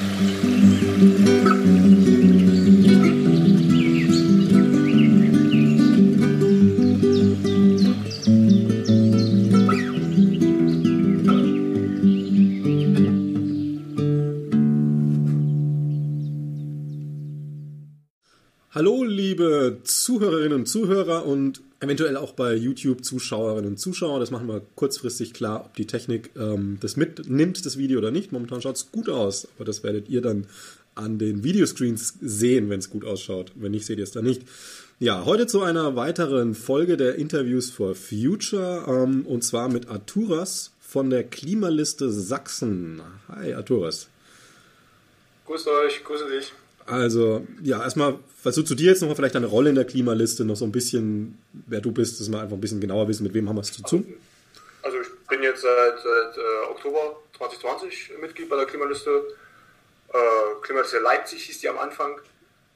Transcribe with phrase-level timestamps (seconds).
[0.00, 1.99] うん。
[20.60, 24.20] Und Zuhörer und eventuell auch bei YouTube Zuschauerinnen und Zuschauer.
[24.20, 28.32] Das machen wir kurzfristig klar, ob die Technik ähm, das mitnimmt, das Video oder nicht.
[28.32, 30.46] Momentan schaut es gut aus, aber das werdet ihr dann
[30.94, 33.52] an den Videoscreens sehen, wenn es gut ausschaut.
[33.54, 34.42] Wenn nicht, seht ihr es dann nicht.
[34.98, 40.72] Ja, heute zu einer weiteren Folge der Interviews for Future ähm, und zwar mit Arturas
[40.80, 43.00] von der Klimaliste Sachsen.
[43.28, 44.08] Hi, Arturas.
[45.46, 46.52] Grüßt euch, grüße dich.
[46.90, 50.44] Also, ja, erstmal, was du zu dir jetzt nochmal vielleicht deine Rolle in der Klimaliste,
[50.44, 53.34] noch so ein bisschen, wer du bist, dass wir einfach ein bisschen genauer wissen, mit
[53.34, 54.14] wem haben wir es zu tun.
[54.82, 59.10] Also, ich bin jetzt seit, seit äh, Oktober 2020 Mitglied bei der Klimaliste.
[60.12, 62.16] Äh, Klimaliste Leipzig hieß die am Anfang.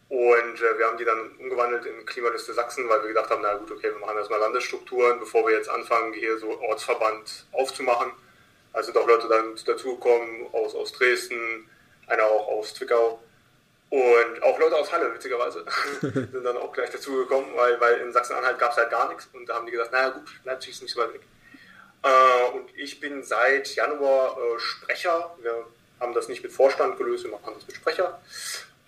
[0.09, 3.55] Und äh, wir haben die dann umgewandelt in Klimaliste Sachsen, weil wir gedacht haben, na
[3.55, 8.13] gut, okay, wir machen erstmal Landesstrukturen, bevor wir jetzt anfangen, hier so Ortsverband aufzumachen.
[8.73, 11.69] Also sind auch Leute dann dazugekommen aus, aus Dresden,
[12.07, 13.23] einer auch aus Zwickau.
[13.95, 15.65] Und auch Leute aus Halle, witzigerweise,
[16.01, 19.29] sind dann auch gleich dazugekommen, weil, weil in Sachsen-Anhalt gab es halt gar nichts.
[19.33, 21.21] Und da haben die gesagt, naja gut, Leipzig ist nicht so weit weg.
[22.03, 25.37] Äh, und ich bin seit Januar äh, Sprecher.
[25.41, 25.65] Wir
[26.01, 28.21] haben das nicht mit Vorstand gelöst, wir machen das mit Sprecher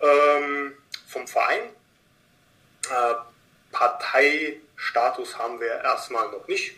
[0.01, 0.77] ähm,
[1.07, 1.69] vom Verein.
[2.89, 3.13] Äh,
[3.71, 6.75] Parteistatus haben wir erstmal noch nicht.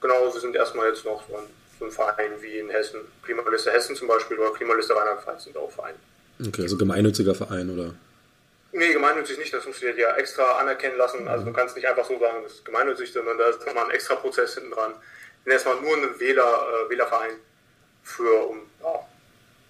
[0.00, 1.44] Genau, wir sind erstmal jetzt noch so ein,
[1.78, 5.70] so ein Verein wie in Hessen, Klimaliste Hessen zum Beispiel oder Klimaliste Rheinland-Pfalz sind auch
[5.70, 5.98] Vereine.
[6.46, 7.94] Okay, also gemeinnütziger Verein, oder?
[8.72, 11.26] Nee, gemeinnützig nicht, das dir ja extra anerkennen lassen.
[11.26, 13.90] Also du kannst nicht einfach so sagen, das ist gemeinnützig, sondern da ist nochmal ein
[13.90, 14.94] extra Prozess hinten dran.
[15.44, 17.32] bin erstmal nur ein Wähler, äh, Wählerverein
[18.04, 19.06] für, um, ja,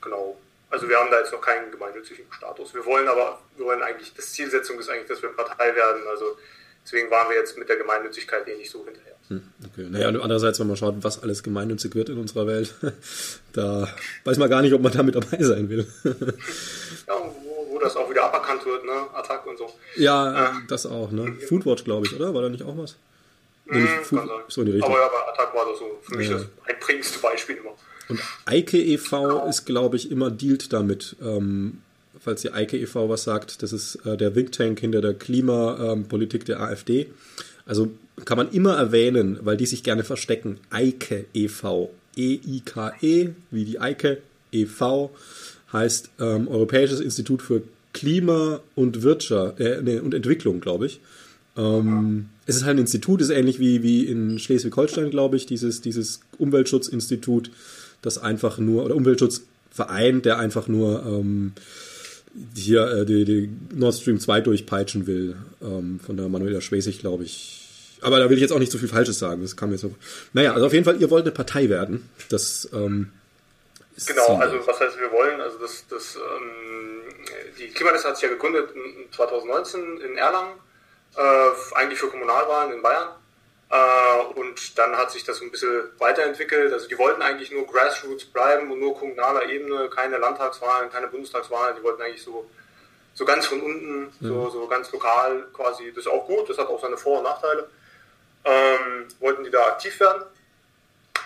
[0.03, 0.39] genau.
[0.69, 2.75] Also wir haben da jetzt noch keinen gemeinnützigen Status.
[2.75, 6.07] Wir wollen aber, wir wollen eigentlich, das Zielsetzung ist eigentlich, dass wir Partei werden.
[6.07, 6.39] Also
[6.85, 9.17] deswegen waren wir jetzt mit der Gemeinnützigkeit eh nicht so hinterher.
[9.31, 9.87] Hm, okay.
[9.89, 12.75] Naja, andererseits, wenn man schaut, was alles gemeinnützig wird in unserer Welt,
[13.53, 13.89] da
[14.25, 15.87] weiß man gar nicht, ob man damit dabei sein will.
[16.05, 18.93] ja, wo, wo, das auch wieder aberkannt wird, ne?
[19.15, 19.73] Attack und so.
[19.95, 21.33] Ja, äh, das auch, ne?
[21.49, 22.35] Foodwatch, glaube ich, oder?
[22.35, 22.97] War da nicht auch was?
[23.67, 24.91] Nee, hm, Food, so in die Richtung.
[24.91, 26.35] Aber ja, bei Attack war das so für mich ja.
[26.35, 27.71] das einprägendste Beispiel immer.
[28.09, 29.47] Und Eike e.V.
[29.47, 31.15] Ist, glaube ich, immer dealt damit.
[31.23, 31.83] Ähm,
[32.19, 33.09] falls ihr Eike e.V.
[33.09, 37.13] was sagt, das ist äh, der Think Tank hinter der Klimapolitik ähm, der AfD.
[37.65, 37.91] Also
[38.25, 40.59] kann man immer erwähnen, weil die sich gerne verstecken.
[40.71, 41.91] Eike e.V.
[42.17, 44.19] E-I-K-E, wie die Eike
[44.53, 45.11] e.V.
[45.73, 51.01] heißt ähm, Europäisches Institut für Klima und Wirtschaft äh, nee, und Entwicklung, glaube ich.
[51.57, 55.81] Ähm, es ist halt ein Institut, ist ähnlich wie, wie in Schleswig-Holstein, glaube ich, dieses,
[55.81, 57.51] dieses Umweltschutzinstitut
[58.03, 61.53] das einfach nur, oder Umweltschutzverein, der einfach nur ähm,
[62.57, 67.25] hier äh, die, die Nord Stream 2 durchpeitschen will, ähm, von der Manuela Schwesig, glaube
[67.25, 67.70] ich.
[68.03, 69.43] Aber da will ich jetzt auch nicht so viel Falsches sagen.
[69.43, 69.95] Das kam mir so.
[70.33, 72.09] Naja, also auf jeden Fall, ihr wollt eine Partei werden.
[72.29, 73.13] Das ähm,
[73.97, 75.41] ist Genau, also was heißt wir wollen?
[75.41, 77.03] Also das, das ähm,
[77.59, 80.55] die Klimaliste hat sich ja gegründet in 2019 in Erlangen,
[81.17, 83.09] äh, eigentlich für Kommunalwahlen in Bayern.
[83.71, 86.73] Äh, und dann hat sich das ein bisschen weiterentwickelt.
[86.73, 91.77] Also die wollten eigentlich nur Grassroots bleiben und nur kommunaler Ebene, keine Landtagswahlen, keine Bundestagswahlen.
[91.77, 92.51] Die wollten eigentlich so,
[93.15, 95.93] so ganz von unten, so, so ganz lokal quasi.
[95.95, 97.69] Das ist auch gut, das hat auch seine Vor- und Nachteile.
[98.45, 100.23] Ähm, wollten die da aktiv werden.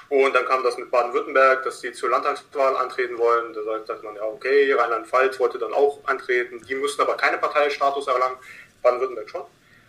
[0.09, 3.53] Und dann kam das mit Baden-Württemberg, dass sie zur Landtagswahl antreten wollen.
[3.53, 6.63] Da sagt man ja, okay, Rheinland-Pfalz wollte dann auch antreten.
[6.69, 8.37] Die mussten aber keine Parteistatus erlangen.
[8.83, 9.43] Baden-Württemberg schon.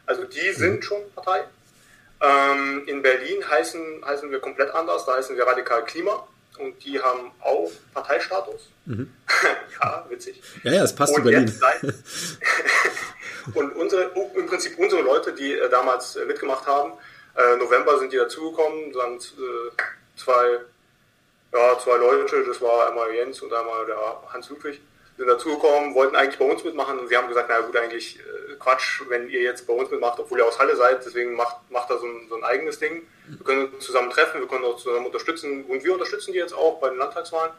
[0.06, 0.82] Also die sind mhm.
[0.82, 1.44] schon Partei.
[2.22, 6.26] Ähm, in Berlin heißen, heißen wir komplett anders, da heißen wir Radikal Klima
[6.58, 8.70] und die haben auch Parteistatus.
[8.86, 9.12] Mhm.
[9.82, 10.42] ja, witzig.
[10.64, 11.54] Ja, ja, es passt und zu Berlin.
[13.54, 16.94] und unsere, im Prinzip unsere Leute, die äh, damals äh, mitgemacht haben,
[17.36, 19.72] äh, November sind die dazugekommen, dann äh,
[20.16, 20.60] zwei,
[21.54, 23.98] ja, zwei Leute, das war einmal Jens und einmal der
[24.32, 24.82] Hans Ludwig
[25.18, 28.56] sind dazugekommen, wollten eigentlich bei uns mitmachen und wir haben gesagt, na gut, eigentlich äh,
[28.60, 31.90] Quatsch, wenn ihr jetzt bei uns mitmacht, obwohl ihr aus Halle seid, deswegen macht, macht
[31.90, 33.08] da so ein, so ein eigenes Ding.
[33.28, 36.54] Wir können uns zusammen treffen, wir können uns zusammen unterstützen und wir unterstützen die jetzt
[36.54, 37.54] auch bei den Landtagswahlen.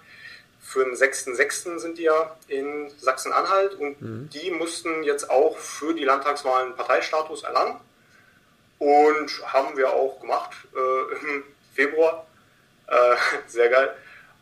[0.60, 1.78] Für den 6.6.
[1.78, 4.30] sind die ja in Sachsen-Anhalt und mhm.
[4.30, 7.80] die mussten jetzt auch für die Landtagswahlen Parteistatus erlangen
[8.78, 11.44] und haben wir auch gemacht äh, im
[11.74, 12.26] Februar.
[12.86, 12.92] Äh,
[13.46, 13.94] sehr geil.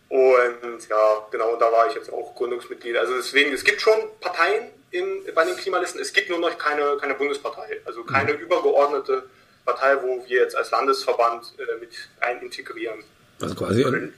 [0.08, 2.96] Und ja, genau, da war ich jetzt auch Gründungsmitglied.
[2.96, 5.04] Also deswegen, es gibt schon Parteien in,
[5.34, 8.40] bei den Klimalisten, es gibt nur noch keine, keine Bundespartei, also keine mhm.
[8.40, 9.24] übergeordnete
[9.64, 11.90] Partei, wo wir jetzt als Landesverband äh, mit
[12.20, 13.02] ein integrieren.
[13.40, 14.12] Also quasi ein,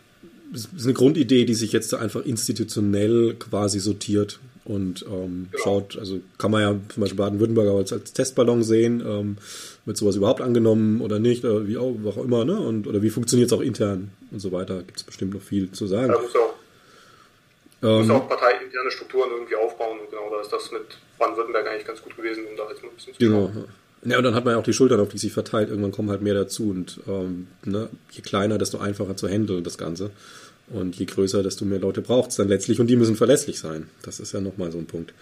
[0.54, 5.64] ist eine Grundidee, die sich jetzt einfach institutionell quasi sortiert und ähm, genau.
[5.64, 9.36] schaut, also kann man ja zum Beispiel Baden-Württemberg als, als Testballon sehen, ähm,
[9.84, 12.58] wird sowas überhaupt angenommen oder nicht, oder wie auch, auch immer, ne?
[12.58, 15.70] Und, oder wie funktioniert es auch intern und so weiter, gibt es bestimmt noch viel
[15.72, 16.12] zu sagen.
[16.12, 16.54] Ja, muss auch,
[17.82, 21.86] ähm, muss auch parteiinterne Strukturen irgendwie aufbauen und genau da ist das mit Baden-Württemberg eigentlich
[21.86, 23.50] ganz gut gewesen, um da jetzt mal ein bisschen zu Genau.
[24.04, 25.68] Ja, und dann hat man ja auch die Schultern, auf die sich verteilt.
[25.68, 26.70] Irgendwann kommen halt mehr dazu.
[26.70, 30.10] Und ähm, ne, je kleiner, desto einfacher zu handeln, das Ganze.
[30.68, 33.88] Und je größer, desto mehr Leute braucht es dann letztlich und die müssen verlässlich sein.
[34.02, 35.12] Das ist ja nochmal so ein Punkt.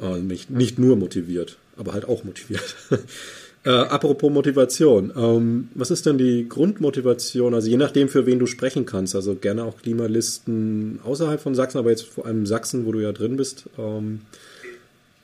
[0.00, 2.74] Äh, nicht, nicht nur motiviert, aber halt auch motiviert.
[3.64, 7.54] äh, apropos Motivation, ähm, was ist denn die Grundmotivation?
[7.54, 9.14] Also je nachdem, für wen du sprechen kannst.
[9.14, 13.12] Also gerne auch Klimalisten außerhalb von Sachsen, aber jetzt vor allem Sachsen, wo du ja
[13.12, 13.66] drin bist.
[13.78, 14.22] Ähm,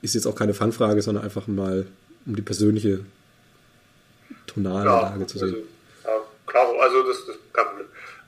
[0.03, 1.87] ist jetzt auch keine Fangfrage, sondern einfach mal
[2.27, 3.01] um die persönliche
[4.47, 5.49] tonale ja, zu sehen.
[5.49, 5.57] Also,
[6.05, 7.37] ja, klar, also das, das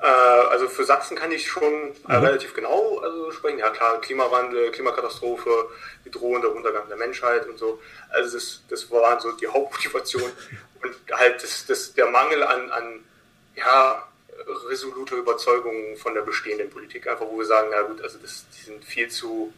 [0.06, 2.25] also für Sachsen kann ich schon äh, mhm.
[2.25, 3.58] relativ genau also sprechen.
[3.58, 5.50] Ja klar, Klimawandel, Klimakatastrophe,
[6.05, 7.81] die drohende Untergang der Menschheit und so.
[8.08, 10.31] Also das, das war so die Hauptmotivation
[10.82, 13.05] und halt das, das, der Mangel an, an
[13.56, 14.08] ja,
[14.69, 18.62] resoluter Überzeugung von der bestehenden Politik, einfach wo wir sagen, ja gut, also das, die
[18.62, 19.52] sind viel zu,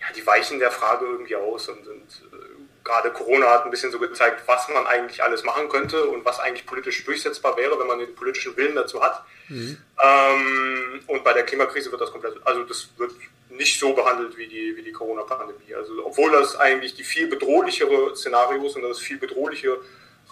[0.00, 2.36] ja, die weichen der Frage irgendwie aus und sind äh,
[2.84, 6.40] gerade Corona hat ein bisschen so gezeigt, was man eigentlich alles machen könnte und was
[6.40, 9.24] eigentlich politisch durchsetzbar wäre, wenn man den politischen Willen dazu hat.
[9.48, 9.76] Mhm.
[10.02, 13.12] Ähm, und bei der Klimakrise wird das komplett, also das wird
[13.50, 15.74] nicht so behandelt wie die, wie die Corona-Pandemie.
[15.74, 19.78] Also obwohl das eigentlich die viel bedrohlichere Szenarios und das viel bedrohlichere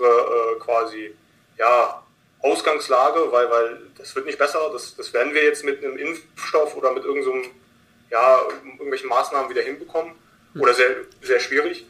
[0.00, 1.14] äh, quasi
[1.58, 2.02] ja,
[2.42, 6.74] Ausgangslage, weil, weil das wird nicht besser, das, das werden wir jetzt mit einem Impfstoff
[6.76, 7.50] oder mit irgendeinem, so
[8.10, 10.14] ja, irgendwelchen Maßnahmen wieder hinbekommen.
[10.54, 10.62] Mhm.
[10.62, 11.86] Oder sehr, sehr schwierig.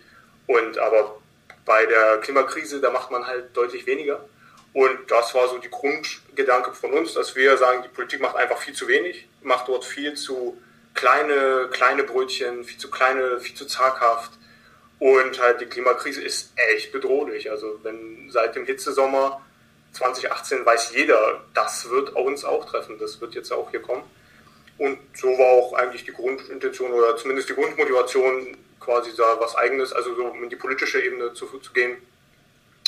[0.46, 1.20] Und aber
[1.64, 4.24] bei der Klimakrise, da macht man halt deutlich weniger.
[4.72, 8.58] Und das war so die Grundgedanke von uns, dass wir sagen, die Politik macht einfach
[8.58, 10.60] viel zu wenig, macht dort viel zu
[10.94, 14.32] kleine, kleine Brötchen, viel zu kleine, viel zu zaghaft.
[14.98, 17.50] Und halt die Klimakrise ist echt bedrohlich.
[17.50, 19.40] Also wenn seit dem Hitzesommer
[19.92, 24.02] 2018 weiß jeder, das wird uns auch treffen, das wird jetzt auch hier kommen.
[24.78, 29.92] Und so war auch eigentlich die Grundintention oder zumindest die Grundmotivation quasi da was Eigenes,
[29.92, 31.98] also so in die politische Ebene zu, zu gehen,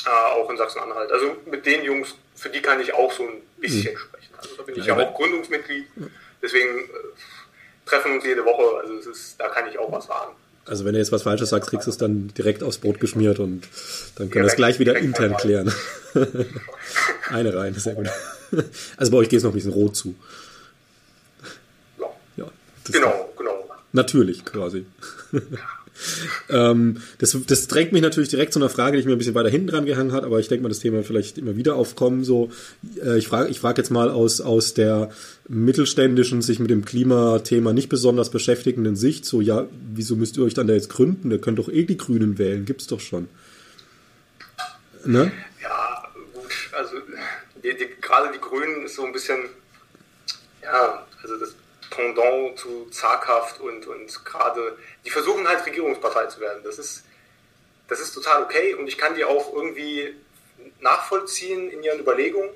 [0.05, 1.11] äh, auch in Sachsen-Anhalt.
[1.11, 3.97] Also mit den Jungs, für die kann ich auch so ein bisschen mhm.
[3.97, 4.33] sprechen.
[4.37, 5.85] Also da bin ich ja, ja auch Gründungsmitglied,
[6.41, 10.33] deswegen äh, treffen uns jede Woche, also es ist, da kann ich auch was sagen.
[10.65, 13.39] Also wenn du jetzt was Falsches sagst, kriegst du es dann direkt aufs Brot geschmiert
[13.39, 13.67] und
[14.15, 15.73] dann können wir es gleich wieder intern klären.
[17.29, 18.07] Eine rein, sehr gut.
[18.97, 20.15] Also bei euch geht es noch ein bisschen rot zu.
[21.99, 22.05] Ja,
[22.37, 22.45] ja
[22.89, 23.69] genau, genau.
[23.91, 24.85] Natürlich, quasi.
[26.49, 29.35] Ähm, das, das drängt mich natürlich direkt zu einer Frage, die ich mir ein bisschen
[29.35, 32.23] weiter hinten dran gehangen hat, aber ich denke mal, das Thema vielleicht immer wieder aufkommen.
[32.23, 32.51] So,
[33.03, 35.11] äh, ich frage ich frag jetzt mal aus, aus der
[35.47, 40.53] mittelständischen, sich mit dem Klimathema nicht besonders beschäftigenden Sicht, so, ja, wieso müsst ihr euch
[40.53, 41.31] dann da jetzt gründen?
[41.31, 43.27] Ihr könnt doch eh die Grünen wählen, gibt's doch schon.
[45.05, 45.31] Ne?
[45.61, 46.03] Ja,
[46.33, 46.95] gut, also
[47.63, 49.37] die, die, gerade die Grünen ist so ein bisschen,
[50.61, 51.55] ja, also das
[51.93, 56.63] Pendant zu zaghaft und, und gerade, die versuchen halt Regierungspartei zu werden.
[56.63, 57.03] Das ist,
[57.87, 60.15] das ist total okay und ich kann die auch irgendwie
[60.79, 62.49] nachvollziehen in ihren Überlegungen.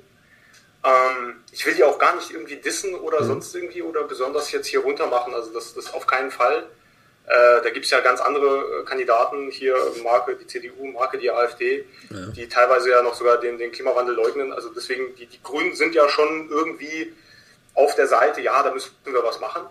[0.84, 3.27] Ähm, ich will die auch gar nicht irgendwie dissen oder mhm.
[3.27, 5.34] sonst irgendwie oder besonders jetzt hier runter machen.
[5.34, 6.63] Also das, das auf keinen Fall.
[7.27, 11.29] Äh, da gibt es ja ganz andere äh, Kandidaten hier, Marke die CDU, Marke die
[11.29, 12.27] AfD, ja.
[12.27, 14.53] die teilweise ja noch sogar den, den Klimawandel leugnen.
[14.53, 17.13] Also deswegen, die, die Grünen sind ja schon irgendwie
[17.77, 19.63] auf der Seite, ja, da müssen wir was machen.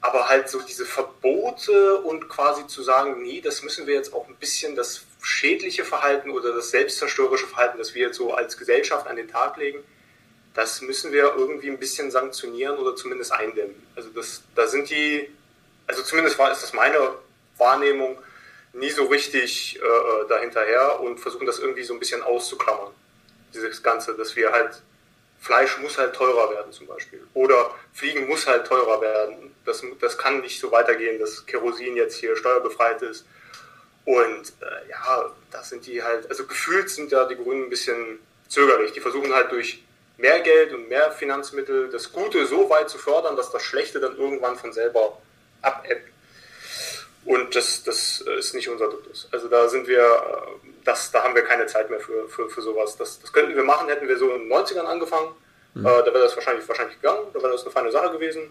[0.00, 4.26] Aber halt so diese Verbote und quasi zu sagen, nee, das müssen wir jetzt auch
[4.28, 9.06] ein bisschen das schädliche Verhalten oder das selbstzerstörerische Verhalten, das wir jetzt so als Gesellschaft
[9.06, 9.84] an den Tag legen,
[10.54, 13.86] das müssen wir irgendwie ein bisschen sanktionieren oder zumindest eindämmen.
[13.94, 15.30] Also das, da sind die,
[15.86, 17.14] also zumindest war, ist das meine
[17.58, 18.16] Wahrnehmung,
[18.72, 22.92] nie so richtig äh, dahinterher und versuchen das irgendwie so ein bisschen auszuklammern.
[23.52, 24.80] Dieses Ganze, dass wir halt
[25.40, 27.26] Fleisch muss halt teurer werden zum Beispiel.
[27.32, 29.54] Oder Fliegen muss halt teurer werden.
[29.64, 33.24] Das, das kann nicht so weitergehen, dass Kerosin jetzt hier steuerbefreit ist.
[34.04, 38.18] Und äh, ja, das sind die halt, also gefühlt sind ja die Grünen ein bisschen
[38.48, 38.92] zögerlich.
[38.92, 39.82] Die versuchen halt durch
[40.18, 44.16] mehr Geld und mehr Finanzmittel das Gute so weit zu fördern, dass das Schlechte dann
[44.16, 45.20] irgendwann von selber
[45.62, 46.10] abebbt.
[47.24, 49.28] Und das, das ist nicht unser Duktus.
[49.30, 52.62] Also da sind wir, äh, das, da haben wir keine Zeit mehr für, für, für
[52.62, 52.96] sowas.
[52.96, 55.34] Das, das könnten wir machen, hätten wir so in den 90ern angefangen.
[55.74, 55.86] Mhm.
[55.86, 58.50] Äh, da wäre das wahrscheinlich, wahrscheinlich gegangen, da wäre das eine feine Sache gewesen.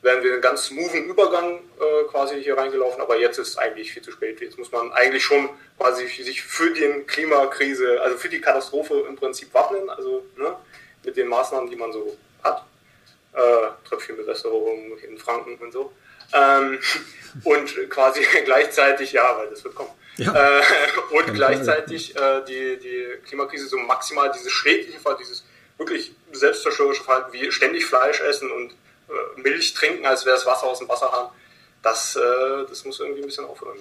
[0.00, 4.02] Wären wir einen ganz smoothen Übergang äh, quasi hier reingelaufen, aber jetzt ist eigentlich viel
[4.02, 4.40] zu spät.
[4.40, 9.14] Jetzt muss man eigentlich schon quasi sich für die Klimakrise, also für die Katastrophe im
[9.14, 10.56] Prinzip wappnen, also ne,
[11.04, 12.64] mit den Maßnahmen, die man so hat.
[13.34, 15.92] äh, Tröpfchenbewässerung in Franken und so.
[16.32, 16.78] Ähm,
[17.44, 19.90] und quasi gleichzeitig, ja, weil das wird kommen.
[20.16, 20.32] Ja.
[20.34, 20.62] Äh,
[21.10, 25.44] und Kann gleichzeitig äh, die, die Klimakrise so maximal dieses schädliche Fall, dieses
[25.78, 30.66] wirklich selbstzerstörerische Verhalten wie ständig Fleisch essen und äh, Milch trinken, als wäre es Wasser
[30.66, 31.28] aus dem Wasserhahn,
[31.82, 32.20] das, äh,
[32.68, 33.78] das muss irgendwie ein bisschen aufhören.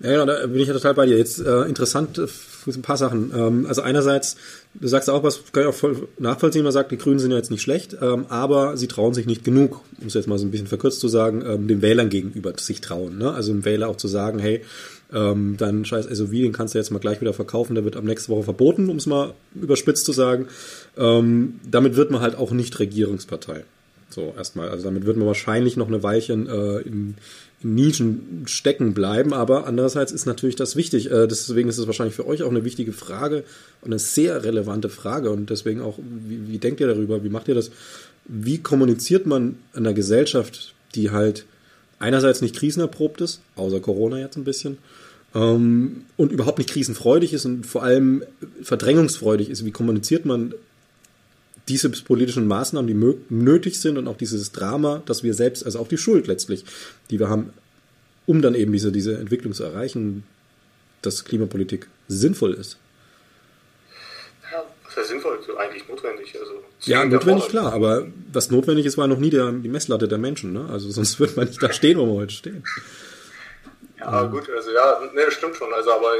[0.00, 1.16] Ja, genau, da bin ich ja total bei dir.
[1.16, 2.26] Jetzt äh, interessant äh,
[2.66, 3.32] ein paar Sachen.
[3.34, 4.36] Ähm, also einerseits,
[4.74, 7.36] du sagst auch was, kann ich auch voll nachvollziehen, man sagt, die Grünen sind ja
[7.36, 10.46] jetzt nicht schlecht, ähm, aber sie trauen sich nicht genug, um es jetzt mal so
[10.46, 13.18] ein bisschen verkürzt zu sagen, ähm, den Wählern gegenüber sich trauen.
[13.18, 13.32] Ne?
[13.32, 14.62] Also dem Wähler auch zu sagen, hey,
[15.12, 18.04] ähm, dein scheiß SUV, den kannst du jetzt mal gleich wieder verkaufen, der wird am
[18.04, 20.48] nächsten Woche verboten, um es mal überspitzt zu sagen.
[20.96, 23.64] Ähm, damit wird man halt auch nicht Regierungspartei.
[24.10, 24.68] So, erstmal.
[24.68, 27.16] Also damit wird man wahrscheinlich noch eine Weilchen äh, in
[27.64, 31.10] Nischen stecken bleiben, aber andererseits ist natürlich das wichtig.
[31.10, 33.44] Äh, deswegen ist es wahrscheinlich für euch auch eine wichtige Frage
[33.80, 37.24] und eine sehr relevante Frage und deswegen auch, wie, wie denkt ihr darüber?
[37.24, 37.70] Wie macht ihr das?
[38.26, 41.46] Wie kommuniziert man in einer Gesellschaft, die halt
[41.98, 44.78] einerseits nicht krisenerprobt ist, außer Corona jetzt ein bisschen,
[45.34, 48.24] ähm, und überhaupt nicht krisenfreudig ist und vor allem
[48.62, 49.64] verdrängungsfreudig ist?
[49.64, 50.54] Wie kommuniziert man
[51.68, 55.88] diese politischen Maßnahmen, die nötig sind und auch dieses Drama, dass wir selbst, also auch
[55.88, 56.64] die Schuld letztlich,
[57.10, 57.54] die wir haben,
[58.26, 60.24] um dann eben diese, diese Entwicklung zu erreichen,
[61.02, 62.78] dass Klimapolitik sinnvoll ist.
[64.52, 65.38] Ja, was heißt sinnvoll?
[65.46, 66.34] So eigentlich notwendig.
[66.38, 70.18] Also ja, notwendig, klar, aber was notwendig ist, war noch nie der, die Messlatte der
[70.18, 70.52] Menschen.
[70.52, 70.68] Ne?
[70.70, 72.64] Also sonst würde man nicht da stehen, wo wir heute stehen.
[73.98, 74.30] Ja, ähm.
[74.30, 75.72] gut, also ja, ne, das stimmt schon.
[75.72, 76.12] Also aber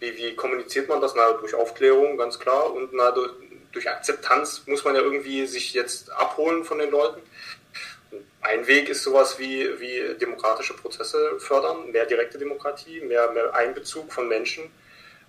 [0.00, 1.14] wie, wie kommuniziert man das?
[1.16, 3.30] Na, durch Aufklärung, ganz klar, und na, durch,
[3.76, 7.20] durch Akzeptanz muss man ja irgendwie sich jetzt abholen von den Leuten.
[8.40, 14.12] Ein Weg ist sowas wie, wie demokratische Prozesse fördern, mehr direkte Demokratie, mehr, mehr Einbezug
[14.12, 14.64] von Menschen.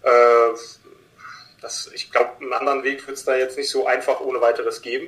[0.02, 0.10] Äh,
[1.60, 4.82] das, ich glaube, einen anderen Weg wird es da jetzt nicht so einfach ohne weiteres
[4.82, 5.08] geben,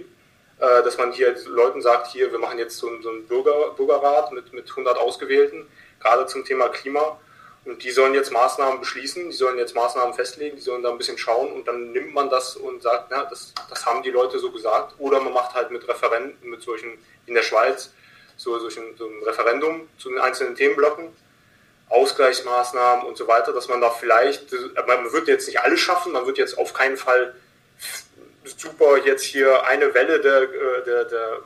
[0.59, 4.33] äh, dass man hier Leuten sagt, hier, wir machen jetzt so, so einen Bürger, Bürgerrat
[4.33, 5.65] mit, mit 100 Ausgewählten,
[6.01, 7.17] gerade zum Thema Klima
[7.69, 10.97] und die sollen jetzt Maßnahmen beschließen, die sollen jetzt Maßnahmen festlegen, die sollen da ein
[10.97, 14.39] bisschen schauen und dann nimmt man das und sagt, na, das, das haben die Leute
[14.39, 14.95] so gesagt.
[14.97, 17.93] Oder man macht halt mit Referenten, mit solchen, in der Schweiz,
[18.37, 21.15] so, solchen, so ein Referendum zu den einzelnen Themenblöcken,
[21.89, 24.51] Ausgleichsmaßnahmen und so weiter, dass man da vielleicht,
[24.87, 27.35] man wird jetzt nicht alles schaffen, man wird jetzt auf keinen Fall
[28.43, 31.39] super jetzt hier eine Welle der, äh, der, der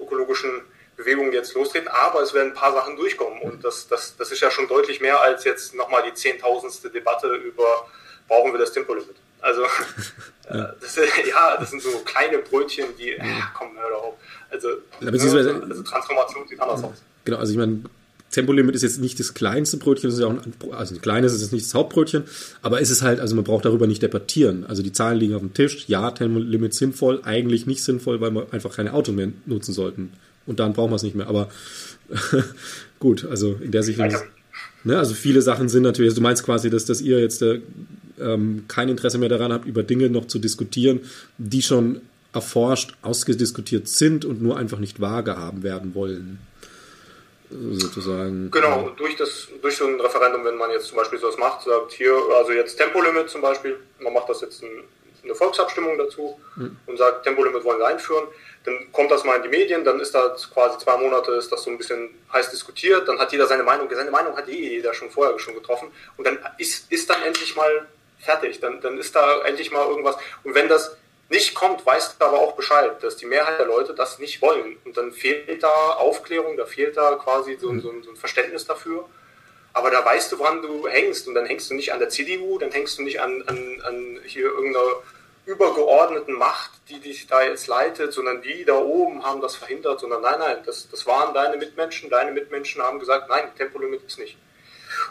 [0.00, 0.62] ökologischen
[1.00, 4.40] Bewegung jetzt lostreten, aber es werden ein paar Sachen durchkommen und das, das, das ist
[4.40, 7.86] ja schon deutlich mehr als jetzt nochmal die zehntausendste Debatte über,
[8.28, 9.16] brauchen wir das Tempolimit.
[9.40, 9.62] Also,
[10.52, 10.74] ja.
[10.80, 10.96] Das,
[11.28, 14.14] ja, das sind so kleine Brötchen, die, ja, komm, hör doch auf.
[14.50, 14.68] Also,
[15.00, 17.02] ja, ne, also Transformation sieht anders aus.
[17.24, 17.82] Genau, also ich meine,
[18.30, 21.32] Tempolimit ist jetzt nicht das kleinste Brötchen, das ist ja auch ein, also ein kleines
[21.32, 22.24] ist jetzt nicht das Hauptbrötchen,
[22.62, 24.66] aber es ist halt, also man braucht darüber nicht debattieren.
[24.66, 28.46] Also die Zahlen liegen auf dem Tisch, ja, Tempolimit sinnvoll, eigentlich nicht sinnvoll, weil wir
[28.52, 30.12] einfach keine Autos mehr nutzen sollten
[30.46, 31.28] und dann brauchen wir es nicht mehr.
[31.28, 31.48] Aber
[32.98, 34.00] gut, also in der Sicht.
[34.82, 37.60] Ne, also viele Sachen sind natürlich, also du meinst quasi, dass, dass ihr jetzt äh,
[38.18, 41.00] ähm, kein Interesse mehr daran habt, über Dinge noch zu diskutieren,
[41.36, 42.00] die schon
[42.32, 46.38] erforscht, ausgediskutiert sind und nur einfach nicht wahrgehaben werden wollen.
[47.50, 48.52] Sozusagen.
[48.52, 51.64] Genau, und durch, das, durch so ein Referendum, wenn man jetzt zum Beispiel sowas macht,
[51.64, 54.84] sagt hier, also jetzt Tempolimit zum Beispiel, man macht das jetzt ein,
[55.24, 56.76] eine Volksabstimmung dazu mhm.
[56.86, 58.26] und sagt, Tempolimit wollen wir einführen,
[58.64, 61.62] dann kommt das mal in die Medien, dann ist da quasi zwei Monate ist das
[61.62, 64.92] so ein bisschen heiß diskutiert, dann hat jeder seine Meinung, seine Meinung hat eh jeder
[64.92, 65.90] schon vorher schon getroffen.
[66.16, 70.16] Und dann ist, ist dann endlich mal fertig, dann, dann ist da endlich mal irgendwas.
[70.44, 70.96] Und wenn das
[71.30, 74.76] nicht kommt, weißt du aber auch Bescheid, dass die Mehrheit der Leute das nicht wollen.
[74.84, 79.08] Und dann fehlt da Aufklärung, da fehlt da quasi so, so, so ein Verständnis dafür
[79.72, 82.58] aber da weißt du, woran du hängst und dann hängst du nicht an der CDU,
[82.58, 84.84] dann hängst du nicht an, an, an hier irgendeiner
[85.46, 90.22] übergeordneten Macht, die dich da jetzt leitet, sondern die da oben haben das verhindert, sondern
[90.22, 94.36] nein, nein, das, das waren deine Mitmenschen, deine Mitmenschen haben gesagt, nein, Tempolimit ist nicht.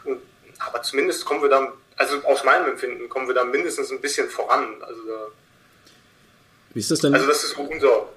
[0.03, 0.21] Und,
[0.59, 4.29] aber zumindest kommen wir dann, also aus meinem Empfinden, kommen wir da mindestens ein bisschen
[4.29, 4.81] voran.
[4.81, 5.27] Also, da,
[6.73, 7.13] Wie ist das denn?
[7.13, 8.09] Also das ist unser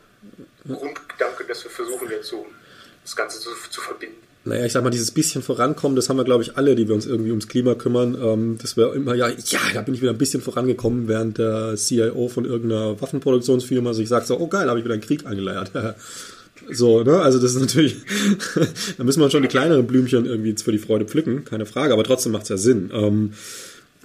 [0.66, 2.46] Grundgedanke, dass wir versuchen jetzt so
[3.02, 6.24] das Ganze zu, zu verbinden naja, ich sag mal, dieses bisschen vorankommen, das haben wir,
[6.24, 8.16] glaube ich, alle, die wir uns irgendwie ums Klima kümmern.
[8.20, 11.76] Ähm, das wäre immer, ja, ja, da bin ich wieder ein bisschen vorangekommen, während der
[11.76, 15.70] CIO von irgendeiner Waffenproduktionsfirma sich sagt so, oh geil, habe ich wieder einen Krieg angeleiert.
[16.72, 17.20] so, ne?
[17.20, 17.96] Also das ist natürlich,
[18.98, 22.02] da müssen wir schon die kleineren Blümchen irgendwie für die Freude pflücken, keine Frage, aber
[22.02, 22.90] trotzdem macht's ja Sinn.
[22.92, 23.34] Ähm,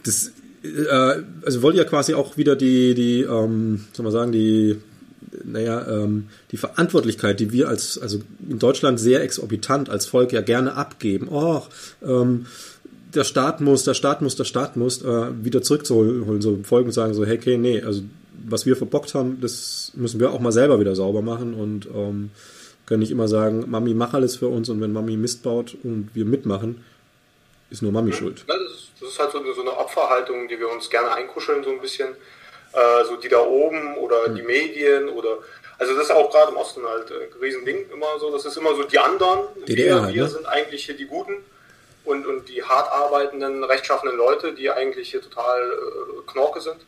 [0.04, 0.32] das,
[0.64, 4.78] äh, also wollt ihr quasi auch wieder die, die, ähm, soll man sagen, die
[5.44, 10.42] naja, ähm, die Verantwortlichkeit, die wir als, also in Deutschland sehr exorbitant als Volk ja
[10.42, 11.28] gerne abgeben.
[11.30, 11.64] Oh,
[12.04, 12.46] ähm,
[13.14, 16.94] der Staat muss, der Staat muss, der Staat muss, äh, wieder zurückzuholen, so folgen und
[16.94, 18.02] sagen so, hey, okay, nee, also
[18.48, 22.30] was wir verbockt haben, das müssen wir auch mal selber wieder sauber machen und ähm,
[22.86, 26.10] können nicht immer sagen, Mami, mach alles für uns und wenn Mami Mist baut und
[26.14, 26.84] wir mitmachen,
[27.70, 28.16] ist nur Mami mhm.
[28.16, 28.46] schuld.
[28.48, 31.64] Das, ist, das, ist, halt so eine, so eine Opferhaltung, die wir uns gerne einkuscheln,
[31.64, 32.10] so ein bisschen.
[32.74, 34.36] Äh, so die da oben oder mhm.
[34.36, 35.40] die Medien oder
[35.80, 38.32] also das ist auch gerade im Osten halt ein äh, Riesending immer so.
[38.32, 39.48] Das ist immer so die anderen.
[39.66, 40.30] DDR, wir, wir ne?
[40.30, 41.44] sind eigentlich hier die Guten
[42.04, 46.82] und, und die hart arbeitenden, rechtschaffenden Leute, die eigentlich hier total äh, Knorke sind.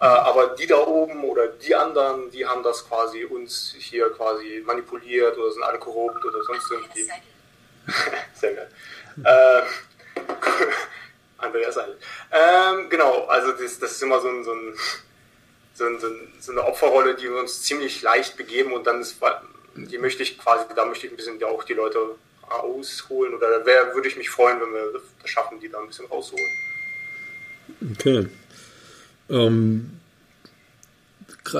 [0.00, 4.62] Äh, aber die da oben oder die anderen, die haben das quasi uns hier quasi
[4.64, 7.08] manipuliert oder sind alle korrupt oder sonst irgendwie.
[8.34, 8.68] Sehr geil.
[9.24, 9.62] äh,
[11.38, 11.98] Andreas Seidel.
[12.30, 14.74] Ähm, genau, also das, das ist immer so ein, so ein
[15.74, 16.08] so, so,
[16.40, 19.16] so, eine Opferrolle, die wir uns ziemlich leicht begeben und dann ist,
[19.74, 21.98] die möchte ich quasi, da möchte ich ein bisschen auch die Leute
[22.42, 25.86] ausholen oder da wär, würde ich mich freuen, wenn wir das schaffen, die da ein
[25.86, 26.50] bisschen rauszuholen.
[27.92, 28.26] Okay.
[29.30, 29.90] Ähm,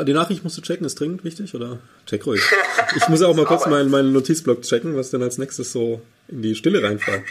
[0.06, 2.42] die Nachricht musst du checken, ist dringend wichtig oder check ruhig.
[2.94, 6.42] Ich muss auch mal kurz meinen, meinen Notizblock checken, was denn als nächstes so in
[6.42, 7.24] die Stille reinfällt.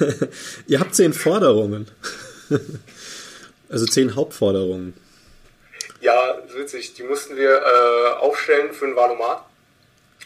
[0.66, 1.86] Ihr habt zehn Forderungen.
[3.68, 4.94] also zehn Hauptforderungen.
[6.00, 6.94] Ja, witzig.
[6.94, 9.44] Die mussten wir äh, aufstellen für ein Valomat.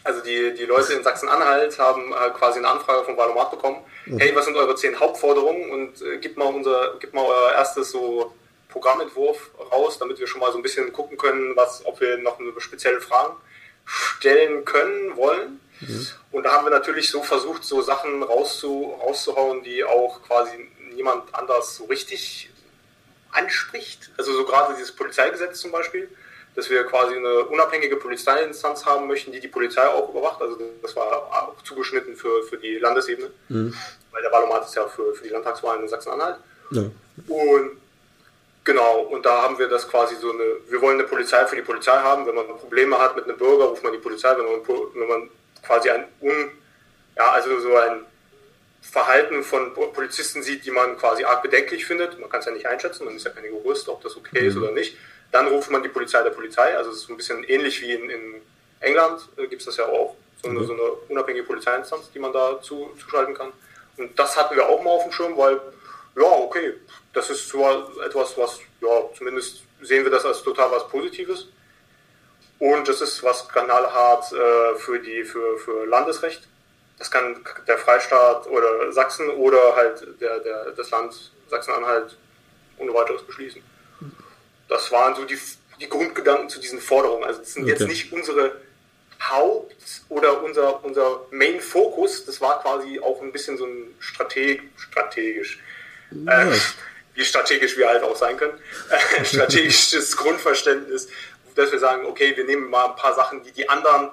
[0.04, 3.78] Also die, die Leute in Sachsen-Anhalt haben äh, quasi eine Anfrage vom Valomat bekommen.
[4.06, 4.18] Mhm.
[4.18, 5.70] Hey, was sind eure zehn Hauptforderungen?
[5.70, 8.34] Und äh, gib mal unser, gib mal euer erstes so
[8.68, 12.38] Programmentwurf raus, damit wir schon mal so ein bisschen gucken können, was, ob wir noch
[12.38, 13.36] eine spezielle Fragen
[13.84, 15.60] stellen können, wollen.
[15.80, 16.06] Mhm.
[16.32, 21.34] Und da haben wir natürlich so versucht, so Sachen rauszu, rauszuhauen, die auch quasi niemand
[21.34, 22.50] anders so richtig
[23.34, 24.10] anspricht.
[24.16, 26.08] Also so gerade dieses Polizeigesetz zum Beispiel,
[26.54, 30.40] dass wir quasi eine unabhängige Polizeiinstanz haben möchten, die die Polizei auch überwacht.
[30.40, 33.74] Also das war auch zugeschnitten für, für die Landesebene, mhm.
[34.12, 36.36] weil der Wahlomat ist ja für, für die Landtagswahlen in Sachsen-Anhalt.
[36.70, 36.82] Ja.
[37.28, 37.72] Und
[38.62, 41.62] genau, und da haben wir das quasi so eine, wir wollen eine Polizei für die
[41.62, 42.26] Polizei haben.
[42.26, 44.36] Wenn man Probleme hat mit einem Bürger, ruft man die Polizei.
[44.36, 45.30] Wenn man, wenn man
[45.66, 46.52] quasi ein un,
[47.16, 48.04] ja, also so ein
[48.90, 52.66] Verhalten von Polizisten sieht, die man quasi arg bedenklich findet, man kann es ja nicht
[52.66, 54.48] einschätzen, man ist ja keine Jurist, ob das okay mhm.
[54.48, 54.96] ist oder nicht,
[55.32, 56.76] dann ruft man die Polizei der Polizei.
[56.76, 58.42] Also es ist ein bisschen ähnlich wie in, in
[58.80, 60.66] England, äh, gibt es das ja auch, so eine, mhm.
[60.66, 63.52] so eine, unabhängige Polizeiinstanz, die man da zu, zuschalten kann.
[63.96, 65.60] Und das hatten wir auch mal auf dem Schirm, weil,
[66.16, 66.74] ja, okay,
[67.12, 71.48] das ist zwar etwas, was, ja, zumindest sehen wir das als total was Positives.
[72.58, 76.48] Und das ist was knallhart äh, für, die, für, für Landesrecht
[76.98, 82.16] das kann der Freistaat oder Sachsen oder halt der, der, das Land Sachsen-Anhalt
[82.78, 83.62] ohne weiteres beschließen.
[84.68, 85.38] Das waren so die,
[85.80, 87.24] die Grundgedanken zu diesen Forderungen.
[87.24, 87.72] Also das sind okay.
[87.72, 88.60] jetzt nicht unsere
[89.20, 92.24] Haupt- oder unser, unser Main-Fokus.
[92.26, 95.60] Das war quasi auch ein bisschen so ein Strateg, strategisch.
[96.10, 96.50] Ja.
[96.50, 96.58] Äh,
[97.14, 98.58] wie strategisch wir halt auch sein können.
[99.24, 101.08] strategisches Grundverständnis,
[101.54, 104.10] dass wir sagen, okay, wir nehmen mal ein paar Sachen, die die anderen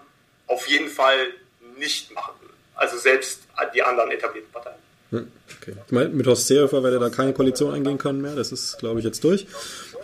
[0.48, 1.34] auf jeden Fall
[1.78, 2.51] nicht machen
[2.82, 3.42] also selbst
[3.76, 4.76] die anderen etablierten Parteien.
[5.12, 5.74] Okay.
[5.86, 8.36] Ich meine, mit Horst Seehofer werde da keine Koalition eingehen können mehr.
[8.36, 9.46] Das ist, glaube ich, jetzt durch.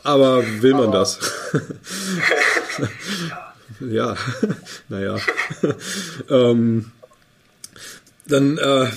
[0.03, 1.19] Aber will man das?
[3.79, 4.15] ja,
[4.89, 5.17] naja.
[6.29, 6.91] ähm,
[8.27, 8.87] dann äh,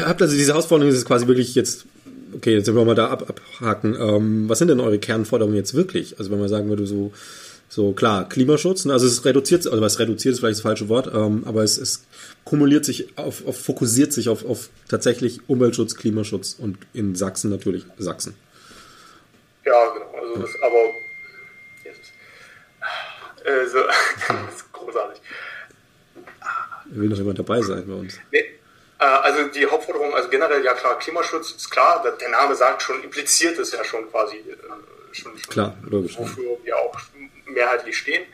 [0.00, 1.84] habt also diese Herausforderung ist quasi wirklich jetzt,
[2.34, 3.94] okay, jetzt sind wir mal da ab, abhaken.
[3.94, 6.18] Ähm, was sind denn eure Kernforderungen jetzt wirklich?
[6.18, 7.12] Also wenn man sagen würde, so,
[7.74, 8.92] so klar, Klimaschutz, ne?
[8.92, 12.04] also es reduziert, also was reduziert ist vielleicht das falsche Wort, ähm, aber es, es
[12.44, 17.86] kumuliert sich auf, auf fokussiert sich auf, auf tatsächlich Umweltschutz, Klimaschutz und in Sachsen natürlich
[17.96, 18.36] Sachsen.
[19.64, 20.12] Ja, genau.
[20.20, 20.84] Also das, aber
[21.82, 22.12] Jesus.
[23.42, 23.78] Äh, so,
[24.28, 25.22] das ist großartig.
[26.90, 28.18] Will noch jemand dabei sein bei uns?
[28.32, 28.38] Nee.
[28.38, 33.02] Äh, also die Hauptforderung, also generell ja klar, Klimaschutz ist klar, der Name sagt schon,
[33.02, 34.56] impliziert es ja schon quasi äh,
[35.12, 36.18] schon, schon klar, logisch.
[36.18, 37.00] wofür wir auch
[37.46, 38.24] mehrheitlich stehen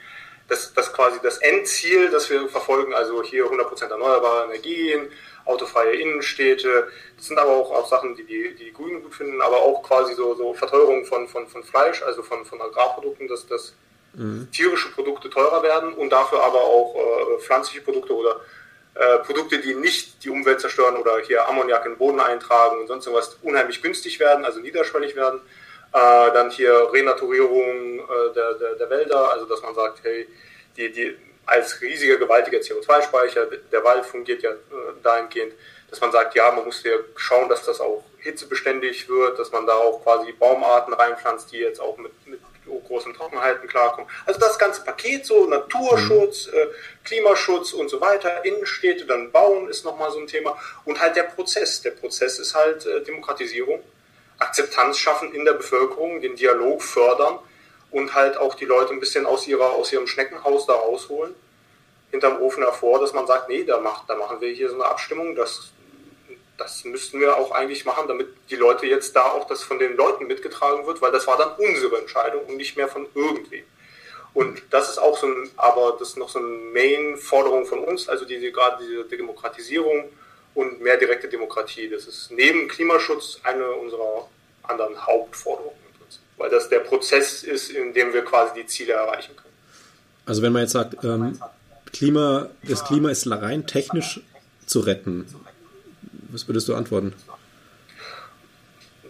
[0.48, 5.08] das, das quasi das Endziel, das wir verfolgen, also hier 100% erneuerbare Energien,
[5.44, 6.88] autofreie Innenstädte.
[7.16, 10.14] Das sind aber auch, auch Sachen, die, die die Grünen gut finden, aber auch quasi
[10.14, 13.74] so, so Verteuerung von, von, von Fleisch, also von, von Agrarprodukten, dass, dass
[14.14, 14.48] mhm.
[14.50, 18.40] tierische Produkte teurer werden und dafür aber auch äh, pflanzliche Produkte oder
[18.94, 22.86] äh, Produkte, die nicht die Umwelt zerstören oder hier Ammoniak in den Boden eintragen und
[22.86, 25.40] sonst irgendwas unheimlich günstig werden, also niederschwellig werden.
[25.92, 30.28] Äh, dann hier Renaturierung äh, der, der, der, Wälder, also dass man sagt, hey,
[30.76, 34.54] die, die als riesiger, gewaltiger CO2-Speicher, der Wald fungiert ja äh,
[35.02, 35.54] dahingehend,
[35.88, 39.66] dass man sagt, ja, man muss hier schauen, dass das auch hitzebeständig wird, dass man
[39.66, 42.40] da auch quasi Baumarten reinpflanzt, die jetzt auch mit, mit
[42.86, 44.10] großen Trockenheiten klarkommen.
[44.26, 46.58] Also das ganze Paket, so Naturschutz, mhm.
[46.58, 46.66] äh,
[47.04, 51.24] Klimaschutz und so weiter, Innenstädte, dann Bauen ist nochmal so ein Thema und halt der
[51.24, 51.80] Prozess.
[51.82, 53.82] Der Prozess ist halt äh, Demokratisierung
[54.38, 57.38] Akzeptanz schaffen in der Bevölkerung, den Dialog fördern
[57.90, 61.34] und halt auch die Leute ein bisschen aus, ihrer, aus ihrem Schneckenhaus da rausholen,
[62.10, 64.84] hinterm Ofen hervor, dass man sagt, nee, da, macht, da machen wir hier so eine
[64.84, 65.72] Abstimmung, das,
[66.56, 69.96] das müssten wir auch eigentlich machen, damit die Leute jetzt da auch das von den
[69.96, 73.64] Leuten mitgetragen wird, weil das war dann unsere Entscheidung und nicht mehr von irgendwem.
[74.34, 78.08] Und das ist auch so ein, aber das ist noch so eine Main-Forderung von uns,
[78.08, 80.10] also diese, gerade diese Demokratisierung
[80.58, 81.88] und mehr direkte Demokratie.
[81.88, 84.28] Das ist neben Klimaschutz eine unserer
[84.62, 85.88] anderen Hauptforderungen
[86.38, 89.54] weil das der Prozess ist, in dem wir quasi die Ziele erreichen können.
[90.24, 91.38] Also wenn man jetzt sagt, ähm,
[91.92, 94.20] Klima, das Klima ist rein technisch
[94.66, 95.26] zu retten,
[96.30, 97.14] was würdest du antworten?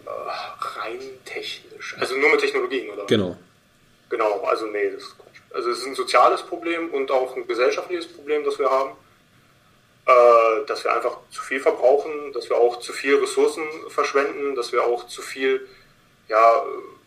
[0.05, 3.05] Rein technisch, also nur mit Technologien, oder?
[3.05, 3.37] Genau.
[4.09, 5.41] Genau, also nee, das ist Quatsch.
[5.53, 8.93] Also es ist ein soziales Problem und auch ein gesellschaftliches Problem, das wir haben.
[10.09, 14.71] Äh, dass wir einfach zu viel verbrauchen, dass wir auch zu viel Ressourcen verschwenden, dass
[14.71, 15.67] wir auch zu viel
[16.27, 16.63] ja,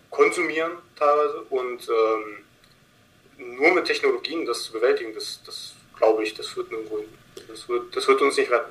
[0.09, 6.57] konsumieren teilweise und ähm, nur mit Technologien das zu bewältigen, das, das glaube ich, das
[6.57, 7.05] wird nirgendwo
[7.49, 8.71] das wird, das wird uns nicht retten.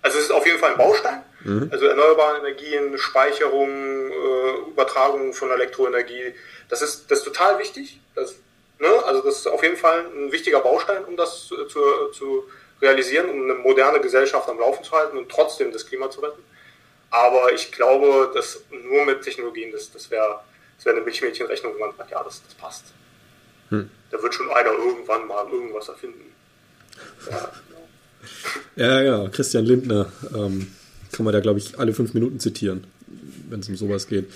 [0.00, 1.24] Also es ist auf jeden Fall ein Baustein.
[1.42, 1.68] Mhm.
[1.72, 6.34] Also erneuerbare Energien, Speicherung, äh, Übertragung von Elektroenergie,
[6.68, 7.98] das ist, das ist total wichtig.
[8.14, 8.36] Das,
[8.78, 8.88] ne?
[9.06, 11.80] Also das ist auf jeden Fall ein wichtiger Baustein, um das zu, zu,
[12.12, 12.44] zu
[12.82, 16.42] realisieren, um eine moderne Gesellschaft am Laufen zu halten und trotzdem das Klima zu retten.
[17.10, 20.40] Aber ich glaube, dass nur mit Technologien, das, das wäre
[20.82, 22.86] das wäre eine Milchmädchenrechnung, wo man sagt, ja, das, das passt.
[23.68, 23.88] Hm.
[24.10, 26.32] Da wird schon einer irgendwann mal irgendwas erfinden.
[27.30, 27.52] Ja,
[28.74, 30.74] ja, ja Christian Lindner ähm,
[31.12, 32.84] kann man da, glaube ich, alle fünf Minuten zitieren,
[33.48, 34.28] wenn es um sowas geht.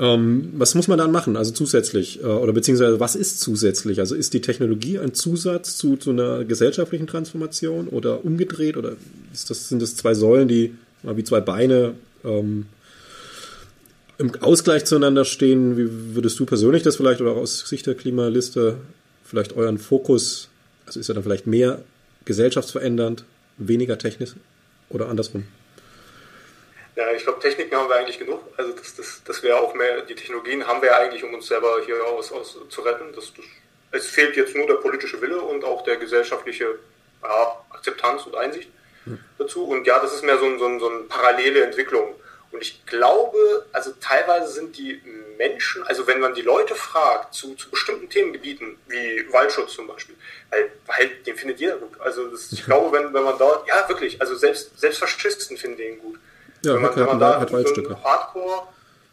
[0.00, 2.22] Ähm, was muss man dann machen, also zusätzlich?
[2.22, 4.00] Äh, oder beziehungsweise was ist zusätzlich?
[4.00, 8.78] Also ist die Technologie ein Zusatz zu, zu einer gesellschaftlichen Transformation oder umgedreht?
[8.78, 8.96] Oder
[9.30, 12.66] das, sind das zwei Säulen, die wie zwei Beine ähm,
[14.16, 15.76] im Ausgleich zueinander stehen.
[15.76, 18.76] Wie würdest du persönlich das vielleicht oder aus Sicht der Klimaliste
[19.24, 20.48] vielleicht euren Fokus,
[20.86, 21.82] also ist er dann vielleicht mehr
[22.24, 23.24] gesellschaftsverändernd,
[23.58, 24.34] weniger technisch
[24.88, 25.44] oder andersrum?
[27.00, 28.42] Ja, ich glaube, Techniken haben wir eigentlich genug.
[28.58, 31.80] Also das, das, das wäre auch mehr, die Technologien haben wir eigentlich, um uns selber
[31.86, 33.14] hier aus, aus zu retten.
[33.14, 33.44] Das, das,
[33.92, 36.78] es fehlt jetzt nur der politische Wille und auch der gesellschaftliche
[37.22, 38.68] ja, Akzeptanz und Einsicht
[39.04, 39.18] hm.
[39.38, 39.64] dazu.
[39.64, 42.16] Und ja, das ist mehr so, ein, so, ein, so eine parallele Entwicklung.
[42.52, 45.00] Und ich glaube, also teilweise sind die
[45.38, 50.16] Menschen, also wenn man die Leute fragt zu, zu bestimmten Themengebieten, wie Waldschutz zum Beispiel,
[50.50, 51.98] weil, weil den findet jeder gut.
[51.98, 55.78] Also das, ich glaube, wenn, wenn man dort, ja wirklich, also selbst, selbst Faschisten finden
[55.78, 56.18] den gut.
[56.62, 57.96] Ja, wenn man, wenn man da hat Waldstücke.
[58.02, 58.68] Hardcore,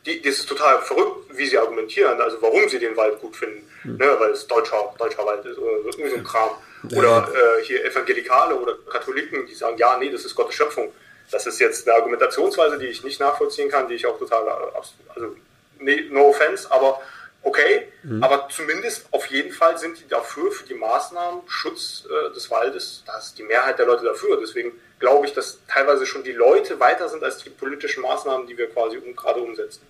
[0.05, 3.69] die, das ist total verrückt, wie sie argumentieren, also warum sie den Wald gut finden,
[3.81, 3.97] hm.
[3.97, 6.49] ne, weil es deutscher, deutscher Wald ist oder so, so ein Kram.
[6.95, 10.93] Oder äh, hier Evangelikale oder Katholiken, die sagen, ja, nee, das ist Gottes Schöpfung.
[11.31, 15.35] Das ist jetzt eine Argumentationsweise, die ich nicht nachvollziehen kann, die ich auch total, also
[15.79, 17.01] no offense, aber
[17.43, 17.87] okay.
[18.03, 18.23] Mhm.
[18.23, 23.03] Aber zumindest auf jeden Fall sind die dafür, für die Maßnahmen Schutz äh, des Waldes,
[23.05, 24.39] da ist die Mehrheit der Leute dafür.
[24.39, 28.57] Deswegen glaube ich, dass teilweise schon die Leute weiter sind als die politischen Maßnahmen, die
[28.57, 29.81] wir quasi um, gerade umsetzen.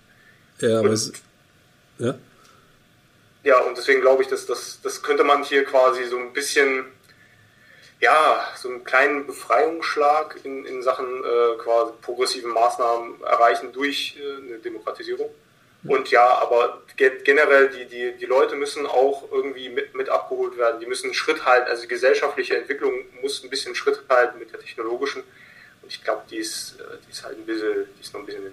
[0.60, 1.12] Ja, aber es,
[1.98, 2.14] ja?
[3.44, 6.86] Ja, und deswegen glaube ich, dass das, das könnte man hier quasi so ein bisschen
[8.00, 14.36] ja, so einen kleinen Befreiungsschlag in, in Sachen äh, quasi progressiven Maßnahmen erreichen durch äh,
[14.36, 15.30] eine Demokratisierung.
[15.84, 20.80] Und ja, aber generell, die, die, die Leute müssen auch irgendwie mit, mit abgeholt werden.
[20.80, 21.68] Die müssen Schritt halten.
[21.70, 25.22] Also die gesellschaftliche Entwicklung muss ein bisschen Schritt halten mit der technologischen.
[25.82, 28.26] Und ich glaube, die ist, äh, die ist halt ein bisschen, die ist noch ein
[28.26, 28.52] bisschen in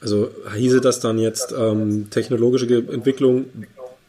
[0.00, 3.50] Also hieße das dann jetzt ähm, technologische Entwicklung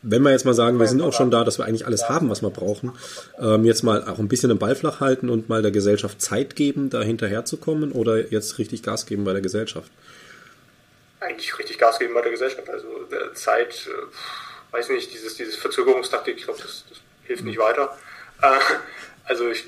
[0.04, 2.30] wenn wir jetzt mal sagen, wir sind auch schon da, dass wir eigentlich alles haben,
[2.30, 2.92] was wir brauchen,
[3.40, 6.56] ähm, jetzt mal auch ein bisschen den Ball flach halten und mal der Gesellschaft Zeit
[6.56, 9.90] geben, da hinterherzukommen oder jetzt richtig Gas geben bei der Gesellschaft?
[11.24, 12.70] Eigentlich richtig Gas geben bei der Gesellschaft.
[12.70, 17.58] Also der Zeit, äh, weiß nicht, dieses, dieses Verzögerungstaktik, ich glaube, das, das, hilft nicht
[17.58, 17.98] weiter.
[18.42, 18.60] Äh,
[19.24, 19.66] also ich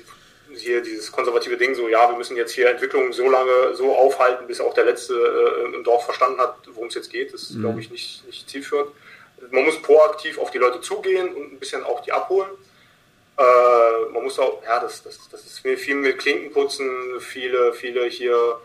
[0.54, 4.46] hier dieses konservative Ding, so ja, wir müssen jetzt hier Entwicklungen so lange so aufhalten,
[4.46, 7.32] bis auch der Letzte äh, im Dorf verstanden hat, worum es jetzt geht.
[7.34, 7.62] Das ist, mhm.
[7.62, 8.90] glaube ich, nicht, nicht zielführend
[9.50, 12.50] man muss proaktiv auf die Leute zugehen und ein bisschen auch die abholen.
[13.38, 18.60] Äh, man muss auch, ja, das, das, das ist viel mit Klinkenputzen, viele, viele hier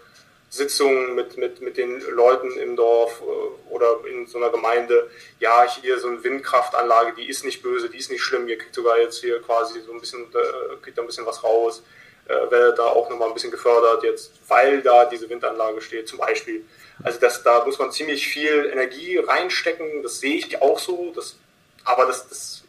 [0.52, 5.10] Sitzungen mit, mit, mit den Leuten im Dorf äh, oder in so einer Gemeinde.
[5.40, 8.50] Ja, hier so eine Windkraftanlage, die ist nicht böse, die ist nicht schlimm.
[8.50, 11.82] Ihr kriegt sogar jetzt hier quasi so ein bisschen, äh, kriegt ein bisschen was raus.
[12.28, 16.20] Äh, Wäre da auch nochmal ein bisschen gefördert jetzt, weil da diese Windanlage steht, zum
[16.20, 16.66] Beispiel.
[17.02, 21.38] Also das, da muss man ziemlich viel Energie reinstecken, das sehe ich auch so, das,
[21.86, 22.64] aber das, das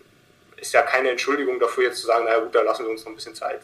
[0.56, 3.10] ist ja keine Entschuldigung dafür, jetzt zu sagen, naja gut, da lassen wir uns noch
[3.10, 3.60] ein bisschen Zeit.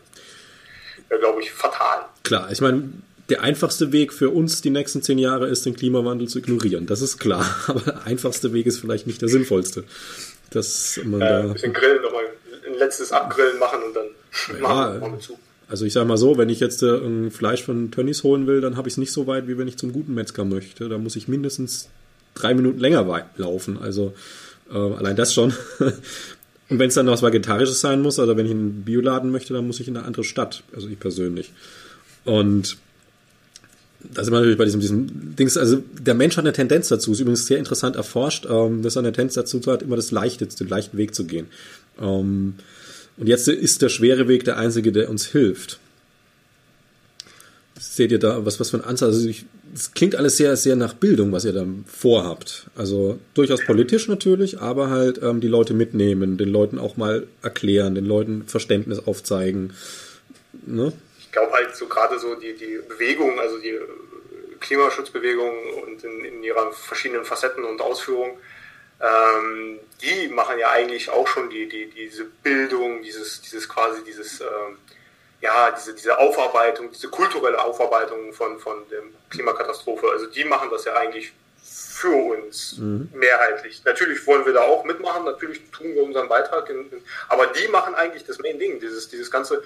[1.09, 2.05] Wäre, glaube ich, fatal.
[2.25, 2.93] Klar, ich meine,
[3.29, 6.87] der einfachste Weg für uns die nächsten zehn Jahre ist, den Klimawandel zu ignorieren.
[6.87, 7.45] Das ist klar.
[7.67, 9.85] Aber der einfachste Weg ist vielleicht nicht der sinnvollste.
[10.51, 12.25] Dass man äh, da ein bisschen grillen, nochmal
[12.67, 15.39] ein letztes Abgrillen machen und dann ja, machen, wir zu.
[15.69, 18.63] Also ich sage mal so, wenn ich jetzt äh, ein Fleisch von Tönnies holen will,
[18.63, 20.89] dann habe ich es nicht so weit, wie wenn ich zum guten Metzger möchte.
[20.89, 21.91] Da muss ich mindestens
[22.35, 23.79] drei Minuten länger laufen.
[23.79, 24.15] Also
[24.71, 25.53] äh, allein das schon.
[26.71, 29.55] Und wenn es dann noch was Vegetarisches sein muss, also wenn ich einen Bioladen möchte,
[29.55, 30.63] dann muss ich in eine andere Stadt.
[30.75, 31.53] Also ich persönlich.
[32.25, 32.77] Und
[34.01, 37.13] da sind wir natürlich bei diesem, diesem Dings, also der Mensch hat eine Tendenz dazu,
[37.13, 40.47] ist übrigens sehr interessant erforscht, ähm, dass er eine Tendenz dazu hat, immer das Leichte,
[40.47, 41.47] den leichten Weg zu gehen.
[42.01, 42.55] Ähm,
[43.17, 45.81] und jetzt ist der schwere Weg der einzige, der uns hilft.
[47.81, 49.15] Seht ihr da was, was für ein Ansatz?
[49.15, 49.31] Also
[49.75, 52.67] es klingt alles sehr, sehr nach Bildung, was ihr da vorhabt.
[52.77, 57.97] Also durchaus politisch natürlich, aber halt ähm, die Leute mitnehmen, den Leuten auch mal erklären,
[57.97, 59.73] den Leuten Verständnis aufzeigen.
[60.67, 60.93] Ne?
[61.29, 63.79] Ich glaube halt so gerade so die, die Bewegung, also die
[64.61, 68.39] Klimaschutzbewegung und in, in ihrer verschiedenen Facetten und Ausführungen,
[68.99, 74.41] ähm, die machen ja eigentlich auch schon die, die, diese Bildung, dieses, dieses quasi dieses,
[74.41, 74.79] ähm,
[75.43, 80.09] ja, diese, diese Aufarbeitung, diese kulturelle Aufarbeitung von, von der Klimakatastrophe.
[80.11, 83.11] Also die machen das ja eigentlich für uns mhm.
[83.13, 83.85] mehrheitlich.
[83.85, 87.69] Natürlich wollen wir da auch mitmachen, natürlich tun wir unseren Beitrag, in, in, aber die
[87.69, 89.63] machen eigentlich das Main Ding, dieses, dieses ganze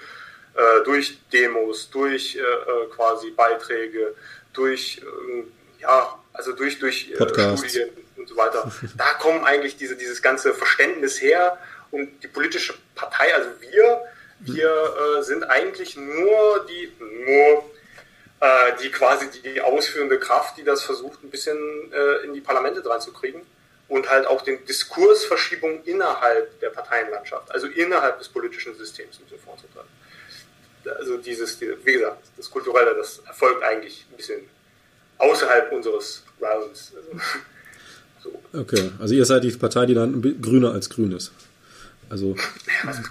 [0.55, 4.13] äh, durch Demos, durch äh, äh quasi Beiträge,
[4.53, 8.71] durch äh, ja, also durch, durch äh, Studien und so weiter.
[8.95, 11.57] Da kommen eigentlich diese, dieses ganze Verständnis her
[11.91, 14.01] und die politische Partei, also wir,
[14.39, 16.91] wir äh, sind eigentlich nur die,
[17.25, 17.63] nur
[18.83, 21.57] die quasi die ausführende Kraft, die das versucht, ein bisschen
[22.25, 23.39] in die Parlamente reinzukriegen
[23.87, 29.39] und halt auch den Diskursverschiebung innerhalb der Parteienlandschaft, also innerhalb des politischen Systems ein bisschen
[29.39, 29.89] vorzutreiben.
[30.99, 34.41] Also dieses, wie gesagt, das Kulturelle, das erfolgt eigentlich ein bisschen
[35.17, 36.93] außerhalb unseres Realms.
[36.95, 37.09] Also,
[38.53, 38.59] so.
[38.59, 41.31] Okay, also ihr seid die Partei, die dann grüner als grün ist.
[42.09, 42.35] Also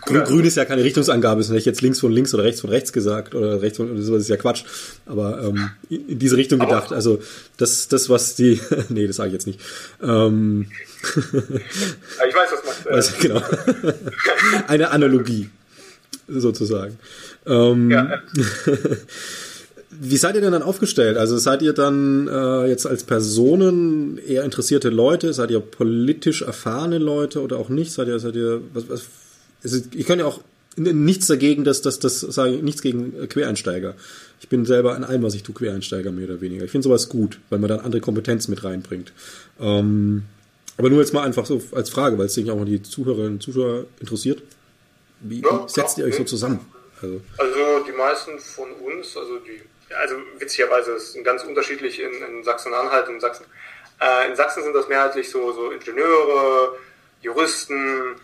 [0.03, 2.71] grün, grün, ist ja keine Richtungsangabe, ist nicht jetzt links von links oder rechts von
[2.71, 4.65] rechts gesagt oder rechts von sowas ist ja Quatsch.
[5.07, 6.93] Aber ähm, in diese Richtung Aber gedacht.
[6.93, 7.21] Also
[7.57, 9.61] das, das was die, nee, das sage ich jetzt nicht.
[10.01, 10.71] Ähm,
[11.03, 12.93] ich weiß, was man.
[12.93, 13.43] Äh, also, genau.
[14.69, 15.51] Eine Analogie
[16.41, 16.99] sozusagen.
[17.47, 18.21] Ähm, ja.
[19.91, 21.19] Wie seid ihr denn dann aufgestellt?
[21.19, 25.35] Also seid ihr dann äh, jetzt als Personen eher interessierte Leute?
[25.35, 27.93] Seid ihr politisch erfahrene Leute oder auch nicht?
[27.93, 29.03] Seid ihr, seid ihr, was, was,
[29.63, 30.41] ist, ich kann ja auch
[30.77, 33.95] nichts dagegen, dass das, das sage nichts gegen Quereinsteiger.
[34.41, 36.65] Ich bin selber an allem, was ich tue, Quereinsteiger mehr oder weniger.
[36.65, 39.13] Ich finde sowas gut, weil man dann andere Kompetenzen mit reinbringt.
[39.61, 40.23] Ähm,
[40.79, 43.35] aber nur jetzt mal einfach so als Frage, weil es sich auch mal die Zuhörerinnen
[43.35, 44.43] und Zuschauer interessiert.
[45.23, 46.61] Wie, ja, setzt ihr euch so zusammen?
[47.01, 49.63] Also, also die meisten von uns, also die
[49.95, 53.47] also witzigerweise ist es ganz unterschiedlich in, in Sachsen-Anhalt und Sachsen.
[54.01, 56.77] Äh, in Sachsen sind das mehrheitlich so, so Ingenieure,
[57.21, 58.17] Juristen,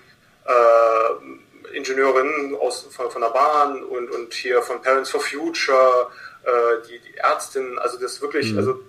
[0.45, 6.11] äh, Ingenieurinnen aus, von, von der Bahn und, und hier von Parents for Future,
[6.45, 8.59] äh, die, die Ärztinnen, also das wirklich, mhm.
[8.59, 8.81] also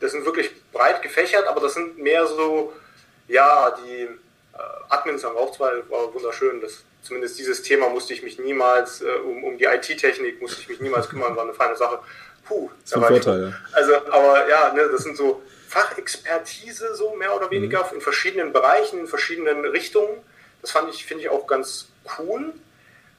[0.00, 2.72] das sind wirklich breit gefächert, aber das sind mehr so,
[3.26, 4.08] ja, die äh,
[4.88, 9.06] Admins haben auch zwei, war wunderschön, das zumindest dieses Thema musste ich mich niemals, äh,
[9.24, 12.00] um, um die IT-Technik musste ich mich niemals kümmern, war eine feine Sache
[12.48, 13.54] puh, das ist ein Vorteil.
[13.72, 17.96] Also, aber ja, ne, das sind so Fachexpertise, so mehr oder weniger, mhm.
[17.96, 20.22] in verschiedenen Bereichen, in verschiedenen Richtungen.
[20.62, 22.52] Das fand ich, finde ich auch ganz cool.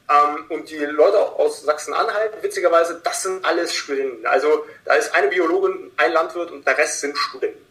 [0.09, 4.25] Ähm, und die Leute aus Sachsen-Anhalt, witzigerweise, das sind alles Studenten.
[4.25, 7.63] Also da ist eine Biologin, ein Landwirt und der Rest sind Studenten.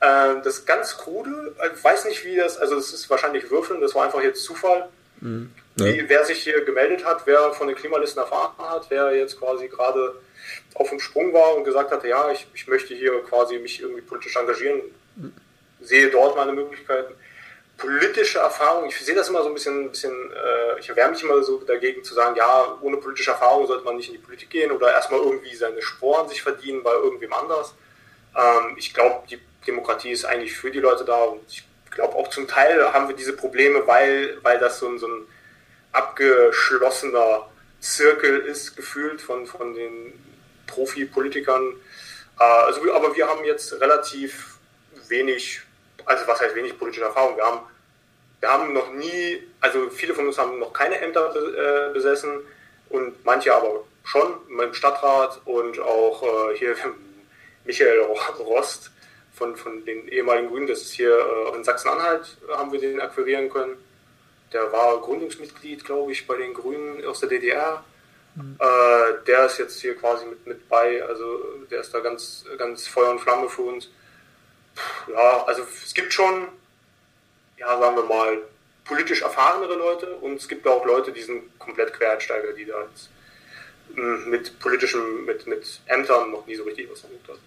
[0.00, 1.54] Ähm, das ist ganz krude.
[1.74, 4.88] Ich weiß nicht, wie das, also es ist wahrscheinlich Würfeln, das war einfach jetzt Zufall.
[5.20, 5.52] Mhm.
[5.76, 5.86] Ja.
[5.86, 9.68] Wie, wer sich hier gemeldet hat, wer von den Klimalisten erfahren hat, wer jetzt quasi
[9.68, 10.20] gerade
[10.74, 14.02] auf dem Sprung war und gesagt hatte, ja, ich, ich möchte hier quasi mich irgendwie
[14.02, 14.82] politisch engagieren,
[15.80, 17.14] sehe dort meine Möglichkeiten.
[17.76, 21.22] Politische Erfahrung, ich sehe das immer so ein bisschen, ein bisschen äh, ich erwärme mich
[21.22, 24.50] immer so dagegen zu sagen, ja, ohne politische Erfahrung sollte man nicht in die Politik
[24.50, 27.74] gehen oder erstmal irgendwie seine Sporen sich verdienen bei irgendwem anders.
[28.36, 32.28] Ähm, ich glaube, die Demokratie ist eigentlich für die Leute da und ich glaube auch
[32.28, 35.26] zum Teil haben wir diese Probleme, weil, weil das so ein, so ein
[35.92, 37.48] abgeschlossener
[37.80, 40.12] Zirkel ist, gefühlt von, von den
[40.66, 41.74] Profi-Politikern.
[42.38, 44.58] Äh, also, aber wir haben jetzt relativ
[45.08, 45.60] wenig,
[46.04, 47.36] also was heißt wenig politische Erfahrung.
[47.36, 47.60] Wir haben,
[48.40, 52.40] wir haben noch nie, also viele von uns haben noch keine Ämter äh, besessen
[52.88, 56.76] und manche aber schon im Stadtrat und auch äh, hier
[57.64, 58.00] Michael
[58.38, 58.90] Rost
[59.34, 63.76] von, von den ehemaligen Grünen, das ist hier in Sachsen-Anhalt, haben wir den akquirieren können.
[64.52, 67.84] Der war Gründungsmitglied, glaube ich, bei den Grünen aus der DDR
[68.34, 68.56] Mhm.
[68.58, 72.86] Äh, der ist jetzt hier quasi mit, mit bei, also der ist da ganz, ganz
[72.86, 73.88] Feuer und Flamme für uns.
[75.12, 76.46] Ja, also es gibt schon,
[77.58, 78.38] ja, sagen wir mal,
[78.84, 83.10] politisch erfahrenere Leute und es gibt auch Leute, die sind komplett Quereinsteiger, die da jetzt
[83.94, 87.38] hm, mit politischen, mit, mit Ämtern noch nie so richtig was versucht haben.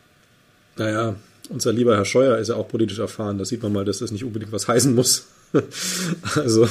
[0.75, 1.15] Naja,
[1.49, 3.37] unser lieber Herr Scheuer ist ja auch politisch erfahren.
[3.37, 5.27] Da sieht man mal, dass das nicht unbedingt was heißen muss.
[6.35, 6.63] also.
[6.63, 6.69] Ja.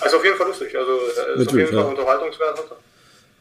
[0.00, 0.76] Also auf jeden Fall lustig.
[0.76, 0.90] Also
[1.40, 1.84] ist auf jeden Fall ja.
[1.84, 2.58] unterhaltungswert.
[2.58, 2.76] Hat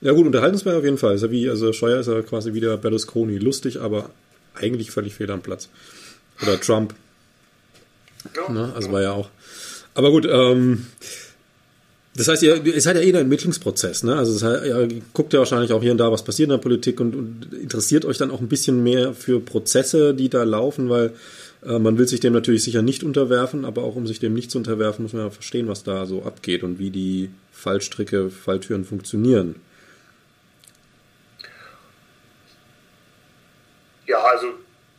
[0.02, 1.16] Ja gut, unterhaltungswert auf jeden Fall.
[1.16, 3.38] Ist ja wie, also Scheuer ist ja quasi wieder Berlusconi.
[3.38, 4.10] Lustig, aber
[4.56, 5.70] eigentlich völlig fehl am Platz.
[6.42, 6.94] Oder Trump.
[8.36, 8.52] Ja.
[8.52, 8.74] Ne?
[8.76, 9.30] Also war ja auch.
[9.94, 10.86] Aber gut, ähm,
[12.16, 14.18] das heißt, ihr, ihr seid ja eh in einem Entwicklungsprozess, ne?
[14.18, 16.58] Also das heißt, ihr guckt ja wahrscheinlich auch hier und da, was passiert in der
[16.58, 20.90] Politik und, und interessiert euch dann auch ein bisschen mehr für Prozesse, die da laufen,
[20.90, 21.12] weil äh,
[21.64, 24.58] man will sich dem natürlich sicher nicht unterwerfen, aber auch um sich dem nicht zu
[24.58, 29.62] unterwerfen, muss man ja verstehen, was da so abgeht und wie die Fallstricke, Falltüren funktionieren.
[34.08, 34.48] Ja, also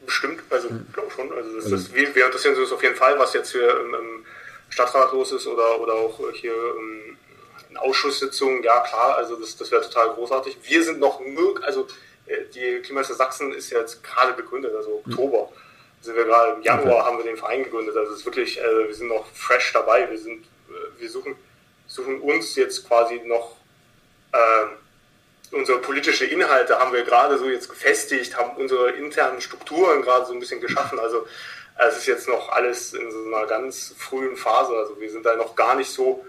[0.06, 1.32] bestimmt, also ich glaube schon.
[1.32, 3.94] Also, das, also das, wir, wir interessieren uns auf jeden Fall, was jetzt hier im,
[3.94, 4.24] im
[4.68, 7.16] Stadtrat los ist oder, oder auch hier ähm,
[7.70, 10.58] in Ausschusssitzungen, ja klar, also das, das wäre total großartig.
[10.62, 11.88] Wir sind noch nur, also
[12.26, 15.12] äh, die Klimaschutz Sachsen ist ja jetzt gerade begründet, also hm.
[15.12, 15.50] Oktober.
[15.50, 15.71] Mhm.
[16.02, 17.04] Sind wir gerade im Januar okay.
[17.06, 17.96] haben wir den Verein gegründet.
[17.96, 20.10] Also es ist wirklich, äh, wir sind noch fresh dabei.
[20.10, 21.36] Wir sind, äh, wir suchen,
[21.86, 23.56] suchen uns jetzt quasi noch
[24.32, 24.66] äh,
[25.52, 30.32] unsere politische Inhalte haben wir gerade so jetzt gefestigt, haben unsere internen Strukturen gerade so
[30.32, 30.98] ein bisschen geschaffen.
[30.98, 31.26] Also
[31.78, 34.74] es ist jetzt noch alles in so einer ganz frühen Phase.
[34.74, 36.24] Also wir sind da noch gar nicht so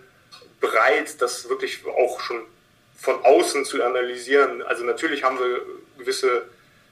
[0.60, 2.42] bereit, das wirklich auch schon
[2.98, 4.62] von außen zu analysieren.
[4.62, 5.62] Also natürlich haben wir
[5.98, 6.48] gewisse,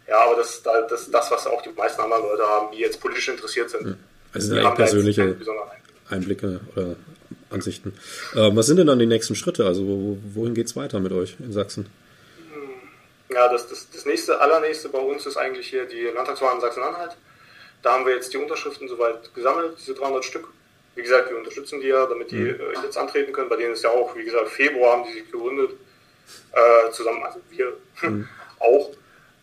[0.07, 3.29] ja, aber das, das, das was auch die meisten anderen Leute haben, die jetzt politisch
[3.29, 3.97] interessiert sind.
[4.33, 5.37] Also sind persönliche
[6.09, 6.95] Einblicke oder
[7.49, 7.93] Ansichten.
[8.35, 9.65] Ähm, was sind denn dann die nächsten Schritte?
[9.65, 11.87] Also wohin geht es weiter mit euch in Sachsen?
[12.51, 16.61] Hm, ja, das, das, das nächste, allernächste bei uns ist eigentlich hier die Landtagswahl in
[16.61, 17.11] Sachsen-Anhalt.
[17.81, 20.47] Da haben wir jetzt die Unterschriften soweit gesammelt, diese 300 Stück.
[20.95, 22.59] Wie gesagt, wir unterstützen die ja, damit die mhm.
[22.59, 23.49] äh, jetzt antreten können.
[23.49, 25.71] Bei denen ist ja auch, wie gesagt, Februar haben die sich gegründet.
[26.51, 28.27] Äh, zusammen, also wir mhm.
[28.59, 28.91] auch.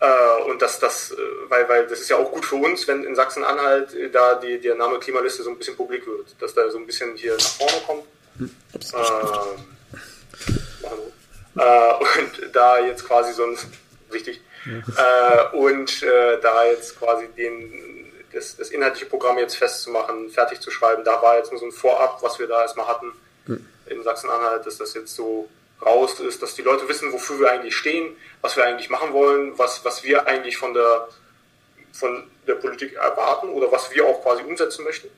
[0.00, 1.16] Äh, und das, das, äh,
[1.48, 4.60] weil, weil das ist ja auch gut für uns, wenn in Sachsen-Anhalt äh, da die,
[4.60, 7.40] der Name Klimaliste so ein bisschen publik wird, dass da so ein bisschen hier nach
[7.40, 8.04] vorne kommt.
[8.36, 8.50] Mhm.
[11.54, 13.58] und da jetzt quasi so ein,
[14.12, 14.40] richtig,
[15.52, 21.02] und da jetzt quasi den das, das inhaltliche Programm jetzt festzumachen, fertig zu schreiben.
[21.02, 23.12] Da war jetzt nur so ein Vorab, was wir da erstmal hatten
[23.46, 23.66] mhm.
[23.86, 25.48] in Sachsen-Anhalt, dass das jetzt so
[25.84, 29.58] raus ist, dass die Leute wissen, wofür wir eigentlich stehen, was wir eigentlich machen wollen,
[29.58, 31.08] was, was wir eigentlich von der,
[31.92, 35.08] von der Politik erwarten oder was wir auch quasi umsetzen möchten.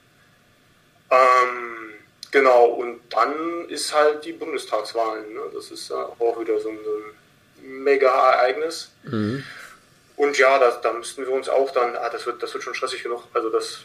[1.11, 1.95] Ähm,
[2.31, 5.33] genau, und dann ist halt die Bundestagswahlen.
[5.33, 5.41] Ne?
[5.55, 8.91] Das ist auch wieder so ein, so ein Mega-Ereignis.
[9.05, 9.45] Mhm.
[10.17, 12.75] Und ja, da, da müssten wir uns auch dann, ah, das, wird, das wird schon
[12.75, 13.81] stressig genug, also das,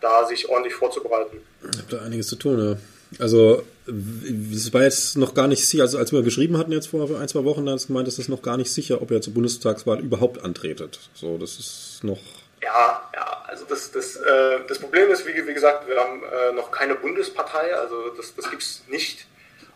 [0.00, 1.44] da sich ordentlich vorzubereiten.
[1.72, 2.76] Ich habe da einiges zu tun, ja.
[3.18, 7.08] Also, es war jetzt noch gar nicht sicher, also als wir geschrieben hatten jetzt vor
[7.18, 9.34] ein, zwei Wochen, da du gemeint, es ist noch gar nicht sicher, ob ihr zur
[9.34, 10.98] Bundestagswahl überhaupt antretet.
[11.14, 12.18] So, das ist noch.
[12.62, 16.52] Ja, ja, also das, das, äh, das Problem ist, wie, wie gesagt, wir haben äh,
[16.52, 19.26] noch keine Bundespartei, also das, das gibt es nicht.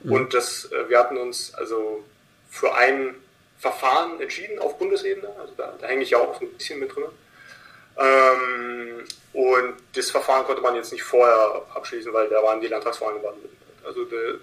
[0.03, 0.12] Mhm.
[0.12, 2.05] Und das, äh, wir hatten uns also
[2.48, 3.14] für einen
[3.59, 5.29] Verfahren entschieden auf Bundesebene.
[5.38, 7.05] Also da, da hänge ich ja auch so ein bisschen mit drin.
[8.00, 13.16] Ähm, und das Verfahren konnte man jetzt nicht vorher abschließen, weil da waren die Landtagswahlen
[13.16, 13.86] in Baden-Württemberg.
[13.86, 14.38] Also de,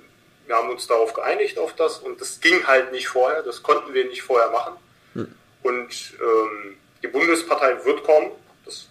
[0.45, 3.93] wir haben uns darauf geeinigt, auf das, und das ging halt nicht vorher, das konnten
[3.93, 4.73] wir nicht vorher machen.
[5.13, 5.35] Hm.
[5.63, 8.31] Und ähm, die Bundespartei wird kommen,
[8.65, 8.87] das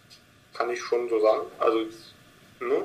[0.52, 1.46] kann ich schon so sagen.
[1.58, 1.86] Also,
[2.60, 2.84] ne?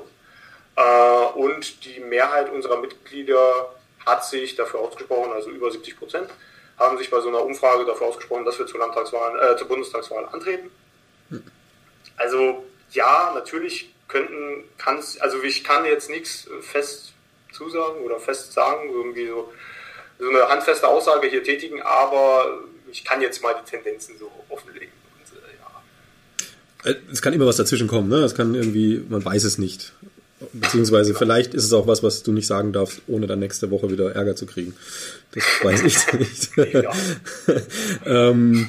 [0.76, 3.74] äh, und die Mehrheit unserer Mitglieder
[4.06, 6.30] hat sich dafür ausgesprochen, also über 70 Prozent,
[6.78, 10.26] haben sich bei so einer Umfrage dafür ausgesprochen, dass wir zur Landtagswahl, äh, zur Bundestagswahl
[10.32, 10.70] antreten.
[12.16, 17.12] Also ja, natürlich könnten, kann also ich kann jetzt nichts fest
[17.52, 19.52] zusagen oder fest sagen, irgendwie so,
[20.18, 24.92] so eine handfeste Aussage hier tätigen, aber ich kann jetzt mal die Tendenzen so offenlegen.
[26.84, 27.00] Und, äh, ja.
[27.10, 28.18] Es kann immer was dazwischen kommen, ne?
[28.18, 29.92] Es kann irgendwie, man weiß es nicht.
[30.52, 33.90] Beziehungsweise vielleicht ist es auch was, was du nicht sagen darfst, ohne dann nächste Woche
[33.90, 34.74] wieder Ärger zu kriegen.
[35.34, 36.50] Das weiß ich nicht.
[38.06, 38.68] ähm,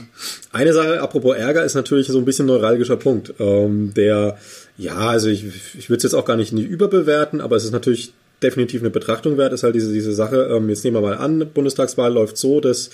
[0.51, 3.33] eine Sache, apropos Ärger, ist natürlich so ein bisschen neuralgischer Punkt.
[3.39, 4.37] Ähm, der,
[4.77, 5.45] ja, also ich,
[5.77, 8.89] ich würde es jetzt auch gar nicht, nicht überbewerten, aber es ist natürlich definitiv eine
[8.89, 10.49] Betrachtung wert, ist halt diese, diese Sache.
[10.51, 12.89] Ähm, jetzt nehmen wir mal an, Bundestagswahl läuft so, dass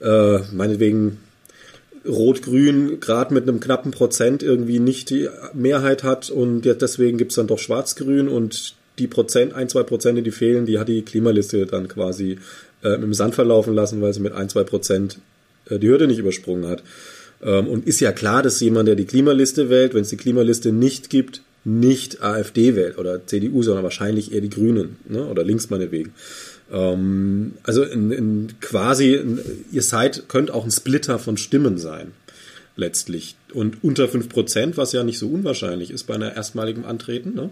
[0.00, 1.18] äh, meinetwegen
[2.06, 7.36] Rot-Grün gerade mit einem knappen Prozent irgendwie nicht die Mehrheit hat und deswegen gibt es
[7.36, 11.66] dann doch Schwarz-Grün und die Prozent, ein, zwei Prozent, die fehlen, die hat die Klimaliste
[11.66, 12.38] dann quasi
[12.82, 15.18] äh, im Sand verlaufen lassen, weil sie mit ein, zwei Prozent
[15.68, 16.82] äh, die Hürde nicht übersprungen hat.
[17.42, 20.72] Ähm, und ist ja klar, dass jemand, der die Klimaliste wählt, wenn es die Klimaliste
[20.72, 25.24] nicht gibt, nicht AfD wählt oder CDU, sondern wahrscheinlich eher die Grünen ne?
[25.26, 26.12] oder links meinetwegen.
[26.72, 32.12] Ähm, also in, in quasi, in, ihr seid, könnt auch ein Splitter von Stimmen sein,
[32.76, 33.36] letztlich.
[33.52, 37.50] Und unter 5%, was ja nicht so unwahrscheinlich ist bei einer erstmaligen Antreten, ne?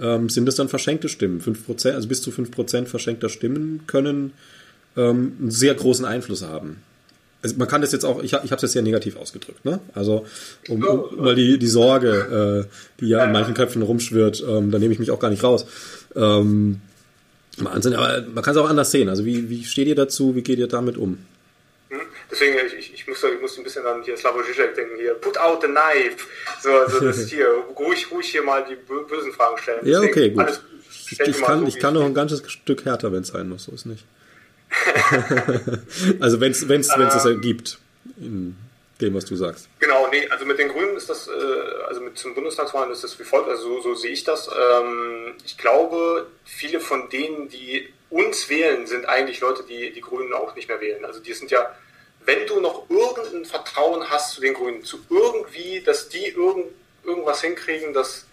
[0.00, 1.40] ähm, sind es dann verschenkte Stimmen.
[1.40, 4.32] 5%, also bis zu 5% verschenkter Stimmen können
[4.96, 6.78] ähm, einen sehr großen Einfluss haben
[7.44, 9.78] also man kann das jetzt auch, ich, ich habe es jetzt sehr negativ ausgedrückt, ne?
[9.92, 10.24] Also
[10.68, 14.78] um, um mal die, die Sorge, äh, die ja in manchen Köpfen rumschwirrt, ähm, da
[14.78, 15.66] nehme ich mich auch gar nicht raus.
[16.16, 16.80] Ähm,
[17.58, 19.08] Wahnsinn, aber man kann es auch anders sehen.
[19.08, 21.18] Also wie, wie steht ihr dazu, wie geht ihr damit um?
[21.90, 22.00] Hm?
[22.30, 25.38] Deswegen, ich, ich, muss, ich muss ein bisschen an hier Slavoj Žižek denken, hier, put
[25.38, 26.26] out the knife.
[26.62, 27.48] So, also das hier,
[27.78, 29.86] ruhig, ruhig hier mal die bösen Fragen stellen.
[29.86, 30.40] Ja, okay, gut.
[30.40, 30.60] Alles,
[31.10, 33.64] ich, ich kann, so, ich kann noch ein ganzes Stück härter, wenn es sein muss,
[33.64, 34.04] so ist nicht.
[36.20, 37.78] also wenn es wenn es es gibt
[38.18, 38.56] in
[39.00, 39.68] dem, was du sagst.
[39.80, 41.30] Genau, nee, also mit den Grünen ist das, äh,
[41.88, 44.48] also mit zum Bundestagswahlen ist das wie folgt, also so, so sehe ich das.
[44.48, 50.32] Ähm, ich glaube, viele von denen, die uns wählen, sind eigentlich Leute, die die Grünen
[50.32, 51.04] auch nicht mehr wählen.
[51.04, 51.74] Also die sind ja,
[52.24, 56.66] wenn du noch irgendein Vertrauen hast zu den Grünen, zu irgendwie, dass die irgend,
[57.02, 58.26] irgendwas hinkriegen, dass,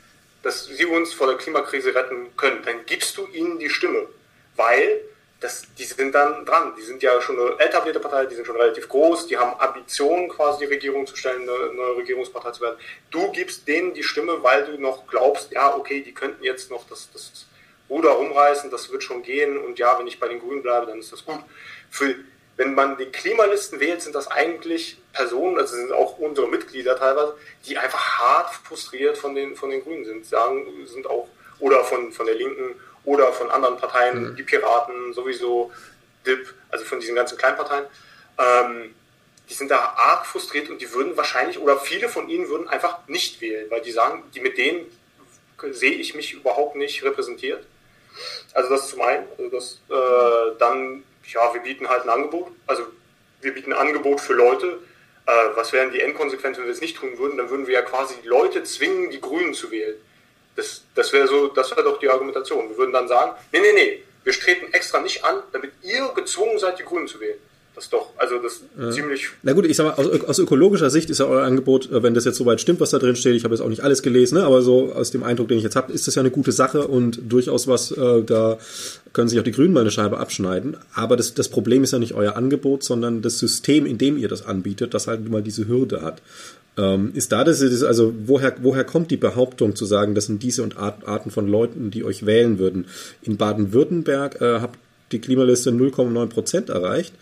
[0.44, 4.08] dass sie uns vor der Klimakrise retten können, dann gibst du ihnen die Stimme.
[4.56, 5.02] Weil
[5.42, 6.74] das, die sind dann dran.
[6.78, 10.30] Die sind ja schon eine etablierte Partei, die sind schon relativ groß, die haben Ambitionen,
[10.30, 12.78] quasi die Regierung zu stellen, eine neue Regierungspartei zu werden.
[13.10, 16.88] Du gibst denen die Stimme, weil du noch glaubst, ja, okay, die könnten jetzt noch
[16.88, 17.48] das, das
[17.90, 21.00] Ruder rumreißen, das wird schon gehen und ja, wenn ich bei den Grünen bleibe, dann
[21.00, 21.40] ist das gut.
[21.90, 22.16] Für,
[22.56, 27.36] wenn man die Klimalisten wählt, sind das eigentlich Personen, also sind auch unsere Mitglieder teilweise,
[27.66, 31.28] die einfach hart frustriert von den, von den Grünen sind, sagen, sind auch,
[31.60, 34.36] oder von, von der Linken oder von anderen Parteien, mhm.
[34.36, 35.72] die Piraten sowieso,
[36.26, 37.86] DIP, also von diesen ganzen Kleinparteien.
[38.38, 38.96] Ähm,
[39.50, 43.08] die sind da arg frustriert und die würden wahrscheinlich, oder viele von ihnen würden einfach
[43.08, 44.86] nicht wählen, weil die sagen, die mit denen
[45.72, 47.66] sehe ich mich überhaupt nicht repräsentiert.
[48.54, 49.28] Also das zum einen.
[49.38, 52.52] Also das, äh, dann, ja, wir bieten halt ein Angebot.
[52.68, 52.84] Also
[53.42, 54.80] wir bieten ein Angebot für Leute.
[55.26, 57.38] Äh, was wären die Endkonsequenzen, wenn wir es nicht tun würden?
[57.38, 59.98] Dann würden wir ja quasi Leute zwingen, die Grünen zu wählen.
[60.56, 62.70] Das, das wäre so, das wäre doch die Argumentation.
[62.70, 66.60] Wir würden dann sagen, nee, nee, nee, wir treten extra nicht an, damit ihr gezwungen
[66.60, 67.38] seid, die Grünen zu wählen.
[67.74, 68.92] Das ist doch, also das ja.
[68.92, 69.30] ziemlich.
[69.44, 72.14] Na gut, ich sag mal, aus, aus, ökologischer Sicht ist ja euer Angebot, äh, wenn
[72.14, 74.38] das jetzt soweit stimmt, was da drin steht, ich habe jetzt auch nicht alles gelesen,
[74.38, 76.52] ne, aber so aus dem Eindruck, den ich jetzt habe, ist das ja eine gute
[76.52, 78.58] Sache und durchaus was, äh, da
[79.14, 80.76] können sich auch die Grünen mal eine Scheibe abschneiden.
[80.94, 84.28] Aber das, das Problem ist ja nicht euer Angebot, sondern das System, in dem ihr
[84.28, 86.22] das anbietet, das halt mal diese Hürde hat.
[86.78, 90.64] Ähm, ist da das, also woher, woher kommt die Behauptung zu sagen, das sind diese
[90.64, 92.88] und Art, Arten von Leuten, die euch wählen würden?
[93.22, 94.80] In Baden-Württemberg äh, habt
[95.12, 97.14] die Klimaliste 0,9 Prozent erreicht.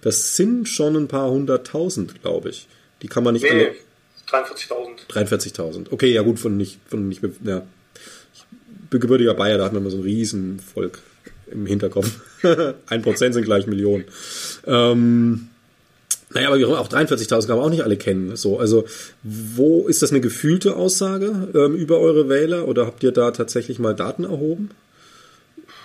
[0.00, 2.66] Das sind schon ein paar hunderttausend, glaube ich.
[3.02, 3.74] Die kann man nicht nee, alle.
[4.44, 5.08] 43.000.
[5.10, 5.86] 43.000.
[5.90, 7.62] Okay, ja gut, von nicht, von nicht, ja.
[8.90, 11.00] Gebürtiger Bayer, da hat man immer so ein Riesenvolk
[11.50, 12.20] im Hinterkopf.
[12.86, 14.04] ein Prozent sind gleich Millionen.
[14.66, 15.48] Ähm,
[16.34, 18.36] naja, aber auch 43.000 kann man auch nicht alle kennen.
[18.36, 18.84] So, also
[19.22, 23.78] wo ist das eine gefühlte Aussage ähm, über eure Wähler oder habt ihr da tatsächlich
[23.78, 24.70] mal Daten erhoben?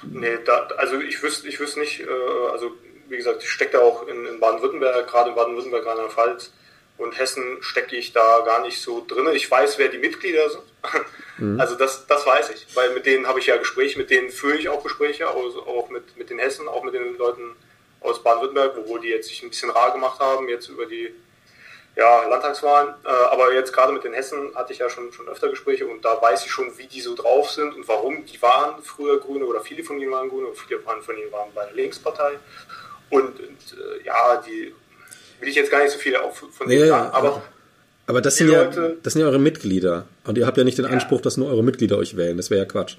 [0.04, 2.72] Nee, da, also ich wüsste, ich wüsste nicht, äh, also
[3.10, 6.52] wie gesagt, ich stecke da auch in, in Baden-Württemberg, gerade in Baden-Württemberg, Rheinland-Pfalz
[6.98, 9.28] und Hessen stecke ich da gar nicht so drin.
[9.34, 10.64] Ich weiß, wer die Mitglieder sind.
[11.40, 11.58] Mhm.
[11.58, 14.58] Also das, das weiß ich, weil mit denen habe ich ja Gespräche, mit denen führe
[14.58, 17.56] ich auch Gespräche, also auch mit, mit den Hessen, auch mit den Leuten
[18.02, 21.14] aus Baden-Württemberg, wo die jetzt sich ein bisschen rar gemacht haben, jetzt über die
[21.96, 22.94] ja, Landtagswahlen.
[23.04, 26.04] Äh, aber jetzt gerade mit den Hessen hatte ich ja schon, schon öfter Gespräche und
[26.04, 28.26] da weiß ich schon, wie die so drauf sind und warum.
[28.26, 31.50] Die waren früher Grüne oder viele von ihnen waren Grüne und viele von ihnen waren
[31.54, 32.40] bei der Linkspartei.
[33.10, 34.74] Und, und äh, ja, die
[35.40, 37.42] will ich jetzt gar nicht so viel auch von denen ja, sagen, aber
[38.10, 38.72] aber das sind, ja,
[39.04, 40.08] das sind ja eure Mitglieder.
[40.26, 42.38] Und ihr habt ja nicht den Anspruch, dass nur eure Mitglieder euch wählen.
[42.38, 42.96] Das wäre ja Quatsch.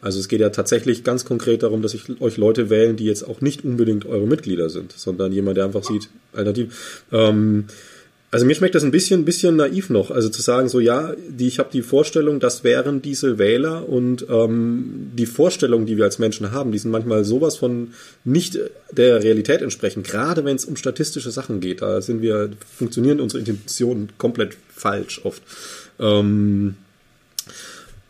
[0.00, 3.24] Also es geht ja tatsächlich ganz konkret darum, dass ich euch Leute wählen, die jetzt
[3.24, 7.04] auch nicht unbedingt eure Mitglieder sind, sondern jemand, der einfach sieht, alternativ.
[7.12, 7.66] Ähm,
[8.34, 10.10] also mir schmeckt das ein bisschen, bisschen naiv noch.
[10.10, 14.26] Also zu sagen so, ja, die, ich habe die Vorstellung, das wären diese Wähler und
[14.28, 17.92] ähm, die Vorstellungen, die wir als Menschen haben, die sind manchmal sowas von
[18.24, 18.58] nicht
[18.90, 20.02] der Realität entsprechen.
[20.02, 25.20] Gerade wenn es um statistische Sachen geht, da sind wir, funktionieren unsere Intentionen komplett falsch
[25.22, 25.40] oft.
[26.00, 26.74] Ähm,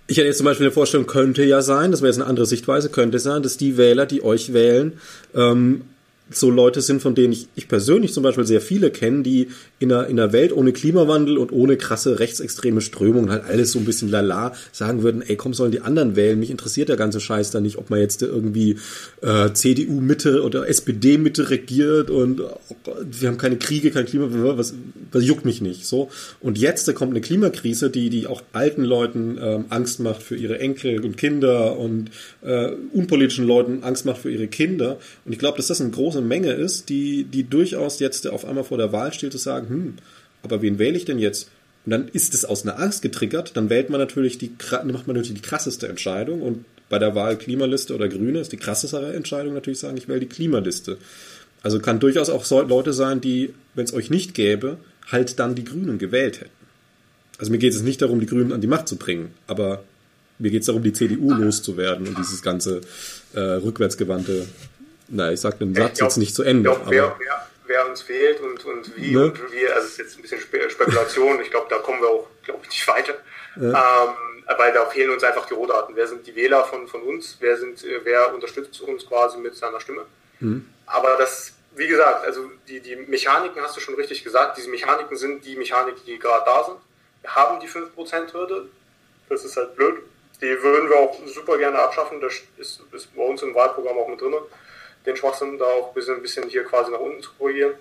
[0.06, 2.46] ich hätte jetzt zum Beispiel eine Vorstellung, könnte ja sein, das wäre jetzt eine andere
[2.46, 4.94] Sichtweise, könnte sein, dass die Wähler, die euch wählen,
[5.34, 5.82] ähm,
[6.30, 9.48] so Leute sind, von denen ich, ich persönlich zum Beispiel sehr viele kenne, die
[9.78, 13.78] in einer, in einer Welt ohne Klimawandel und ohne krasse rechtsextreme Strömungen halt alles so
[13.78, 16.38] ein bisschen lala sagen würden, ey, komm, sollen die anderen wählen?
[16.38, 18.78] Mich interessiert der ganze Scheiß da nicht, ob man jetzt irgendwie
[19.20, 22.54] äh, CDU-Mitte oder SPD-Mitte regiert und oh
[23.02, 24.74] wir haben keine Kriege, kein Klima, was,
[25.12, 25.86] was juckt mich nicht.
[25.86, 26.10] So.
[26.40, 30.36] Und jetzt da kommt eine Klimakrise, die, die auch alten Leuten ähm, Angst macht für
[30.36, 32.10] ihre Enkel und Kinder und
[32.42, 34.98] äh, unpolitischen Leuten Angst macht für ihre Kinder.
[35.24, 38.64] Und ich glaube, dass das eine große Menge ist, die, die durchaus jetzt auf einmal
[38.64, 39.94] vor der Wahl steht, zu sagen, hm,
[40.42, 41.50] aber wen wähle ich denn jetzt?
[41.84, 45.16] Und dann ist es aus einer Angst getriggert, dann wählt man natürlich die, macht man
[45.16, 49.54] natürlich die krasseste Entscheidung und bei der Wahl Klimaliste oder Grüne ist die krassere Entscheidung
[49.54, 50.98] natürlich sagen, ich wähle die Klimaliste.
[51.62, 54.76] Also kann durchaus auch so Leute sein, die, wenn es euch nicht gäbe,
[55.10, 56.50] halt dann die Grünen gewählt hätten.
[57.38, 59.82] Also mir geht es nicht darum, die Grünen an die Macht zu bringen, aber
[60.38, 62.82] mir geht es darum, die CDU loszuwerden und dieses ganze
[63.34, 64.46] äh, rückwärtsgewandte,
[65.08, 66.70] na, ich sag den Satz glaub, jetzt nicht zu Ende.
[66.70, 69.24] Glaub, wer, wer, wer, uns wählt und, und wie ne?
[69.24, 72.26] und wie, also es ist jetzt ein bisschen Spekulation, ich glaube, da kommen wir auch,
[72.42, 73.14] glaube ich, nicht weiter.
[73.56, 74.04] Ja.
[74.04, 74.14] Ähm,
[74.58, 75.96] weil da fehlen uns einfach die Rohdaten.
[75.96, 77.36] Wer sind die Wähler von, von uns?
[77.40, 80.04] Wer, sind, wer unterstützt uns quasi mit seiner Stimme?
[80.40, 80.68] Mhm.
[80.86, 84.58] Aber das, wie gesagt, also die, die Mechaniken hast du schon richtig gesagt.
[84.58, 86.76] Diese Mechaniken sind die Mechaniken, die gerade da sind.
[87.22, 88.68] Wir haben die 5%-Hürde.
[89.28, 90.02] Das ist halt blöd.
[90.42, 92.20] Die würden wir auch super gerne abschaffen.
[92.20, 94.34] Das ist, ist bei uns im Wahlprogramm auch mit drin.
[95.06, 97.74] Den Schwachsinn da auch ein bisschen, ein bisschen hier quasi nach unten zu korrigieren.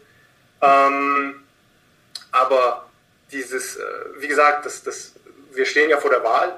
[0.61, 1.43] Ähm,
[2.31, 2.89] aber
[3.31, 3.83] dieses, äh,
[4.17, 5.13] wie gesagt, das, das,
[5.51, 6.57] wir stehen ja vor der Wahl.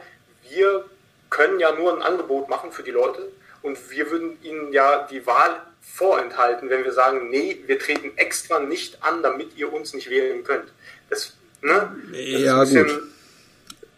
[0.50, 0.86] Wir
[1.30, 5.26] können ja nur ein Angebot machen für die Leute und wir würden ihnen ja die
[5.26, 10.10] Wahl vorenthalten, wenn wir sagen, nee, wir treten extra nicht an, damit ihr uns nicht
[10.10, 10.72] wählen könnt.
[11.10, 11.96] Das, ne?
[12.12, 13.04] Das ja, gut.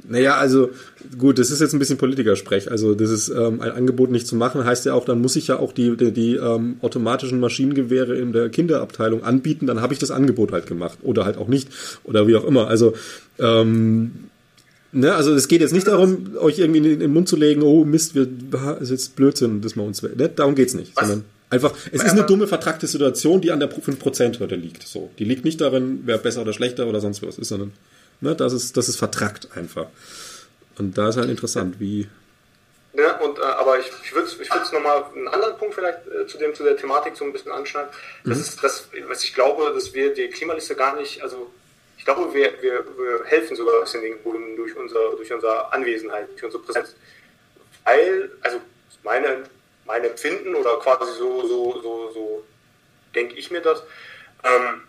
[0.09, 0.69] Naja, also
[1.17, 2.71] gut, das ist jetzt ein bisschen Politikersprech.
[2.71, 5.47] Also das ist ähm, ein Angebot nicht zu machen, heißt ja auch, dann muss ich
[5.47, 9.99] ja auch die, die, die ähm, automatischen Maschinengewehre in der Kinderabteilung anbieten, dann habe ich
[9.99, 10.99] das Angebot halt gemacht.
[11.01, 11.69] Oder halt auch nicht.
[12.03, 12.67] Oder wie auch immer.
[12.67, 12.93] Also
[13.39, 14.11] ähm,
[14.93, 17.83] Ne, also es geht jetzt nicht darum, euch irgendwie in den Mund zu legen, oh
[17.83, 18.27] Mist, wir,
[18.79, 21.07] ist jetzt Blödsinn, dass man uns, ne, darum geht's nicht, Was?
[21.07, 25.09] sondern einfach, es ist eine dumme, vertrackte Situation, die an der 5%-Hürde liegt, so.
[25.19, 27.73] Die liegt nicht darin, wer besser oder schlechter oder sonst was ist, sondern,
[28.21, 29.87] ne, das ist, das ist vertrackt einfach.
[30.77, 32.07] Und da ist halt interessant, wie,
[32.93, 36.39] ja, und, äh, aber ich, ich würde ich nochmal einen anderen Punkt vielleicht äh, zu,
[36.39, 37.91] dem, zu der Thematik so ein bisschen anschneiden.
[38.23, 38.43] Das mhm.
[38.43, 41.51] ist das, was ich glaube, dass wir die Klimaliste gar nicht, also
[42.07, 46.29] glaube, wir, wir, wir helfen sogar ein bisschen den Grünen durch, unser, durch unsere Anwesenheit,
[46.31, 46.95] durch unsere Präsenz.
[47.83, 48.61] Weil, also
[49.03, 49.43] meine,
[49.85, 52.43] mein Empfinden oder quasi so, so, so, so
[53.13, 53.83] denke ich mir das,
[54.45, 54.83] ähm,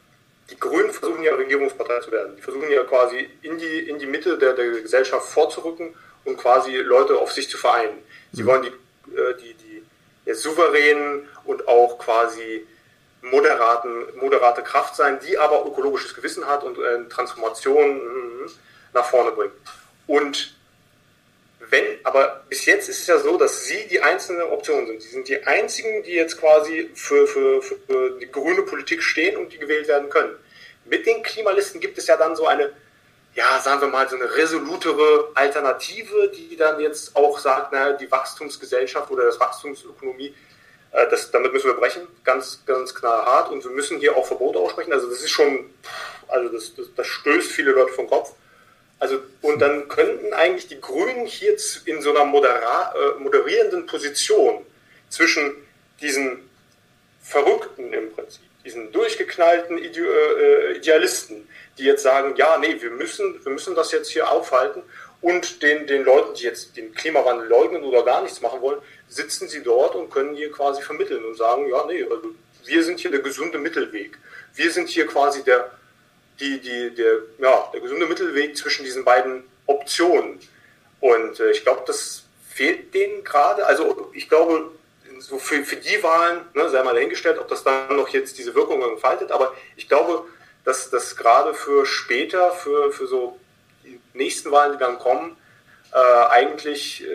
[0.51, 2.37] die Grünen versuchen ja Regierungspartei zu werden.
[2.37, 5.95] Die versuchen ja quasi in die, in die Mitte der, der Gesellschaft vorzurücken
[6.25, 7.99] und quasi Leute auf sich zu vereinen.
[8.33, 8.47] Sie mhm.
[8.47, 9.83] wollen die, äh, die, die
[10.25, 12.67] ja, souveränen und auch quasi
[13.23, 18.51] moderaten, moderate Kraft sein, die aber ökologisches Gewissen hat und äh, Transformation mm,
[18.95, 19.53] nach vorne bringt.
[20.07, 20.58] Und
[21.71, 25.03] wenn, aber bis jetzt ist es ja so, dass sie die einzelne Option sind.
[25.03, 29.53] Sie sind die einzigen, die jetzt quasi für, für, für die grüne Politik stehen und
[29.53, 30.37] die gewählt werden können.
[30.85, 32.73] Mit den Klimalisten gibt es ja dann so eine,
[33.35, 38.11] ja, sagen wir mal, so eine resolutere Alternative, die dann jetzt auch sagt, naja, die
[38.11, 40.35] Wachstumsgesellschaft oder das Wachstumsökonomie
[40.93, 43.51] äh, das, damit müssen wir brechen, ganz, ganz knallhart.
[43.51, 44.93] Und wir müssen hier auch Verbote aussprechen.
[44.93, 45.71] Also das ist schon,
[46.29, 48.33] also das, das, das stößt viele Leute vom Kopf.
[48.99, 54.67] Also, und dann könnten eigentlich die Grünen hier in so einer modera, äh, moderierenden Position
[55.09, 55.55] zwischen
[56.01, 56.49] diesen
[57.23, 63.45] Verrückten im Prinzip, diesen durchgeknallten Ide äh, Idealisten, die jetzt sagen, ja, nee, wir müssen,
[63.45, 64.83] wir müssen das jetzt hier aufhalten
[65.21, 69.49] und den, den Leuten, die jetzt den Klimawandel leugnen oder gar nichts machen wollen, sitzen
[69.49, 72.35] sie dort und können hier quasi vermitteln und sagen, ja, nee, also
[72.65, 74.19] wir sind hier der gesunde Mittelweg.
[74.55, 75.71] Wir sind hier quasi der,
[76.41, 80.41] die, die, der, ja, der gesunde Mittelweg zwischen diesen beiden Optionen.
[81.01, 83.67] Und äh, ich glaube, das fehlt denen gerade.
[83.67, 84.71] Also ich glaube,
[85.19, 88.55] so für, für die Wahlen, ne, sei mal dahingestellt, ob das dann noch jetzt diese
[88.55, 90.25] Wirkung entfaltet, aber ich glaube,
[90.65, 93.39] dass das gerade für später, für, für so
[93.85, 95.37] die nächsten Wahlen, die dann kommen,
[95.93, 95.97] äh,
[96.31, 97.07] eigentlich äh,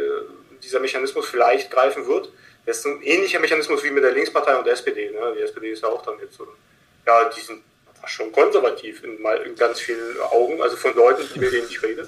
[0.64, 2.32] dieser Mechanismus vielleicht greifen wird.
[2.66, 5.12] Das ist ein ähnlicher Mechanismus wie mit der Linkspartei und der SPD.
[5.12, 5.34] Ne?
[5.38, 6.48] Die SPD ist ja auch dann jetzt so,
[7.06, 7.62] ja, die sind
[8.06, 12.08] schon konservativ in, mal, in ganz vielen Augen, also von Leuten, mit denen ich rede.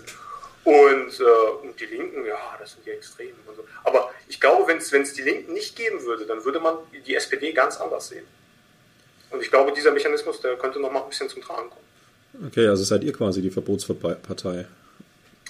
[0.63, 3.63] Und, äh, und die Linken, ja, das sind die Extremen und so.
[3.83, 7.53] Aber ich glaube, wenn es die Linken nicht geben würde, dann würde man die SPD
[7.53, 8.25] ganz anders sehen.
[9.29, 12.47] Und ich glaube, dieser Mechanismus, der könnte noch mal ein bisschen zum Tragen kommen.
[12.47, 14.65] Okay, also seid ihr quasi die Verbotspartei.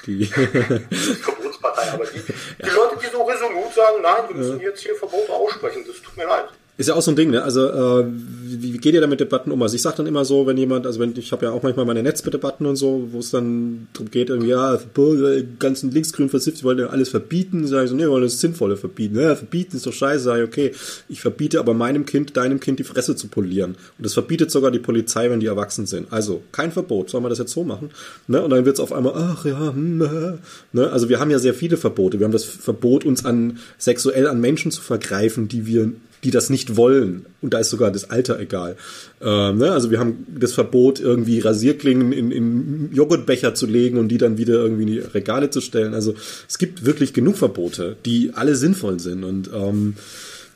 [0.06, 4.96] Die Verbotspartei, aber die, die Leute, die so resolut sagen, nein, wir müssen jetzt hier
[4.96, 6.50] Verbote aussprechen, das tut mir leid.
[6.78, 7.42] Ist ja auch so ein Ding, ne?
[7.42, 8.06] Also äh,
[8.44, 9.62] wie, wie geht ihr da mit Debatten um?
[9.62, 11.86] Also ich sage dann immer so, wenn jemand, also wenn ich habe ja auch manchmal
[11.86, 16.64] meine Netzdebatten und so, wo es dann darum geht, irgendwie, ja, die ganzen linksgrünen Versifte
[16.66, 19.18] wollen ja alles verbieten, sage ich so, nee, wir wollen das Sinnvolle verbieten.
[19.18, 20.72] Ja, verbieten ist doch scheiße, sage ich, okay,
[21.08, 23.76] ich verbiete aber meinem Kind, deinem Kind die Fresse zu polieren.
[23.98, 26.12] Und das verbietet sogar die Polizei, wenn die erwachsen sind.
[26.12, 27.92] Also kein Verbot, sollen wir das jetzt so machen?
[28.28, 28.42] Ne?
[28.42, 30.34] Und dann wird es auf einmal, ach ja, hm, äh.
[30.74, 30.92] ne?
[30.92, 32.20] Also wir haben ja sehr viele Verbote.
[32.20, 36.50] Wir haben das Verbot, uns an sexuell an Menschen zu vergreifen, die wir die das
[36.50, 37.26] nicht wollen.
[37.42, 38.78] Und da ist sogar das Alter egal.
[39.22, 39.72] Ähm, ne?
[39.72, 44.38] Also wir haben das Verbot, irgendwie Rasierklingen in, in Joghurtbecher zu legen und die dann
[44.38, 45.94] wieder irgendwie in die Regale zu stellen.
[45.94, 46.16] Also
[46.48, 49.24] es gibt wirklich genug Verbote, die alle sinnvoll sind.
[49.24, 49.96] Und ähm,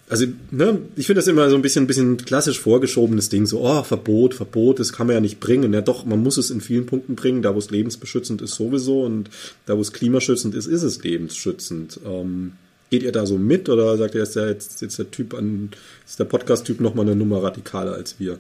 [0.09, 3.61] also, ne, ich finde das immer so ein bisschen, ein bisschen klassisch vorgeschobenes Ding, so,
[3.61, 5.71] oh, Verbot, Verbot, das kann man ja nicht bringen.
[5.71, 9.03] Ja doch, man muss es in vielen Punkten bringen, da wo es lebensbeschützend ist sowieso
[9.03, 9.29] und
[9.67, 11.99] da wo es klimaschützend ist, ist es lebensschützend.
[12.03, 12.53] Ähm,
[12.89, 15.71] Geht ihr da so mit oder sagt ihr, ist der jetzt, jetzt der Typ an,
[16.05, 18.39] ist der Podcast-Typ nochmal eine Nummer radikaler als wir?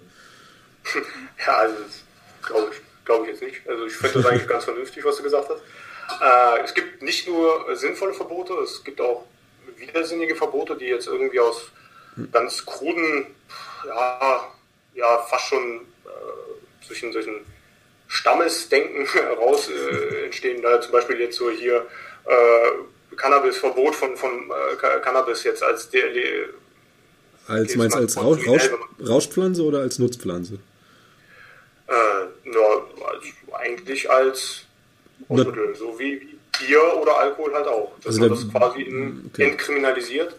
[1.45, 1.75] Ja, also
[2.41, 3.67] glaube ich, glaub ich jetzt nicht.
[3.67, 5.61] Also ich finde das eigentlich ganz vernünftig, was du gesagt hast.
[6.21, 9.25] Äh, es gibt nicht nur sinnvolle Verbote, es gibt auch
[9.77, 11.71] widersinnige Verbote, die jetzt irgendwie aus
[12.31, 13.27] ganz kruden,
[13.85, 14.51] ja,
[14.95, 17.45] ja fast schon äh, solchen, solchen
[18.07, 20.61] Stammesdenken heraus äh, entstehen.
[20.61, 21.85] Da zum Beispiel jetzt so hier
[22.25, 22.71] äh,
[23.15, 26.05] Cannabis-Verbot von, von äh, Cannabis jetzt als der.
[27.47, 28.69] Als meinst du als Rausch, Rausch,
[29.05, 30.59] Rauschpflanze oder als Nutzpflanze?
[31.87, 31.93] Äh,
[32.49, 34.65] nur als, eigentlich als
[35.29, 37.91] Rauschmittel, so wie, wie Bier oder Alkohol halt auch.
[37.97, 39.49] Dass also man das quasi in, okay.
[39.49, 40.35] entkriminalisiert.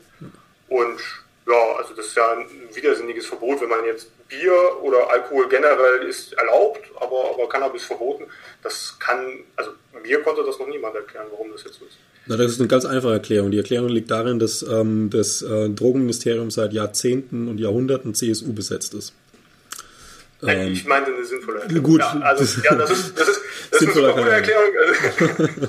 [0.68, 1.00] Und
[1.48, 6.06] ja, also das ist ja ein widersinniges Verbot, wenn man jetzt Bier oder Alkohol generell
[6.06, 8.26] ist erlaubt, aber, aber Cannabis verboten.
[8.62, 11.98] Das kann, also mir konnte das noch niemand erklären, warum das jetzt so ist.
[12.30, 13.50] Na, das ist eine ganz einfache Erklärung.
[13.50, 18.94] Die Erklärung liegt darin, dass ähm, das äh, Drogenministerium seit Jahrzehnten und Jahrhunderten CSU besetzt
[18.94, 19.14] ist.
[20.46, 21.90] Ähm, ich meinte eine sinnvolle Erklärung.
[21.90, 21.98] Gut.
[21.98, 23.40] Ja, also, ja, das ist, das ist,
[23.72, 25.48] das ist eine gute Erklärung.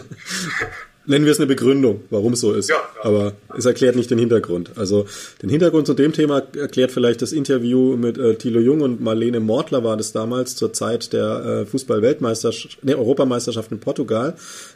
[1.11, 2.69] Nennen wir es eine Begründung, warum es so ist.
[2.69, 3.03] Ja, ja.
[3.03, 4.71] Aber es erklärt nicht den Hintergrund.
[4.77, 5.07] Also
[5.41, 9.41] den Hintergrund zu dem Thema erklärt vielleicht das Interview mit äh, Thilo Jung und Marlene
[9.41, 14.35] Mortler war das damals zur Zeit der äh, Fußball-Weltmeisterschaft, ne, Europameisterschaft in Portugal.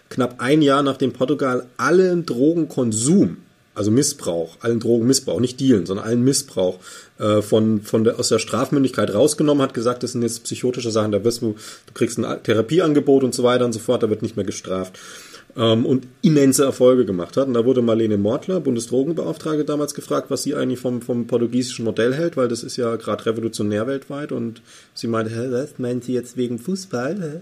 [0.10, 3.38] Knapp ein Jahr nachdem Portugal allen Drogenkonsum,
[3.76, 6.80] also Missbrauch, allen Drogenmissbrauch, nicht Dealen, sondern allen Missbrauch
[7.20, 11.12] äh, von, von der, aus der Strafmündigkeit rausgenommen hat, gesagt, das sind jetzt psychotische Sachen,
[11.12, 11.56] da wirst du,
[11.86, 14.98] du kriegst ein Therapieangebot und so weiter und so fort, da wird nicht mehr gestraft
[15.56, 17.48] ähm, und immense Erfolge gemacht hat.
[17.48, 22.14] Und da wurde Marlene Mortler, Bundesdrogenbeauftragte, damals gefragt, was sie eigentlich vom, vom portugiesischen Modell
[22.14, 24.32] hält, weil das ist ja gerade revolutionär weltweit.
[24.32, 24.62] Und
[24.94, 27.42] sie meinte, hä, was meint sie jetzt wegen Fußball?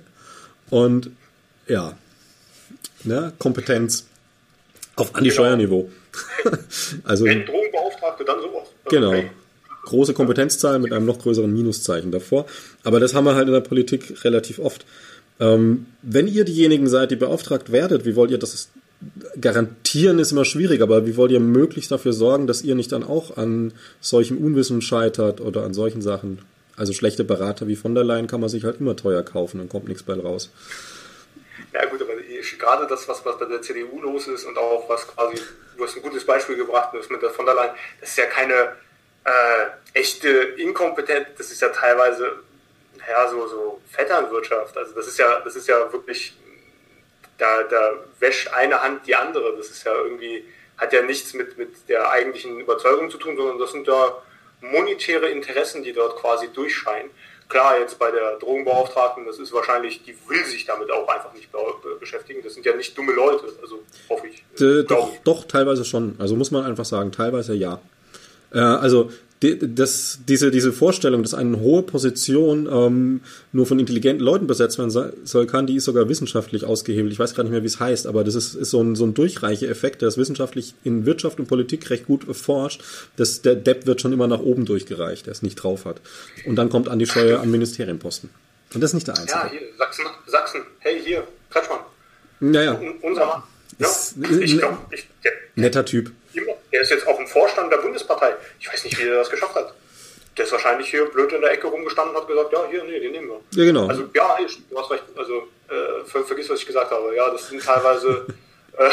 [0.69, 1.11] Und
[1.67, 1.97] ja,
[3.03, 4.05] ne, Kompetenz
[4.95, 5.89] auf Anti-Steuerniveau.
[6.43, 6.57] Genau.
[7.03, 8.67] also, Wenn Drogenbeauftragte, dann sowas.
[8.89, 9.09] genau.
[9.09, 9.29] Okay
[9.85, 12.45] große Kompetenzzahlen mit einem noch größeren Minuszeichen davor.
[12.83, 14.85] Aber das haben wir halt in der Politik relativ oft.
[15.39, 18.69] Ähm, wenn ihr diejenigen seid, die beauftragt werdet, wie wollt ihr das
[19.39, 23.03] garantieren, ist immer schwierig, aber wie wollt ihr möglichst dafür sorgen, dass ihr nicht dann
[23.03, 26.39] auch an solchem Unwissen scheitert oder an solchen Sachen?
[26.77, 29.69] Also schlechte Berater wie von der Leyen kann man sich halt immer teuer kaufen, dann
[29.69, 30.49] kommt nichts bei raus.
[31.73, 35.07] Ja gut, aber gerade das, was, was bei der CDU los ist und auch was
[35.07, 35.41] quasi,
[35.75, 38.25] du hast ein gutes Beispiel gebracht hast mit der von der Leyen, das ist ja
[38.27, 38.75] keine
[39.25, 42.43] äh, echte Inkompetenz, das ist ja teilweise
[43.07, 44.77] ja, so, so Vetternwirtschaft.
[44.77, 46.37] Also das ist ja, das ist ja wirklich,
[47.37, 49.55] da, da wäscht eine Hand die andere.
[49.57, 50.45] Das ist ja irgendwie,
[50.77, 54.21] hat ja nichts mit, mit der eigentlichen Überzeugung zu tun, sondern das sind ja
[54.61, 57.11] monetäre Interessen, die dort quasi durchscheinen.
[57.49, 61.49] Klar, jetzt bei der Drogenbeauftragten, das ist wahrscheinlich, die will sich damit auch einfach nicht
[61.99, 62.41] beschäftigen.
[62.43, 64.43] Das sind ja nicht dumme Leute, also hoffe ich.
[64.61, 66.15] Äh, doch, doch, teilweise schon.
[66.19, 67.79] Also muss man einfach sagen, teilweise ja.
[68.53, 69.11] Äh, also
[69.43, 73.21] das, diese, diese Vorstellung, dass eine hohe Position ähm,
[73.51, 77.11] nur von intelligenten Leuten besetzt werden soll, kann, die ist sogar wissenschaftlich ausgehebelt.
[77.11, 79.05] Ich weiß gar nicht mehr, wie es heißt, aber das ist, ist so ein, so
[79.05, 82.83] ein Durchreiche-Effekt, der ist wissenschaftlich in Wirtschaft und Politik recht gut erforscht.
[83.17, 86.01] Das, der Depp wird schon immer nach oben durchgereicht, der es nicht drauf hat.
[86.45, 88.29] Und dann kommt an die Steuer an Ministerienposten.
[88.73, 89.39] Und das ist nicht der Einzige.
[89.39, 90.61] Ja, hier, Sachsen, Sachsen.
[90.79, 91.79] hey, hier, Kretschmann.
[92.39, 92.79] Naja.
[93.01, 93.43] Unser Mann.
[93.79, 93.87] Ja,
[94.39, 96.11] ich glaub, ich, der, netter Typ.
[96.71, 98.35] Der ist jetzt auch im Vorstand der Bundespartei.
[98.59, 99.73] Ich weiß nicht, wie er das geschafft hat.
[100.37, 102.99] Der ist wahrscheinlich hier blöd in der Ecke rumgestanden und hat gesagt, ja, hier, nee,
[102.99, 103.39] den nehmen wir.
[103.51, 103.87] Ja, genau.
[103.87, 104.37] Also, ja,
[104.69, 105.03] du hast recht.
[105.15, 107.15] Also, äh, ver vergiss, was ich gesagt habe.
[107.15, 108.25] Ja, das sind teilweise
[108.77, 108.89] äh,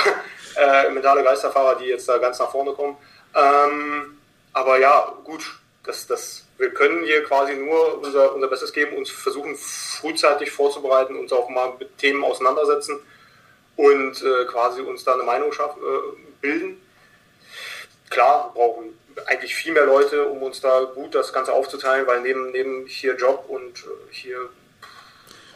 [0.56, 2.96] äh, mentale Geisterfahrer, die jetzt da ganz nach vorne kommen.
[3.34, 4.18] Ähm,
[4.52, 5.42] aber ja, gut,
[5.84, 11.16] das, das, wir können hier quasi nur unser, unser Bestes geben, uns versuchen frühzeitig vorzubereiten,
[11.16, 12.98] uns auch mal mit Themen auseinandersetzen
[13.76, 16.80] und äh, quasi uns da eine Meinung schaffen, äh, bilden
[18.10, 22.20] klar, wir brauchen eigentlich viel mehr Leute, um uns da gut das Ganze aufzuteilen, weil
[22.20, 24.50] neben, neben hier Job und äh, hier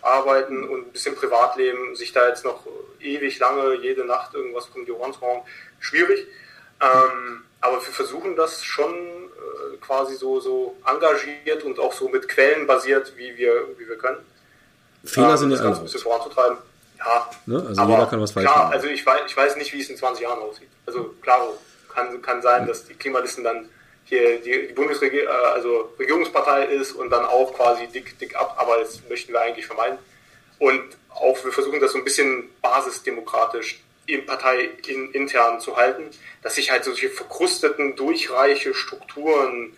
[0.03, 2.67] arbeiten und ein bisschen Privatleben, sich da jetzt noch
[3.01, 5.43] ewig lange, jede Nacht irgendwas um die Ohren zu hauen,
[5.81, 6.27] schwierig.
[6.81, 12.29] Ähm, aber wir versuchen das schon äh, quasi so, so engagiert und auch so mit
[12.29, 14.19] Quellen basiert, wie wir, wie wir können.
[15.05, 15.79] Fehler ähm, sind ja alles.
[15.79, 16.59] ein bisschen voranzutreiben.
[16.99, 17.65] Ja, ne?
[17.69, 18.75] also jeder kann was falsch klar, machen.
[18.75, 20.69] Also ich weiß, ich weiß nicht, wie es in 20 Jahren aussieht.
[20.87, 21.49] Also klar,
[21.95, 23.69] kann, kann sein, dass die Klimalisten dann
[24.05, 28.57] hier die, die Bundesregierung, äh, also Regierungspartei ist und dann auch quasi dick, dick ab,
[28.59, 29.99] aber das möchten wir eigentlich vermeiden.
[30.59, 36.11] Und auch wir versuchen das so ein bisschen basisdemokratisch in Partei in, intern zu halten,
[36.43, 39.73] dass sich halt solche verkrusteten, durchreiche Strukturen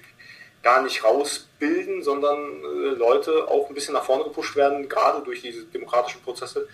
[0.62, 5.42] gar nicht rausbilden, sondern äh, Leute auch ein bisschen nach vorne gepusht werden, gerade durch
[5.42, 6.66] diese demokratischen Prozesse,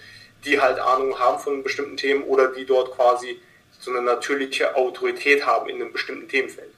[0.47, 3.39] die halt Ahnung haben von bestimmten Themen oder die dort quasi
[3.83, 6.71] so eine natürliche Autorität haben in einem bestimmten Themenfeld.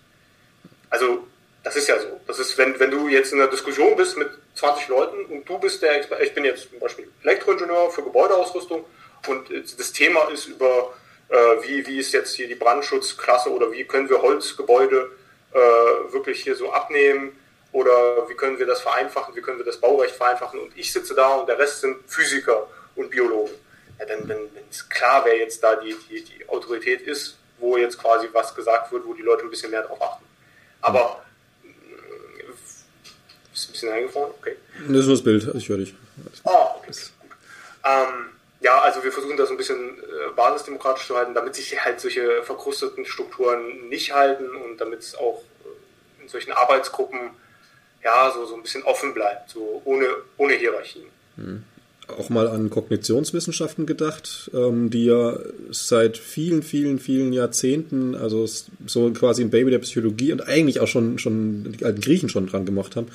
[0.88, 1.26] Also
[1.62, 2.20] das ist ja so.
[2.26, 5.58] Das ist, wenn, wenn du jetzt in einer Diskussion bist mit 20 Leuten und du
[5.58, 8.84] bist der Experte, ich bin jetzt zum Beispiel Elektroingenieur für Gebäudeausrüstung
[9.28, 10.94] und das Thema ist über,
[11.28, 15.10] äh, wie, wie ist jetzt hier die Brandschutzklasse oder wie können wir Holzgebäude
[15.52, 15.56] äh,
[16.12, 17.38] wirklich hier so abnehmen
[17.72, 21.14] oder wie können wir das vereinfachen, wie können wir das Baurecht vereinfachen und ich sitze
[21.14, 23.54] da und der Rest sind Physiker und Biologen.
[24.04, 24.38] Ja, dann, dann
[24.70, 28.92] ist klar, wer jetzt da die, die, die Autorität ist, wo jetzt quasi was gesagt
[28.92, 30.24] wird, wo die Leute ein bisschen mehr drauf achten.
[30.80, 31.24] Aber
[31.64, 32.42] äh,
[33.52, 34.32] ist ein bisschen eingefroren?
[34.40, 34.56] Okay.
[34.88, 35.94] Das ist nur das Bild, also ich höre dich.
[36.44, 36.92] Ah, okay.
[37.84, 38.30] Ähm,
[38.60, 42.42] ja, also wir versuchen das ein bisschen äh, basisdemokratisch zu halten, damit sich halt solche
[42.42, 47.30] verkrusteten Strukturen nicht halten und damit es auch äh, in solchen Arbeitsgruppen
[48.02, 51.06] ja so, so ein bisschen offen bleibt, so ohne, ohne Hierarchien.
[51.36, 51.64] Mhm
[52.08, 55.38] auch mal an Kognitionswissenschaften gedacht, ähm, die ja
[55.70, 58.46] seit vielen, vielen, vielen Jahrzehnten, also
[58.86, 62.46] so quasi ein Baby der Psychologie und eigentlich auch schon, schon die alten Griechen schon
[62.46, 63.06] dran gemacht haben,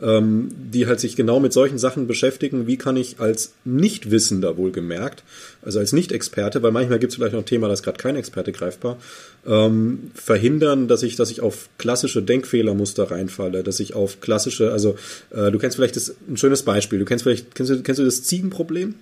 [0.00, 5.24] ähm, die halt sich genau mit solchen Sachen beschäftigen, wie kann ich als Nichtwissender wohlgemerkt,
[5.62, 8.52] also als Nicht-Experte, weil manchmal gibt es vielleicht noch ein Thema, das gerade kein Experte
[8.52, 8.98] greifbar,
[9.46, 14.96] ähm, verhindern, dass ich, dass ich auf klassische Denkfehlermuster reinfalle, dass ich auf klassische, also
[15.30, 18.04] äh, du kennst vielleicht das, ein schönes Beispiel, du kennst vielleicht, kennst du, kennst du
[18.04, 18.94] das Ziegenproblem?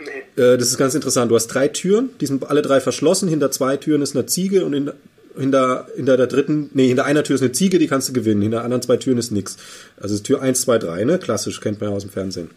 [0.00, 0.42] Nee.
[0.42, 1.30] Äh, das ist ganz interessant.
[1.30, 4.64] Du hast drei Türen, die sind alle drei verschlossen, hinter zwei Türen ist eine Ziege
[4.64, 4.90] und in,
[5.36, 8.42] hinter, hinter der dritten, nee, hinter einer Tür ist eine Ziege, die kannst du gewinnen,
[8.42, 9.56] hinter anderen zwei Türen ist nichts.
[9.98, 11.18] Also ist Tür 1, 2, 3, ne?
[11.18, 12.50] Klassisch, kennt man ja aus dem Fernsehen.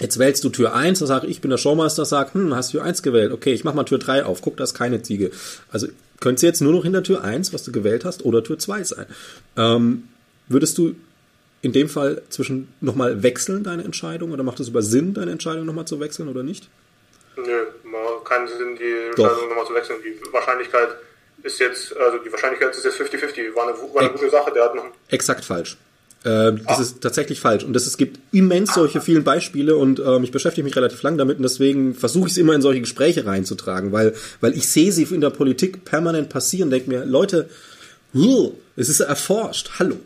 [0.00, 2.70] Jetzt wählst du Tür 1, dann sage ich, ich bin der Showmaster, sag, hm, hast
[2.70, 3.32] Tür 1 gewählt.
[3.32, 4.40] Okay, ich mach mal Tür 3 auf.
[4.40, 5.30] Guck, da ist keine Ziege.
[5.70, 5.88] Also
[6.20, 9.06] könnte jetzt nur noch hinter Tür 1, was du gewählt hast, oder Tür 2 sein.
[9.56, 10.08] Ähm,
[10.48, 10.96] würdest du
[11.62, 15.66] in dem Fall zwischen nochmal wechseln deine Entscheidung oder macht es über Sinn, deine Entscheidung
[15.66, 16.68] nochmal zu wechseln oder nicht?
[17.36, 17.66] Nö,
[18.24, 19.98] keinen Sinn, die Entscheidung nochmal zu wechseln.
[20.02, 20.88] Die Wahrscheinlichkeit
[21.42, 23.54] ist jetzt, also die Wahrscheinlichkeit ist jetzt 50-50.
[23.54, 24.86] War eine, war eine gute Sache, der hat noch.
[25.08, 25.76] Exakt falsch.
[26.24, 26.80] Äh, das ah.
[26.80, 27.64] ist tatsächlich falsch.
[27.64, 31.16] Und das, es gibt immens solche vielen Beispiele und ähm, ich beschäftige mich relativ lang
[31.16, 34.92] damit und deswegen versuche ich es immer in solche Gespräche reinzutragen, weil, weil ich sehe
[34.92, 37.48] sie in der Politik permanent passieren, denke mir, Leute,
[38.76, 39.96] es ist erforscht, hallo.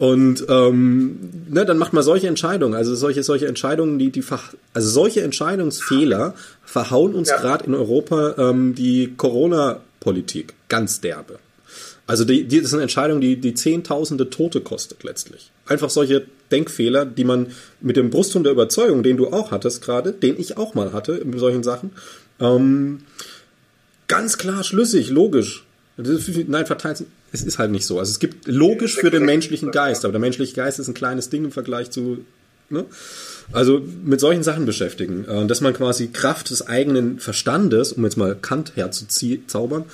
[0.00, 1.18] Und ähm,
[1.50, 4.24] ne, dann macht man solche Entscheidungen, also solche solche Entscheidungen, die die
[4.72, 7.36] also solche Entscheidungsfehler verhauen uns ja.
[7.36, 11.38] gerade in Europa ähm, die Corona-Politik ganz derbe.
[12.10, 15.52] Also die, die, das ist eine Entscheidung, die, die Zehntausende Tote kostet letztlich.
[15.64, 20.10] Einfach solche Denkfehler, die man mit dem Brustton der Überzeugung, den du auch hattest gerade,
[20.10, 21.92] den ich auch mal hatte in solchen Sachen,
[22.40, 23.02] ähm,
[24.08, 25.64] ganz klar schlüssig, logisch.
[25.96, 28.00] Nein, verteilt es ist halt nicht so.
[28.00, 31.30] Also es gibt logisch für den menschlichen Geist, aber der menschliche Geist ist ein kleines
[31.30, 32.24] Ding im Vergleich zu.
[32.70, 32.86] Ne?
[33.52, 35.26] Also mit solchen Sachen beschäftigen.
[35.26, 39.84] Äh, dass man quasi Kraft des eigenen Verstandes, um jetzt mal Kant herzuzaubern,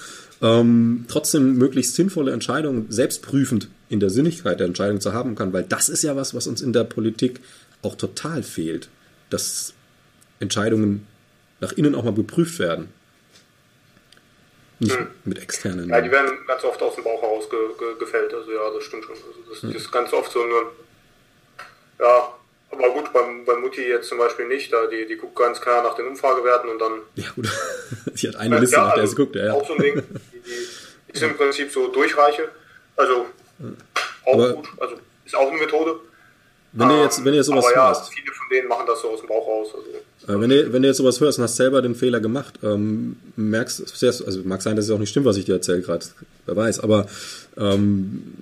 [0.42, 5.62] ähm, trotzdem möglichst sinnvolle Entscheidungen selbstprüfend in der Sinnigkeit der Entscheidung zu haben kann, weil
[5.62, 7.40] das ist ja was, was uns in der Politik
[7.82, 8.88] auch total fehlt,
[9.30, 9.74] dass
[10.40, 11.06] Entscheidungen
[11.60, 12.88] nach innen auch mal geprüft werden.
[14.78, 15.06] Nicht hm.
[15.24, 15.88] mit externen.
[15.88, 18.84] Ja, die werden ganz oft aus dem Bauch heraus ge ge gefällt, also ja, das
[18.84, 19.14] stimmt schon.
[19.14, 19.72] Also das, hm.
[19.72, 20.62] das ist ganz oft so eine,
[21.98, 22.34] ja,
[22.70, 24.72] aber gut, beim, bei Mutti jetzt zum Beispiel nicht.
[24.72, 26.92] Da die, die guckt ganz klar nach den Umfragewerten und dann.
[27.14, 27.48] Ja, gut.
[28.14, 29.36] sie hat eine Liste, ja, nach der also sie guckt.
[29.36, 29.52] Ja.
[29.52, 30.02] Auch so ein Ding.
[30.32, 30.40] Die,
[31.08, 32.48] die ist im Prinzip so durchreiche.
[32.96, 33.26] Also
[34.24, 34.68] auch aber gut.
[34.78, 36.00] Also ist auch eine Methode.
[36.72, 38.12] Wenn du jetzt, wenn du jetzt sowas aber ja, hörst.
[38.12, 39.68] viele von denen machen das so aus dem Bauch raus.
[39.74, 40.34] Also.
[40.34, 43.16] Äh, wenn, du, wenn du jetzt sowas hörst und hast selber den Fehler gemacht, ähm,
[43.36, 46.04] merkst, also mag sein, dass es auch nicht stimmt, was ich dir erzähle gerade,
[46.44, 47.06] wer weiß, aber
[47.56, 48.34] ähm,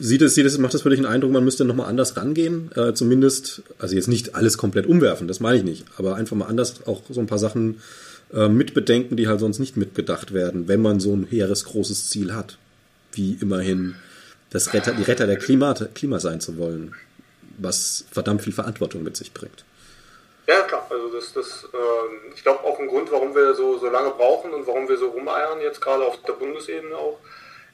[0.00, 2.70] sieht es, sieht es, macht das für dich einen Eindruck, man müsste nochmal anders rangehen?
[2.74, 6.46] Äh, zumindest, also jetzt nicht alles komplett umwerfen, das meine ich nicht, aber einfach mal
[6.46, 7.80] anders auch so ein paar Sachen
[8.32, 12.34] äh, mitbedenken, die halt sonst nicht mitgedacht werden, wenn man so ein hehres, großes Ziel
[12.34, 12.58] hat.
[13.12, 13.94] Wie immerhin
[14.50, 16.94] das Retter, die Retter der Klima, Klima sein zu wollen,
[17.58, 19.64] was verdammt viel Verantwortung mit sich bringt.
[20.46, 20.86] Ja, klar.
[20.90, 24.52] Also das, das äh, ich glaube auch ein Grund, warum wir so, so lange brauchen
[24.52, 27.18] und warum wir so rumeiern, jetzt gerade auf der Bundesebene auch,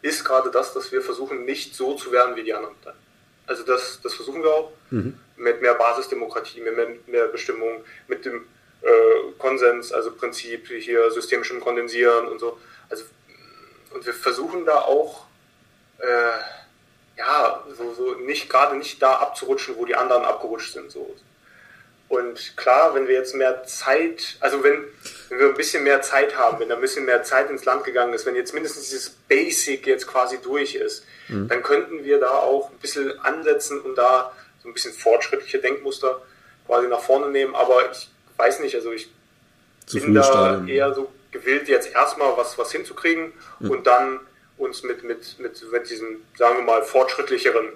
[0.03, 3.01] ist gerade das, dass wir versuchen, nicht so zu werden wie die anderen Parteien.
[3.47, 5.19] Also das, das versuchen wir auch mhm.
[5.37, 8.45] mit mehr Basisdemokratie, mit mehr, mehr Bestimmung, mit dem
[8.83, 12.59] äh, Konsens, also Prinzip hier systemischem Kondensieren und so.
[12.89, 13.05] Also
[13.91, 15.27] und wir versuchen da auch
[15.99, 20.91] äh, ja so, so nicht gerade nicht da abzurutschen, wo die anderen abgerutscht sind.
[20.91, 21.15] So.
[22.13, 24.85] Und klar, wenn wir jetzt mehr Zeit, also wenn,
[25.31, 27.85] wenn wir ein bisschen mehr Zeit haben, wenn da ein bisschen mehr Zeit ins Land
[27.85, 31.49] gegangen ist, wenn jetzt mindestens dieses Basic jetzt quasi durch ist, mhm.
[31.49, 34.31] dann könnten wir da auch ein bisschen ansetzen und da
[34.63, 36.21] so ein bisschen fortschrittliche Denkmuster
[36.67, 37.55] quasi nach vorne nehmen.
[37.55, 39.11] Aber ich weiß nicht, also ich
[39.87, 40.69] Zu bin da Stadium.
[40.69, 43.71] eher so gewillt, jetzt erstmal was, was hinzukriegen mhm.
[43.71, 44.21] und dann
[44.59, 47.69] uns mit, mit, mit, mit diesen, sagen wir mal, fortschrittlicheren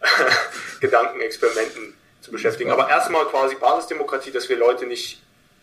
[0.80, 2.70] Gedankenexperimenten zu beschäftigen.
[2.70, 5.22] Aber erstmal quasi Basisdemokratie, dass wir Leute nicht,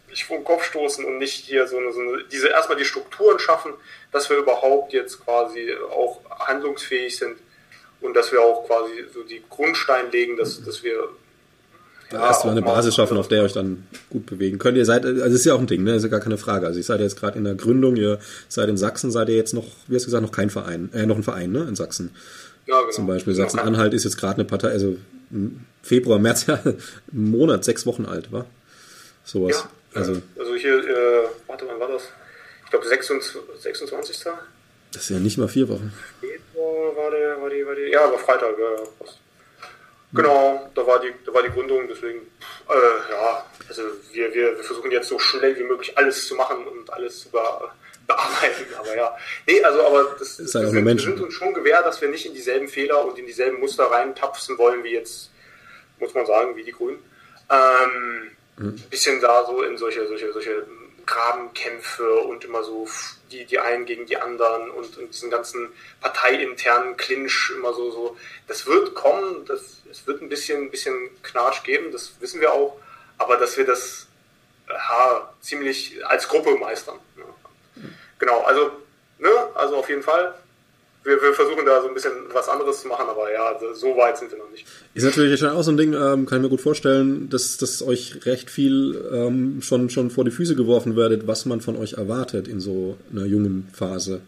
[0.10, 3.40] nicht vom Kopf stoßen und nicht hier so eine, so eine, diese erstmal die Strukturen
[3.40, 3.74] schaffen,
[4.12, 7.38] dass wir überhaupt jetzt quasi auch handlungsfähig sind
[8.02, 11.10] und dass wir auch quasi so die Grundstein legen, dass, dass wir
[12.12, 14.78] ja, erstmal eine Basis schaffen, auf der ihr euch dann gut bewegen könnt.
[14.78, 15.92] Ihr seid, also ist ja auch ein Ding, ne?
[15.92, 16.66] Das ist ja gar keine Frage.
[16.66, 19.54] Also ihr seid jetzt gerade in der Gründung, ihr seid in Sachsen, seid ihr jetzt
[19.54, 21.66] noch, wie hast du gesagt, noch kein Verein, äh, noch ein Verein, ne?
[21.68, 22.16] In Sachsen.
[22.66, 22.92] Ja, genau.
[22.92, 24.98] Zum Beispiel Sachsen-Anhalt ist jetzt gerade eine Partei, also
[25.82, 28.46] Februar, März, ja, ein Monat, sechs Wochen alt, war?
[29.24, 29.66] Sowas.
[29.94, 32.04] Ja, also, also hier, äh, warte, wann war das?
[32.66, 33.42] Ich glaube 26.
[33.60, 34.26] 26.
[34.92, 35.92] Das ist ja nicht mal vier Wochen.
[36.20, 39.20] Februar war der, war die, war die, ja, aber Freitag, ja, fast.
[40.14, 43.82] Genau, da war die, da war die Gründung, deswegen, äh, ja, also
[44.14, 47.30] wir, wir, wir versuchen jetzt so schnell wie möglich alles zu machen und alles zu
[48.08, 49.18] bearbeiten, aber ja.
[49.46, 52.26] Nee, also aber das, das wir, sind, wir sind uns schon gewähr, dass wir nicht
[52.26, 55.30] in dieselben Fehler und in dieselben Muster reintapsen wollen, wie jetzt,
[56.00, 57.00] muss man sagen, wie die Grünen.
[57.50, 58.76] Ähm, mhm.
[58.90, 60.66] bisschen da so in solche, solche, solche
[61.06, 62.88] Grabenkämpfe und immer so
[63.32, 65.70] die, die einen gegen die anderen und, und diesen ganzen
[66.02, 68.18] parteiinternen Clinch immer so, so.
[68.48, 72.54] Das wird kommen, das, es wird ein bisschen, ein bisschen Knatsch geben, das wissen wir
[72.54, 72.78] auch,
[73.18, 74.08] aber dass wir das
[74.70, 77.00] ja, ziemlich als Gruppe meistern.
[77.16, 77.24] Ne?
[78.20, 78.72] Genau, also,
[79.20, 80.34] ne, also auf jeden Fall.
[81.04, 84.18] Wir, wir, versuchen da so ein bisschen was anderes zu machen, aber ja, so weit
[84.18, 84.68] sind wir noch nicht.
[84.94, 87.82] Ist natürlich schon auch so ein Ding, ähm, kann ich mir gut vorstellen, dass, dass
[87.82, 91.94] euch recht viel ähm, schon, schon vor die Füße geworfen werdet, was man von euch
[91.94, 94.22] erwartet in so einer jungen Phase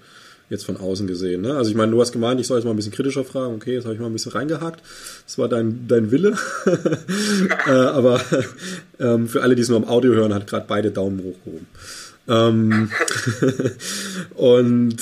[0.50, 1.42] jetzt von außen gesehen.
[1.42, 1.56] Ne?
[1.56, 3.56] Also ich meine, du hast gemeint, ich soll jetzt mal ein bisschen kritischer fragen.
[3.56, 4.82] Okay, jetzt habe ich mal ein bisschen reingehakt.
[5.26, 6.36] Das war dein, dein Wille.
[7.68, 8.20] äh, aber
[9.00, 11.68] ähm, für alle, die es nur im Audio hören, hat gerade beide Daumen hochgehoben.
[12.30, 12.92] Ähm,
[14.36, 14.98] und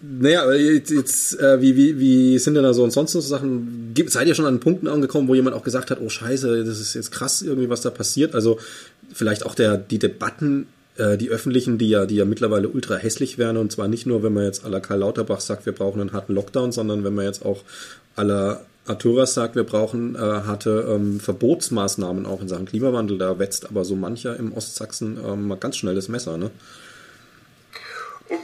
[0.00, 3.94] naja, jetzt, jetzt äh, wie, wie, wie sind denn da so ansonsten so Sachen?
[4.06, 6.94] Seid ihr schon an Punkten angekommen, wo jemand auch gesagt hat, oh scheiße, das ist
[6.94, 8.34] jetzt krass irgendwie, was da passiert?
[8.34, 8.58] Also
[9.12, 10.66] vielleicht auch der, die Debatten,
[10.96, 14.22] äh, die öffentlichen, die ja, die ja mittlerweile ultra hässlich wären und zwar nicht nur,
[14.22, 17.26] wenn man jetzt la Karl Lauterbach sagt, wir brauchen einen harten Lockdown, sondern wenn man
[17.26, 17.62] jetzt auch
[18.16, 23.16] la Arturas sagt, wir brauchen äh, harte ähm, Verbotsmaßnahmen auch in Sachen Klimawandel.
[23.16, 26.50] Da wetzt aber so mancher im Ostsachsen ähm, mal ganz schnell das Messer, ne?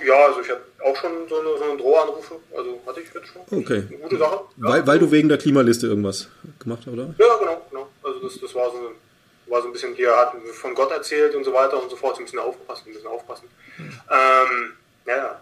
[0.06, 3.26] Ja, also ich habe auch schon so eine, so eine Drohanrufe, also hatte ich jetzt
[3.28, 3.42] schon.
[3.58, 3.84] Okay.
[3.88, 4.40] Eine gute Sache.
[4.58, 6.28] Ja, weil, weil du wegen der Klimaliste irgendwas
[6.58, 7.14] gemacht hast, oder?
[7.18, 7.88] Ja, genau, genau.
[8.02, 11.44] Also das, das war, so, war so ein bisschen, hier hat von Gott erzählt und
[11.44, 13.48] so weiter und so fort, ein bisschen aufpassen, ein bisschen aufpassen.
[13.76, 13.86] Hm.
[13.86, 14.72] Ähm,
[15.06, 15.40] ja,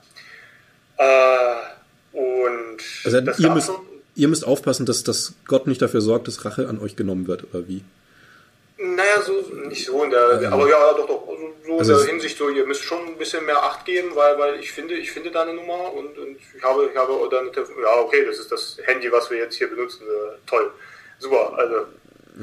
[0.98, 3.70] äh, und also das ihr müsst,
[4.16, 7.44] ihr müsst aufpassen, dass, dass Gott nicht dafür sorgt, dass Rache an euch genommen wird,
[7.44, 7.84] oder wie?
[8.78, 9.32] Naja, so,
[9.68, 10.50] nicht so in der, ja.
[10.50, 13.16] aber ja, doch, doch, also so also in der Hinsicht, so, ihr müsst schon ein
[13.16, 16.36] bisschen mehr Acht geben, weil, weil ich finde, ich finde da eine Nummer und, und
[16.36, 19.68] ich habe, ich habe dann, ja, okay, das ist das Handy, was wir jetzt hier
[19.68, 20.70] benutzen, äh, toll,
[21.18, 21.86] super, also,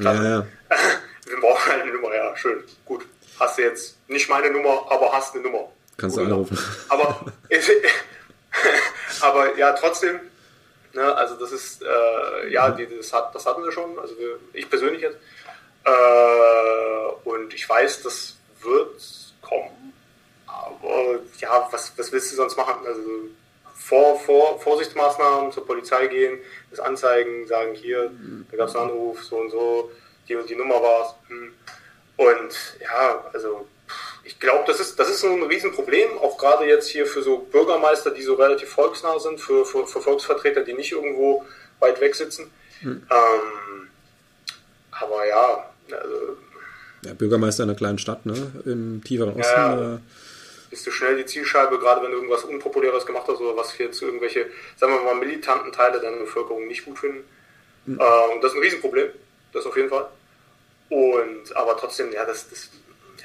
[0.00, 0.22] klasse.
[0.22, 0.46] Ja, ja.
[1.26, 3.04] wir brauchen eine Nummer, ja, schön, gut.
[3.38, 5.70] Hast du jetzt nicht meine Nummer, aber hast eine Nummer.
[5.96, 6.58] Kannst du anrufen.
[6.88, 7.32] Aber,
[9.20, 10.20] aber ja, trotzdem,
[10.94, 11.14] Ne?
[11.16, 14.68] Also das ist, äh, ja, die, das, hat, das hatten wir schon, also wir, ich
[14.68, 15.18] persönlich jetzt.
[15.84, 19.00] Äh, und ich weiß, das wird
[19.42, 19.92] kommen.
[20.46, 22.86] Aber ja, was, was willst du sonst machen?
[22.86, 23.00] Also
[23.74, 26.38] vor, vor, Vorsichtsmaßnahmen zur Polizei gehen,
[26.70, 28.10] das anzeigen, sagen, hier,
[28.50, 29.90] da gab es einen Anruf, so und so,
[30.28, 31.28] die und die Nummer war es.
[31.28, 31.54] Hm.
[32.16, 33.66] Und ja, also
[34.24, 38.10] ich glaube, das ist, das ist ein Riesenproblem, auch gerade jetzt hier für so Bürgermeister,
[38.10, 41.44] die so relativ volksnah sind, für, für, für Volksvertreter, die nicht irgendwo
[41.80, 42.50] weit weg sitzen.
[42.80, 43.06] Hm.
[43.10, 43.88] Ähm,
[44.90, 46.36] aber ja, also,
[47.04, 48.52] Ja, Bürgermeister in einer kleinen Stadt, ne?
[48.64, 49.42] Im tieferen Osten.
[49.42, 50.00] Ja,
[50.70, 54.02] bist du schnell die Zielscheibe, gerade wenn du irgendwas Unpopuläres gemacht hast oder was jetzt
[54.02, 54.46] irgendwelche,
[54.76, 57.24] sagen wir mal, militanten Teile deiner Bevölkerung nicht gut finden.
[57.86, 58.00] Mhm.
[58.00, 59.08] Äh, und das ist ein Riesenproblem,
[59.52, 60.08] das auf jeden Fall.
[60.88, 62.70] Und aber trotzdem, ja, das, das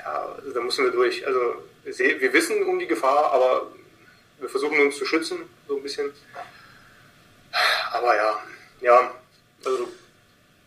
[0.04, 1.26] ja, da müssen wir durch.
[1.26, 3.68] Also wir wissen um die Gefahr, aber
[4.40, 6.12] wir versuchen uns zu schützen, so ein bisschen.
[7.92, 8.40] Aber ja,
[8.82, 9.12] ja,
[9.66, 9.88] also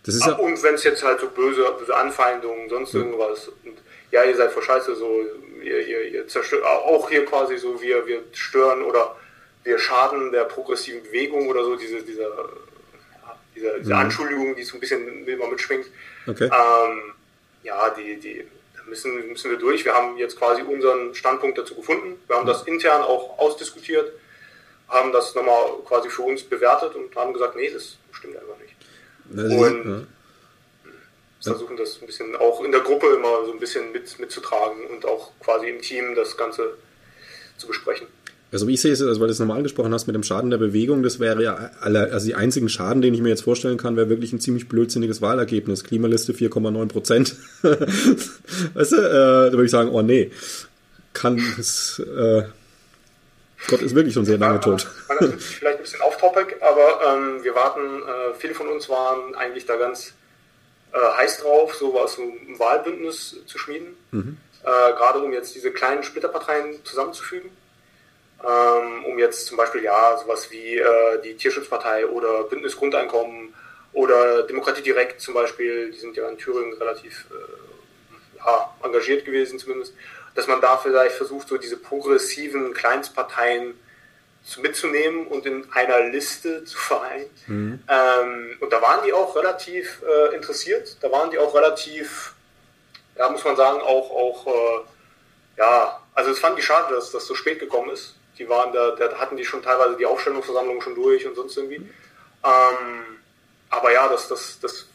[0.05, 3.78] das ist ja und wenn es jetzt halt so böse, böse Anfeindungen, sonst irgendwas und
[4.11, 5.24] ja, ihr seid vor Scheiße, so,
[5.62, 9.16] ihr, ihr, ihr zerstört, auch hier quasi so, wir, wir stören oder
[9.64, 14.01] wir schaden der progressiven Bewegung oder so, diese, diese, ja, diese, diese mhm.
[14.01, 15.87] Anschuldigung, die so ein bisschen immer mitschwingt.
[16.26, 16.45] Okay.
[16.45, 17.14] Ähm,
[17.62, 18.47] ja, die, die
[18.87, 19.85] müssen, müssen wir durch.
[19.85, 22.20] Wir haben jetzt quasi unseren Standpunkt dazu gefunden.
[22.26, 24.12] Wir haben das intern auch ausdiskutiert,
[24.89, 28.74] haben das nochmal quasi für uns bewertet und haben gesagt, nee, das stimmt einfach nicht.
[29.24, 30.07] Das und
[31.45, 31.53] ja.
[31.53, 35.07] versuchen das ein bisschen auch in der Gruppe immer so ein bisschen mit, mitzutragen und
[35.07, 36.76] auch quasi im Team das Ganze
[37.57, 38.07] zu besprechen.
[38.53, 40.50] Also wie ich sehe es, also weil du es nochmal angesprochen hast mit dem Schaden
[40.50, 43.78] der Bewegung, das wäre ja alle, also die einzigen Schaden, den ich mir jetzt vorstellen
[43.78, 45.84] kann, wäre wirklich ein ziemlich blödsinniges Wahlergebnis.
[45.84, 47.34] Klimaliste 4,9 Prozent.
[47.62, 50.30] weißt du, äh, da würde ich sagen, oh nee,
[51.14, 52.42] kann es, äh,
[53.68, 54.82] Gott ist wirklich schon sehr lange tot.
[55.38, 59.76] Vielleicht ein bisschen off-topic, aber ähm, wir warten, äh, viele von uns waren eigentlich da
[59.76, 60.12] ganz
[60.92, 63.96] äh, heiß drauf, so was so ein Wahlbündnis zu schmieden.
[64.11, 64.36] Mhm.
[64.62, 67.50] Äh, gerade um jetzt diese kleinen Splitterparteien zusammenzufügen
[68.45, 73.55] ähm, um jetzt zum Beispiel ja sowas wie äh, die Tierschutzpartei oder Bündnis Grundeinkommen
[73.93, 79.59] oder Demokratie Direkt zum Beispiel, die sind ja in Thüringen relativ äh, ja, engagiert gewesen
[79.59, 79.95] zumindest,
[80.34, 83.74] dass man da vielleicht versucht, so diese progressiven Kleinstparteien
[84.43, 87.30] zu, mitzunehmen und in einer Liste zu vereinen.
[87.47, 87.82] Mhm.
[87.88, 92.34] Ähm, und da waren die auch relativ äh, interessiert, da waren die auch relativ,
[93.16, 97.26] ja, muss man sagen, auch, auch äh, ja, also es fand ich schade, dass das
[97.26, 98.16] so spät gekommen ist.
[98.43, 101.76] Die waren da, da hatten die schon teilweise die Aufstellungsversammlung schon durch und sonst irgendwie.
[101.76, 103.18] Ähm,
[103.70, 104.88] aber ja, das, das, das,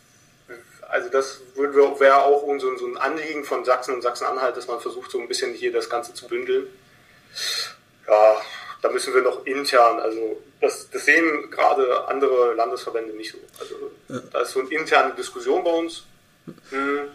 [0.81, 5.11] also das wäre auch so, so ein Anliegen von Sachsen und Sachsen-Anhalt, dass man versucht,
[5.11, 6.67] so ein bisschen hier das Ganze zu bündeln.
[8.05, 8.35] Ja,
[8.81, 13.37] da müssen wir noch intern, also das, das sehen gerade andere Landesverbände nicht so.
[13.61, 13.75] Also
[14.09, 14.19] ja.
[14.29, 16.03] da ist so eine interne Diskussion bei uns.
[16.69, 17.11] Hm.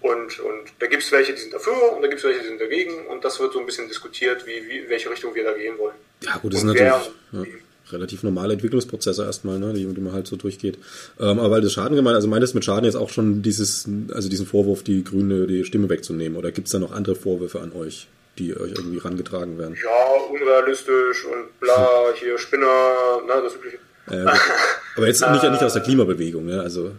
[0.00, 2.46] Und, und da gibt es welche, die sind dafür und da gibt es welche, die
[2.46, 5.44] sind dagegen und das wird so ein bisschen diskutiert, wie, wie, in welche Richtung wir
[5.44, 5.96] da gehen wollen.
[6.22, 10.12] Ja gut, das und sind natürlich ja, relativ normale Entwicklungsprozesse erstmal, ne, die, die man
[10.12, 10.78] halt so durchgeht.
[11.18, 14.28] Ähm, aber weil das Schaden gemeint, also meintest mit Schaden jetzt auch schon dieses, also
[14.28, 17.72] diesen Vorwurf, die Grüne die Stimme wegzunehmen oder gibt es da noch andere Vorwürfe an
[17.72, 18.06] euch?
[18.38, 19.76] die euch irgendwie rangetragen werden.
[19.82, 23.78] Ja, unrealistisch und bla, hier Spinner, ne, das übliche.
[24.10, 24.24] Äh,
[24.96, 26.60] aber jetzt nicht, nicht aus der Klimabewegung, ne?
[26.60, 26.92] Also,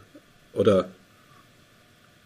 [0.54, 0.90] oder hm,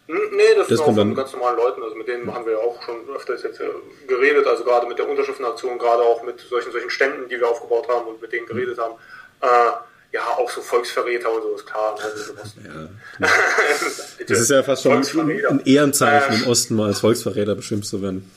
[0.07, 1.83] nee, das, das sind auch von ganz normalen Leuten.
[1.83, 3.69] Also mit denen haben wir auch schon öfters jetzt äh,
[4.07, 4.45] geredet.
[4.47, 8.07] Also gerade mit der Unterschriftenaktion, gerade auch mit solchen, solchen Ständen, die wir aufgebaut haben
[8.07, 8.95] und mit denen geredet haben.
[9.41, 9.71] Äh,
[10.13, 11.95] ja, auch so Volksverräter und so ist klar.
[11.97, 12.89] Ne?
[13.19, 13.27] ja.
[14.27, 18.01] das ist ja fast schon ein Ehrenzeichen äh, im Osten, mal als Volksverräter beschimpft zu
[18.01, 18.31] werden.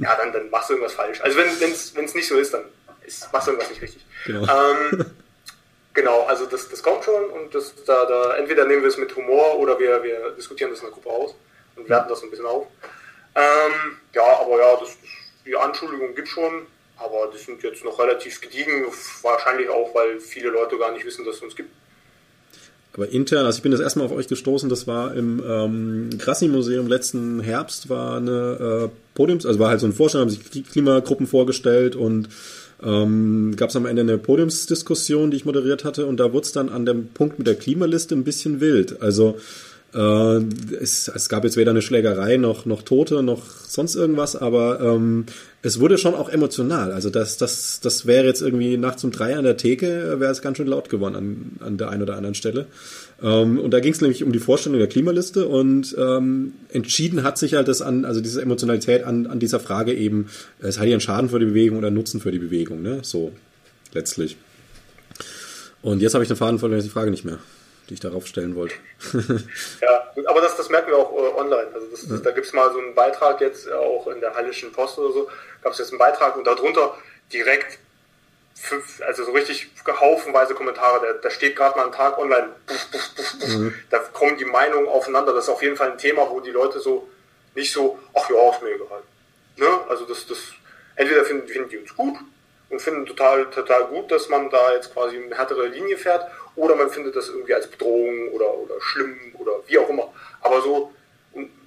[0.00, 1.20] ja, dann, dann machst du irgendwas falsch.
[1.20, 2.62] Also wenn es nicht so ist, dann
[3.06, 4.04] ist, machst du irgendwas nicht richtig.
[4.26, 4.42] Genau.
[4.42, 5.06] Ähm,
[5.94, 9.14] Genau, also das, das kommt schon und das, da, da, entweder nehmen wir es mit
[9.14, 11.34] Humor oder wir, wir diskutieren das in der Gruppe aus
[11.76, 12.66] und werten das ein bisschen auf.
[13.34, 14.96] Ähm, ja, aber ja, das,
[15.44, 16.66] die Anschuldigungen gibt schon,
[16.96, 18.86] aber die sind jetzt noch relativ gediegen,
[19.22, 21.70] wahrscheinlich auch, weil viele Leute gar nicht wissen, dass es uns gibt.
[22.94, 26.86] Aber intern, also ich bin das erstmal auf euch gestoßen, das war im ähm, Krassi-Museum
[26.88, 31.26] letzten Herbst, war eine äh, Podiums, also war halt so ein Vorstand, haben sich Klimagruppen
[31.26, 32.28] vorgestellt und
[32.84, 36.52] ähm, gab es am Ende eine Podiumsdiskussion, die ich moderiert hatte, und da wurde es
[36.52, 39.00] dann an dem Punkt mit der Klimaliste ein bisschen wild.
[39.02, 39.36] Also
[39.94, 40.36] äh,
[40.80, 45.26] es, es gab jetzt weder eine Schlägerei noch, noch Tote noch sonst irgendwas, aber ähm,
[45.62, 46.92] es wurde schon auch emotional.
[46.92, 50.42] Also das, das, das wäre jetzt irgendwie nachts um drei an der Theke, wäre es
[50.42, 52.66] ganz schön laut geworden an, an der einen oder anderen Stelle.
[53.22, 57.38] Ähm, und da ging es nämlich um die Vorstellung der Klimaliste und ähm, entschieden hat
[57.38, 60.28] sich halt das an, also diese Emotionalität an, an dieser Frage eben,
[60.60, 63.00] es hat hier einen Schaden für die Bewegung oder einen Nutzen für die Bewegung, ne?
[63.02, 63.32] So,
[63.92, 64.36] letztlich.
[65.82, 67.38] Und jetzt habe ich den Faden verloren, die Frage nicht mehr
[67.88, 68.74] die ich darauf stellen wollte.
[69.82, 71.68] ja, aber das, das merken wir auch äh, online.
[71.74, 74.34] Also das, das, da gibt es mal so einen Beitrag jetzt äh, auch in der
[74.34, 75.28] Hallischen Post oder so,
[75.62, 76.94] gab es jetzt einen Beitrag und darunter
[77.32, 77.78] direkt
[78.54, 81.06] fünf, also so richtig haufenweise Kommentare.
[81.06, 83.74] Da, da steht gerade mal ein Tag online, puff, puff, puff, mhm.
[83.90, 85.32] da kommen die Meinungen aufeinander.
[85.32, 87.08] Das ist auf jeden Fall ein Thema, wo die Leute so
[87.54, 89.02] nicht so, ach ja, ist mir egal.
[89.56, 89.80] Ne?
[89.88, 90.38] Also das, das,
[90.96, 92.16] entweder finden, finden die uns gut
[92.70, 96.26] und finden total, total gut, dass man da jetzt quasi eine härtere Linie fährt,
[96.56, 100.12] oder man findet das irgendwie als Bedrohung oder, oder schlimm oder wie auch immer.
[100.40, 100.92] Aber so,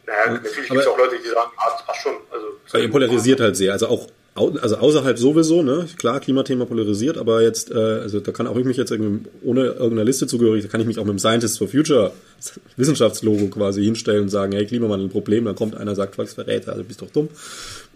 [0.06, 2.16] Naja, natürlich gibt es auch Leute, die sagen, ah, das passt schon.
[2.32, 3.72] Also, weil ihr polarisiert halt sehr.
[3.74, 5.88] Also auch also außerhalb sowieso, ne?
[5.98, 9.68] Klar, Klimathema polarisiert, aber jetzt, äh, also da kann auch ich mich jetzt irgendwie ohne
[9.68, 12.12] irgendeiner Liste zugehörig, da kann ich mich auch mit dem Scientists for Future
[12.76, 16.84] Wissenschaftslogo quasi hinstellen und sagen, hey, Klimawandel ein Problem, dann kommt einer, sagt Volksverräter, also
[16.84, 17.30] bist doch dumm.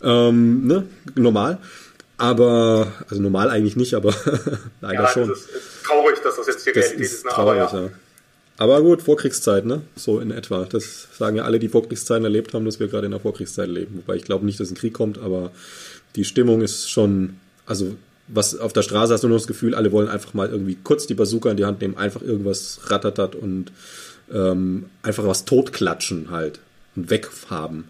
[0.01, 0.85] Ähm, ne?
[1.15, 1.57] Normal.
[2.17, 4.13] Aber, also normal eigentlich nicht, aber
[4.81, 5.29] leider ja, schon.
[5.31, 7.13] Es ist, ist traurig, dass das jetzt die das Realität ist.
[7.13, 7.31] ist ne?
[7.31, 7.85] traurig, aber, ja.
[7.85, 7.89] ja.
[8.59, 9.83] Aber gut, Vorkriegszeit, ne?
[9.95, 10.65] So in etwa.
[10.65, 13.99] Das sagen ja alle, die Vorkriegszeiten erlebt haben, dass wir gerade in der Vorkriegszeit leben.
[13.99, 15.51] Wobei ich glaube nicht, dass ein Krieg kommt, aber
[16.17, 17.95] die Stimmung ist schon, also
[18.27, 21.07] was auf der Straße hast du nur das Gefühl, alle wollen einfach mal irgendwie kurz
[21.07, 23.71] die Bazooka in die Hand nehmen, einfach irgendwas rattertat und
[24.29, 26.59] ähm, einfach was totklatschen halt
[26.97, 27.85] und weghaben.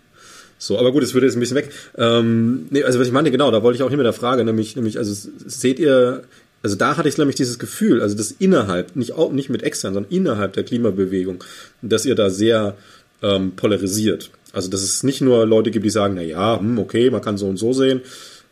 [0.59, 1.72] So, aber gut, es würde jetzt ein bisschen weg.
[1.97, 4.43] Ähm, nee, also was ich meine, genau, da wollte ich auch hin mit der Frage,
[4.43, 6.26] nämlich, nämlich, also seht ihr,
[6.62, 9.93] also da hatte ich nämlich dieses Gefühl, also das innerhalb, nicht auch nicht mit extern,
[9.93, 11.43] sondern innerhalb der Klimabewegung,
[11.82, 12.76] dass ihr da sehr
[13.22, 14.32] ähm, polarisiert.
[14.51, 17.38] Also dass es nicht nur Leute gibt, die sagen, na ja, hm, okay, man kann
[17.38, 18.01] so und so sehen.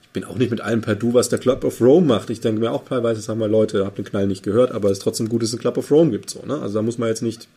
[0.03, 2.29] Ich bin auch nicht mit allem per Du, was der Club of Rome macht.
[2.29, 4.99] Ich denke mir auch teilweise, sagen wir Leute, habt den Knall nicht gehört, aber es
[4.99, 6.29] ist trotzdem gut, dass es einen Club of Rome gibt.
[6.29, 6.59] So, ne?
[6.59, 7.47] Also da muss man jetzt nicht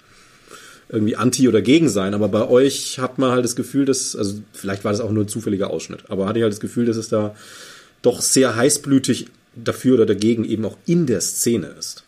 [0.88, 4.40] irgendwie anti oder gegen sein, aber bei euch hat man halt das Gefühl, dass, also
[4.52, 6.96] vielleicht war das auch nur ein zufälliger Ausschnitt, aber hatte ich halt das Gefühl, dass
[6.96, 7.36] es da
[8.02, 9.26] doch sehr heißblütig
[9.64, 12.04] dafür oder dagegen eben auch in der Szene ist.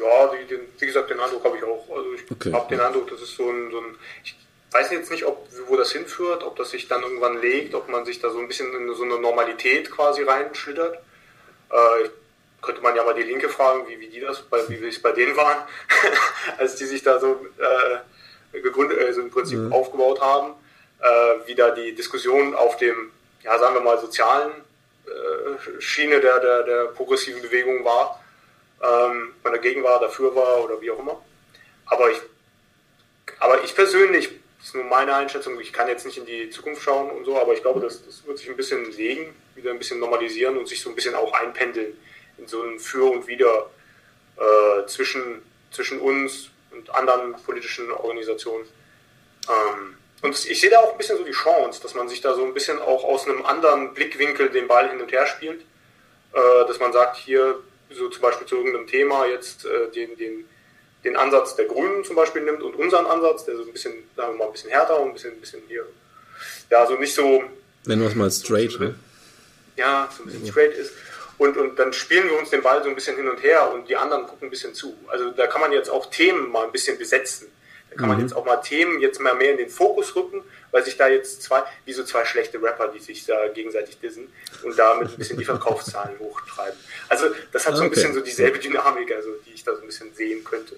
[0.00, 1.86] Ja, die, den, wie gesagt, den Eindruck habe ich auch.
[1.96, 2.52] Also ich okay.
[2.52, 4.36] habe den Eindruck, das ist so ein, so ein, ich
[4.70, 8.04] weiß jetzt nicht, ob, wo das hinführt, ob das sich dann irgendwann legt, ob man
[8.04, 10.98] sich da so ein bisschen in so eine Normalität quasi reinschlittert.
[11.70, 12.08] Äh,
[12.60, 15.12] könnte man ja mal die Linke fragen, wie, wie die das, bei, wie es bei
[15.12, 15.64] denen waren,
[16.58, 19.72] als die sich da so äh, gegründet, also im Prinzip mhm.
[19.72, 20.54] aufgebaut haben,
[21.00, 24.52] äh, wie da die Diskussion auf dem, ja sagen wir mal, sozialen
[25.06, 28.20] äh, Schiene der, der, der progressiven Bewegung war
[28.84, 31.22] ähm, man dagegen war, dafür war oder wie auch immer.
[31.86, 32.18] Aber ich,
[33.38, 36.82] aber ich persönlich, das ist nur meine Einschätzung, ich kann jetzt nicht in die Zukunft
[36.82, 39.78] schauen und so, aber ich glaube, das, das wird sich ein bisschen legen, wieder ein
[39.78, 41.96] bisschen normalisieren und sich so ein bisschen auch einpendeln
[42.38, 43.70] in so ein Für und Wider
[44.36, 48.66] äh, zwischen, zwischen uns und anderen politischen Organisationen.
[49.48, 52.34] Ähm, und ich sehe da auch ein bisschen so die Chance, dass man sich da
[52.34, 55.60] so ein bisschen auch aus einem anderen Blickwinkel den Ball hin und her spielt.
[56.34, 57.60] Äh, dass man sagt, hier
[57.90, 60.44] so zum Beispiel zu irgendeinem Thema jetzt äh, den, den,
[61.04, 64.32] den Ansatz der Grünen zum Beispiel nimmt und unseren Ansatz, der so ein bisschen, sagen
[64.32, 65.86] wir mal, ein bisschen härter und ein bisschen, ein bisschen hier,
[66.70, 67.44] ja, so nicht so.
[67.84, 68.96] Nennen wir es mal straight, ne?
[69.76, 70.50] Ja, so ein bisschen ja.
[70.50, 70.92] straight ist.
[71.38, 73.88] Und, und dann spielen wir uns den Ball so ein bisschen hin und her und
[73.88, 74.96] die anderen gucken ein bisschen zu.
[75.06, 77.48] Also da kann man jetzt auch Themen mal ein bisschen besetzen.
[77.94, 78.16] Da kann mhm.
[78.16, 80.42] man jetzt auch mal Themen jetzt mal mehr in den Fokus rücken
[80.74, 84.26] weil sich da jetzt zwei, wie so zwei schlechte Rapper, die sich da gegenseitig dissen
[84.64, 86.76] und damit ein bisschen die Verkaufszahlen hochtreiben.
[87.08, 87.94] Also das hat so ein okay.
[87.94, 90.74] bisschen so dieselbe Dynamik, also die ich da so ein bisschen sehen könnte.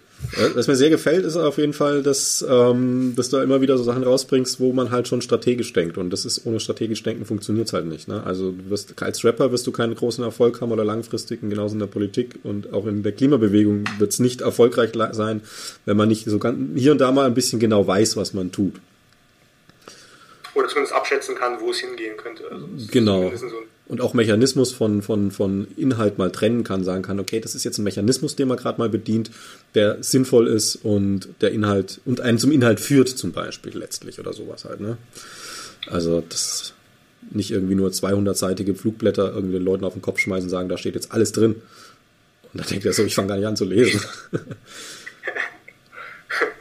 [0.54, 3.84] Was mir sehr gefällt, ist auf jeden Fall, dass, ähm, dass du immer wieder so
[3.84, 5.96] Sachen rausbringst, wo man halt schon strategisch denkt.
[5.96, 8.06] Und das ist ohne strategisch denken funktioniert es halt nicht.
[8.06, 8.22] Ne?
[8.22, 11.80] Also du wirst, als Rapper wirst du keinen großen Erfolg haben oder langfristigen, genauso in
[11.80, 15.40] der Politik und auch in der Klimabewegung wird es nicht erfolgreich sein,
[15.86, 18.52] wenn man nicht so ganz, hier und da mal ein bisschen genau weiß, was man
[18.52, 18.74] tut
[20.56, 22.50] oder zumindest abschätzen kann, wo es hingehen könnte.
[22.50, 23.30] Also genau.
[23.36, 23.46] So
[23.88, 27.64] und auch Mechanismus von, von, von Inhalt mal trennen kann, sagen kann, okay, das ist
[27.64, 29.30] jetzt ein Mechanismus, den man gerade mal bedient,
[29.74, 34.32] der sinnvoll ist und der Inhalt und einen zum Inhalt führt, zum Beispiel letztlich oder
[34.32, 34.80] sowas halt.
[34.80, 34.96] Ne?
[35.88, 36.72] Also das
[37.30, 40.78] nicht irgendwie nur 200-seitige Flugblätter irgendwie den Leuten auf den Kopf schmeißen und sagen, da
[40.78, 41.56] steht jetzt alles drin.
[42.52, 44.00] Und dann denkt er so, ich fange gar nicht an zu lesen.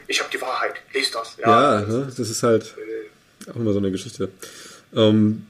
[0.08, 1.36] Ich habe die Wahrheit, lest das.
[1.36, 2.06] Ja, ja ne?
[2.16, 2.76] das ist halt
[3.50, 4.30] auch immer so eine Geschichte.
[4.94, 5.46] Ähm,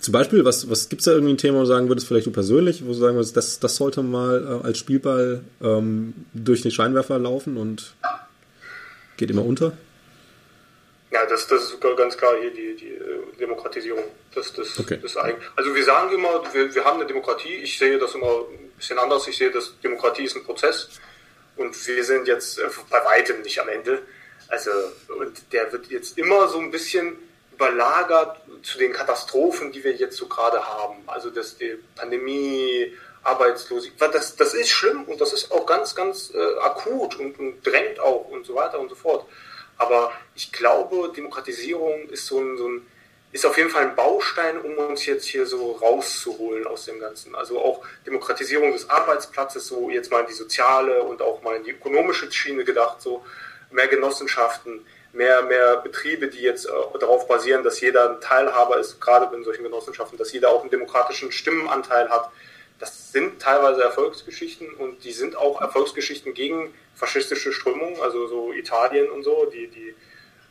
[0.00, 2.26] zum Beispiel, was, was gibt es da irgendwie ein Thema, wo du sagen würdest, vielleicht
[2.26, 6.62] du persönlich, wo du sagen würdest, das, das sollte mal äh, als Spielball ähm, durch
[6.62, 7.94] den Scheinwerfer laufen und
[9.16, 9.72] geht immer unter?
[11.10, 14.04] Ja, das, das ist ganz klar hier die, die äh, Demokratisierung.
[14.34, 14.98] Das, das, okay.
[15.00, 17.54] das also wir sagen immer, wir, wir haben eine Demokratie.
[17.62, 19.26] Ich sehe das immer ein bisschen anders.
[19.26, 20.90] Ich sehe, dass Demokratie ist ein Prozess
[21.56, 24.02] und wir sind jetzt äh, bei weitem nicht am Ende.
[24.48, 24.70] Also,
[25.18, 27.16] und der wird jetzt immer so ein bisschen
[27.52, 31.02] überlagert zu den Katastrophen, die wir jetzt so gerade haben.
[31.06, 32.92] Also, dass die Pandemie,
[33.22, 37.66] Arbeitslosigkeit, das, das ist schlimm und das ist auch ganz, ganz äh, akut und, und
[37.66, 39.26] drängt auch und so weiter und so fort.
[39.78, 42.86] Aber ich glaube, Demokratisierung ist so ein, so ein
[43.32, 47.34] ist auf jeden Fall ein Baustein, um uns jetzt hier so rauszuholen aus dem Ganzen.
[47.34, 51.64] Also auch Demokratisierung des Arbeitsplatzes, so jetzt mal in die soziale und auch mal in
[51.64, 53.24] die ökonomische Schiene gedacht, so
[53.70, 59.00] mehr Genossenschaften, mehr, mehr Betriebe, die jetzt äh, darauf basieren, dass jeder ein Teilhaber ist,
[59.00, 62.30] gerade in solchen Genossenschaften, dass jeder auch einen demokratischen Stimmenanteil hat,
[62.78, 69.10] das sind teilweise Erfolgsgeschichten und die sind auch Erfolgsgeschichten gegen faschistische Strömungen, also so Italien
[69.10, 69.94] und so, die, die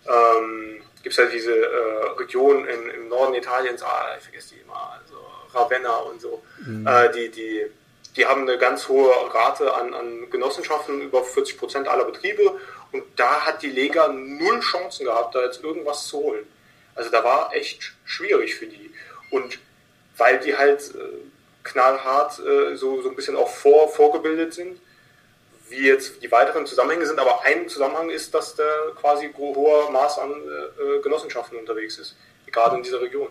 [0.07, 4.61] ähm, gibt es ja diese äh, Region im, im, Norden Italiens, ah, ich vergesse die
[4.61, 5.15] immer, also
[5.53, 6.85] Ravenna und so, mhm.
[6.87, 7.65] äh, die, die,
[8.15, 12.59] die haben eine ganz hohe Rate an, an Genossenschaften, über 40 Prozent aller Betriebe
[12.95, 16.47] und da hat die Lega null Chancen gehabt, da jetzt irgendwas zu holen.
[16.95, 18.89] Also da war echt schwierig für die.
[19.31, 19.59] Und
[20.15, 20.99] weil die halt äh,
[21.63, 24.79] knallhart äh, so, so ein bisschen auch vor, vorgebildet sind,
[25.67, 30.19] wie jetzt die weiteren Zusammenhänge sind, aber ein Zusammenhang ist, dass der quasi hoher Maß
[30.19, 32.15] an äh, Genossenschaften unterwegs ist,
[32.49, 33.27] gerade in dieser Region.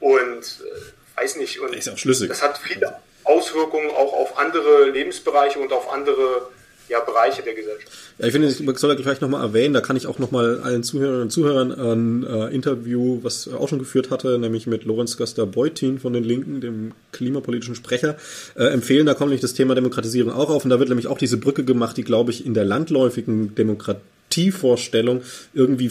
[0.00, 2.28] Und äh, weiß nicht, und das, ist auch schlüssig.
[2.28, 6.50] das hat viele Auswirkungen auch auf andere Lebensbereiche und auf andere
[6.88, 8.01] ja, Bereiche der Gesellschaft.
[8.18, 11.22] Ja, ich finde, ich soll vielleicht nochmal erwähnen, da kann ich auch nochmal allen Zuhörerinnen
[11.22, 15.98] und Zuhörern ein äh, Interview, was er auch schon geführt hatte, nämlich mit Lorenz Gaster-Beutin
[15.98, 18.16] von den Linken, dem klimapolitischen Sprecher,
[18.54, 19.06] äh, empfehlen.
[19.06, 21.64] Da kommt nämlich das Thema Demokratisierung auch auf und da wird nämlich auch diese Brücke
[21.64, 25.22] gemacht, die, glaube ich, in der landläufigen Demokratievorstellung
[25.54, 25.90] irgendwie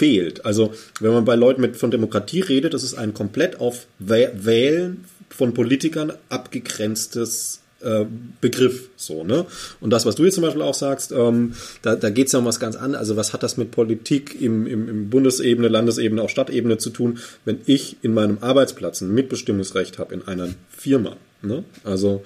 [0.00, 0.44] fehlt.
[0.46, 5.04] Also wenn man bei Leuten mit von Demokratie redet, das ist ein komplett auf Wählen
[5.28, 8.04] von Politikern abgegrenztes äh,
[8.40, 9.46] Begriff so, ne?
[9.80, 12.38] Und das, was du jetzt zum Beispiel auch sagst, ähm, da, da geht es ja
[12.38, 13.00] um was ganz anderes.
[13.00, 17.18] Also was hat das mit Politik im, im, im Bundesebene, Landesebene, auch Stadtebene zu tun,
[17.44, 21.16] wenn ich in meinem Arbeitsplatz ein Mitbestimmungsrecht habe in einer Firma?
[21.42, 21.64] Ne?
[21.84, 22.22] Also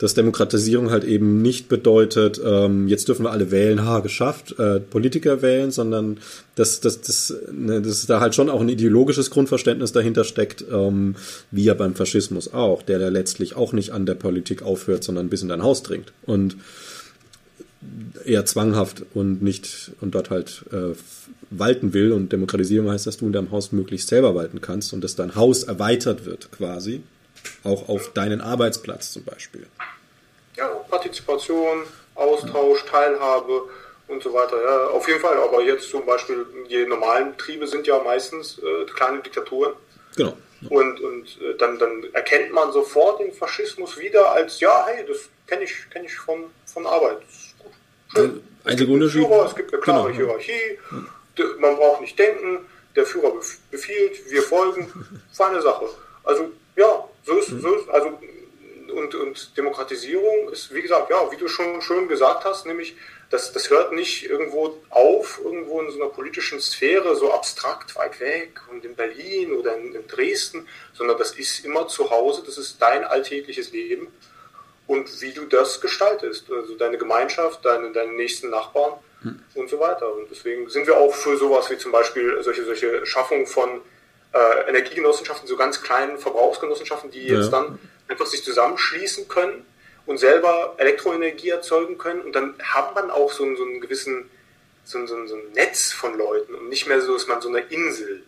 [0.00, 4.80] dass Demokratisierung halt eben nicht bedeutet, ähm, jetzt dürfen wir alle wählen, ha, geschafft, äh,
[4.80, 6.16] Politiker wählen, sondern
[6.54, 11.16] dass, dass, dass, ne, dass da halt schon auch ein ideologisches Grundverständnis dahinter steckt, ähm,
[11.50, 15.28] wie ja beim Faschismus auch, der da letztlich auch nicht an der Politik aufhört, sondern
[15.28, 16.14] bis in dein Haus dringt.
[16.24, 16.56] Und
[18.24, 20.94] eher zwanghaft und nicht und dort halt äh,
[21.50, 22.12] walten will.
[22.12, 25.34] Und Demokratisierung heißt, dass du in deinem Haus möglichst selber walten kannst und dass dein
[25.34, 27.02] Haus erweitert wird quasi
[27.64, 29.66] auch auf deinen Arbeitsplatz zum Beispiel.
[30.56, 31.84] Ja, Partizipation,
[32.14, 33.62] Austausch, Teilhabe
[34.08, 34.56] und so weiter.
[34.62, 35.36] Ja, auf jeden Fall.
[35.38, 39.74] Aber jetzt zum Beispiel, die normalen Betriebe sind ja meistens äh, kleine Diktaturen.
[40.16, 40.36] Genau.
[40.68, 45.30] Und, und äh, dann, dann erkennt man sofort den Faschismus wieder als, ja, hey, das
[45.46, 47.18] kenne ich, kenn ich von, von Arbeit.
[48.14, 48.42] Schön.
[48.64, 49.26] Einzige Unterschied.
[49.26, 50.78] Führer, es gibt eine klare genau, Hierarchie,
[51.58, 53.32] man braucht nicht denken, der Führer
[53.70, 54.92] befiehlt, wir folgen.
[55.32, 55.88] Feine Sache.
[56.24, 56.50] Also
[56.80, 57.60] ja, so ist, mhm.
[57.60, 58.18] so ist also
[58.90, 62.96] und, und Demokratisierung ist, wie gesagt, ja, wie du schon schön gesagt hast, nämlich,
[63.30, 68.18] das, das hört nicht irgendwo auf, irgendwo in so einer politischen Sphäre, so abstrakt weit
[68.18, 72.58] weg und in Berlin oder in, in Dresden, sondern das ist immer zu Hause, das
[72.58, 74.08] ist dein alltägliches Leben
[74.88, 79.40] und wie du das gestaltest, also deine Gemeinschaft, deine, deine nächsten Nachbarn mhm.
[79.54, 80.12] und so weiter.
[80.12, 83.82] Und deswegen sind wir auch für sowas wie zum Beispiel solche, solche Schaffung von
[84.32, 87.62] äh, Energiegenossenschaften, so ganz kleinen Verbrauchsgenossenschaften, die jetzt ja.
[87.62, 87.78] dann
[88.08, 89.66] einfach sich zusammenschließen können
[90.06, 92.20] und selber Elektroenergie erzeugen können.
[92.22, 94.30] Und dann hat man auch so, so einen gewissen,
[94.84, 97.60] so, so, so ein Netz von Leuten und nicht mehr so, ist man so eine
[97.60, 98.22] Insel.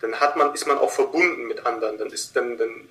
[0.00, 1.98] Dann hat man, ist man auch verbunden mit anderen.
[1.98, 2.88] Dann ist, dann, dann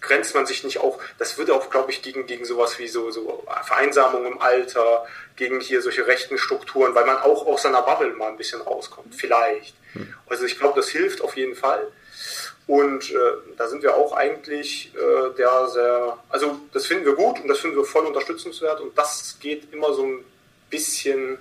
[0.00, 0.98] grenzt man sich nicht auf.
[1.18, 5.06] Das würde auch, glaube ich, gegen, gegen sowas wie so, so Vereinsamung im Alter,
[5.36, 9.14] gegen hier solche rechten Strukturen, weil man auch aus seiner Bubble mal ein bisschen rauskommt.
[9.14, 9.74] Vielleicht.
[10.26, 11.88] Also ich glaube, das hilft auf jeden Fall.
[12.66, 13.14] Und äh,
[13.56, 17.60] da sind wir auch eigentlich äh, der sehr, also das finden wir gut und das
[17.60, 20.24] finden wir voll unterstützenswert und das geht immer so ein
[20.68, 21.38] bisschen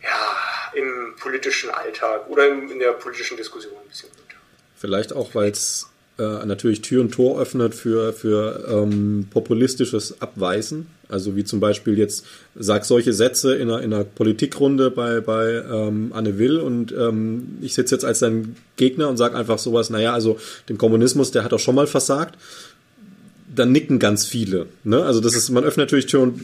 [0.00, 4.36] ja, im politischen Alltag oder in, in der politischen Diskussion ein bisschen runter.
[4.76, 10.88] Vielleicht auch, weil es äh, natürlich Tür und Tor öffnet für, für ähm, populistisches Abweisen.
[11.08, 12.24] Also wie zum Beispiel jetzt,
[12.54, 17.58] sag solche Sätze in einer, in einer Politikrunde bei, bei ähm, Anne Will und ähm,
[17.62, 21.44] ich sitze jetzt als dein Gegner und sag einfach sowas, naja, also den Kommunismus, der
[21.44, 22.38] hat auch schon mal versagt.
[23.54, 24.66] Dann nicken ganz viele.
[24.84, 25.02] Ne?
[25.02, 26.40] Also das ist, man öffnet natürlich Tür und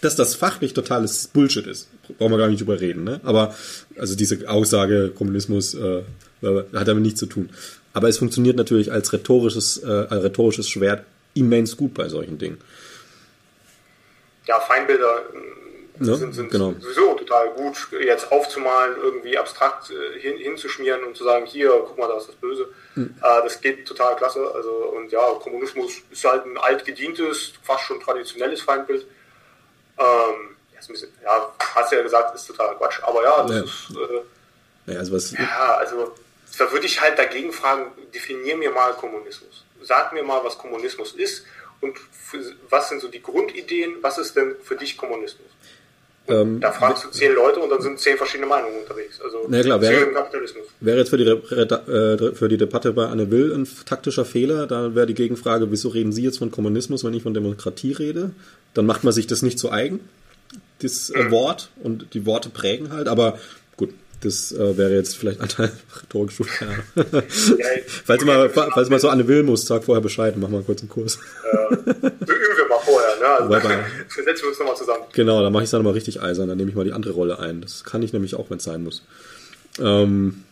[0.00, 3.04] dass das fachlich totales Bullshit ist, brauchen wir gar nicht drüber reden.
[3.04, 3.20] Ne?
[3.24, 3.54] Aber
[3.98, 6.02] also diese Aussage, Kommunismus äh,
[6.42, 7.50] hat damit nichts zu tun.
[7.92, 11.04] Aber es funktioniert natürlich als rhetorisches, äh, als rhetorisches Schwert
[11.34, 12.58] immens gut bei solchen Dingen.
[14.46, 16.74] Ja, Feindbilder äh, ja, sind, sind genau.
[16.78, 21.98] sowieso total gut, jetzt aufzumalen, irgendwie abstrakt äh, hin, hinzuschmieren und zu sagen, hier, guck
[21.98, 22.68] mal, da ist das Böse.
[22.94, 23.14] Mhm.
[23.22, 24.52] Äh, das geht total klasse.
[24.54, 29.06] Also, und ja, Kommunismus ist halt ein altgedientes, fast schon traditionelles Feindbild.
[29.98, 30.56] Ähm,
[30.88, 33.00] bisschen, ja, hast ja gesagt, ist total Quatsch.
[33.02, 33.62] Aber ja, das ja.
[33.62, 33.90] ist.
[33.90, 36.14] Äh, ja, also was, ja, also
[36.58, 39.64] da würde ich halt dagegen fragen, definier mir mal Kommunismus.
[39.82, 41.44] Sag mir mal, was Kommunismus ist
[41.80, 42.38] und für,
[42.70, 45.48] was sind so die Grundideen, was ist denn für dich Kommunismus?
[46.28, 49.20] Ähm, da fragst du zehn Leute und dann sind zehn verschiedene Meinungen unterwegs.
[49.20, 50.12] Also na klar, wäre,
[50.80, 54.66] wäre jetzt für die, äh, für die Debatte bei Anne Will ein taktischer Fehler.
[54.66, 58.30] Da wäre die Gegenfrage, wieso reden Sie jetzt von Kommunismus, wenn ich von Demokratie rede?
[58.74, 60.00] Dann macht man sich das nicht zu eigen,
[60.82, 61.30] das äh, mhm.
[61.30, 63.06] Wort, und die Worte prägen halt.
[63.06, 63.38] Aber
[64.20, 65.70] das äh, wäre jetzt vielleicht Anteil
[66.02, 66.48] Rhetorikschule.
[66.60, 67.02] Ja.
[67.04, 67.66] ja,
[68.04, 70.88] falls, mal, falls mal so Anne Will muss, sag vorher Bescheid, mach mal kurz einen
[70.88, 71.18] Kurs.
[71.52, 71.76] Ja.
[71.76, 73.26] Üben wir mal vorher, ne?
[73.26, 75.04] Also, Wobei, setzen wir uns nochmal zusammen.
[75.12, 77.12] Genau, dann mache ich es dann mal richtig eisern, dann nehme ich mal die andere
[77.12, 77.60] Rolle ein.
[77.60, 79.02] Das kann ich nämlich auch, wenn es sein muss.
[79.78, 80.44] Ähm,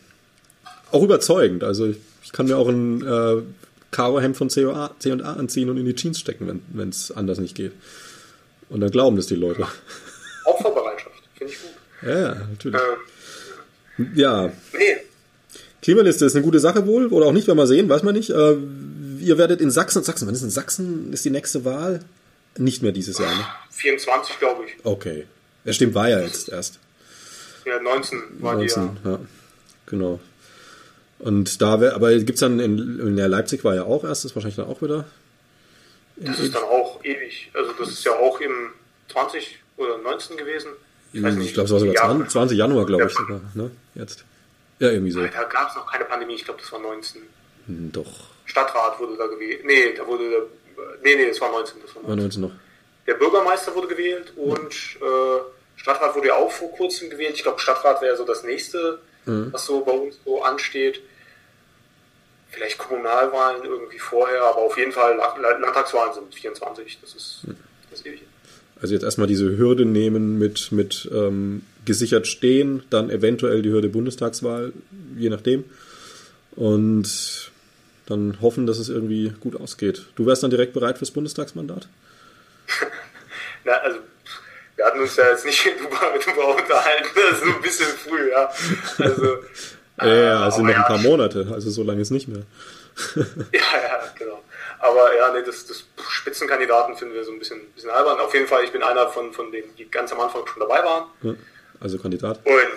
[0.91, 1.63] auch überzeugend.
[1.63, 3.41] Also ich, ich kann mir auch ein äh,
[3.91, 7.71] Karo-Hemd von C&A anziehen und in die Jeans stecken, wenn es anders nicht geht.
[8.69, 9.65] Und dann glauben das die Leute.
[10.45, 12.09] Opferbereitschaft, finde ich gut.
[12.09, 12.79] Ja, natürlich.
[12.79, 12.97] Ähm,
[14.15, 14.51] ja.
[14.73, 14.97] Nee.
[15.81, 18.31] Klimaliste ist eine gute Sache wohl, oder auch nicht, werden wir sehen, weiß man nicht.
[18.31, 18.55] Äh,
[19.19, 21.99] ihr werdet in Sachsen, Sachsen, wann ist in Sachsen, ist die nächste Wahl?
[22.57, 23.45] Nicht mehr dieses Jahr, ne?
[23.71, 24.73] 24, glaube ich.
[24.83, 25.25] Okay.
[25.65, 26.79] Ja, stimmt, war ja jetzt erst.
[27.65, 29.11] Ja, 19 war 19, die ja.
[29.11, 29.19] ja.
[29.87, 30.19] Genau.
[31.19, 34.23] Und da wäre, aber gibt es dann in, in der Leipzig war ja auch erst,
[34.23, 35.05] das ist wahrscheinlich dann auch wieder.
[36.17, 37.51] Das ist dann auch ewig.
[37.53, 38.71] Also das ist ja auch im
[39.11, 40.69] 20 oder 19 gewesen.
[41.15, 43.71] Ich, ich glaube, es war sogar 20, 20 Januar, glaube ich sogar, ne?
[43.93, 44.25] Jetzt.
[44.79, 45.21] Ja, irgendwie so.
[45.21, 47.21] Da gab es noch keine Pandemie, ich glaube, das war 19.
[47.67, 48.25] Hm, doch.
[48.43, 49.63] Stadtrat wurde da gewählt.
[49.63, 50.41] Nee, da wurde der,
[51.03, 51.81] nee, nee, das war 19.
[51.81, 52.09] Das war 19.
[52.09, 52.51] War 19 noch.
[53.07, 55.37] Der Bürgermeister wurde gewählt und ja.
[55.37, 55.41] äh,
[55.77, 57.35] Stadtrat wurde ja auch vor kurzem gewählt.
[57.35, 59.53] Ich glaube, Stadtrat wäre so das nächste, mhm.
[59.53, 61.01] was so bei uns so ansteht.
[62.49, 66.99] Vielleicht Kommunalwahlen irgendwie vorher, aber auf jeden Fall Landtagswahlen sind 24.
[66.99, 67.57] Das ist, mhm.
[67.89, 68.23] das ist ewig.
[68.81, 73.89] Also jetzt erstmal diese Hürde nehmen mit, mit ähm, gesichert stehen, dann eventuell die Hürde
[73.89, 74.73] Bundestagswahl,
[75.17, 75.63] je nachdem.
[76.55, 77.51] Und
[78.05, 80.05] dann hoffen, dass es irgendwie gut ausgeht.
[80.15, 81.87] Du wärst dann direkt bereit fürs Bundestagsmandat?
[83.63, 83.99] Na, also
[84.75, 88.51] wir hatten uns ja jetzt nicht darüber unterhalten, das ist ein bisschen früh, ja.
[88.99, 89.37] Also,
[90.01, 92.43] ja, ja, es sind noch ein paar Monate, also so lange ist nicht mehr.
[93.15, 93.23] ja,
[93.53, 94.43] ja, genau.
[94.85, 98.19] Aber ja, nee, das, das Spitzenkandidaten finden wir so ein bisschen, bisschen albern.
[98.19, 100.83] Auf jeden Fall, ich bin einer von, von denen, die ganz am Anfang schon dabei
[100.83, 101.05] waren.
[101.79, 102.39] Also Kandidat.
[102.45, 102.71] Und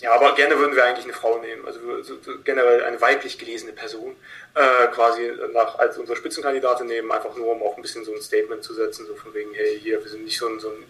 [0.00, 1.66] ja, aber gerne würden wir eigentlich eine Frau nehmen.
[1.66, 4.14] Also so, so generell eine weiblich gelesene Person
[4.54, 8.22] äh, quasi nach, als unsere Spitzenkandidatin nehmen, einfach nur um auch ein bisschen so ein
[8.22, 10.82] Statement zu setzen, so von wegen, hey, hier, wir sind nicht so ein, so ein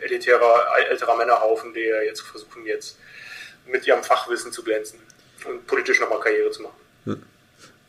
[0.00, 2.98] äh, elitärer, älterer Männerhaufen, der jetzt versuchen, jetzt
[3.66, 5.00] mit ihrem Fachwissen zu glänzen
[5.46, 6.76] und politisch nochmal Karriere zu machen.
[7.06, 7.16] Ja.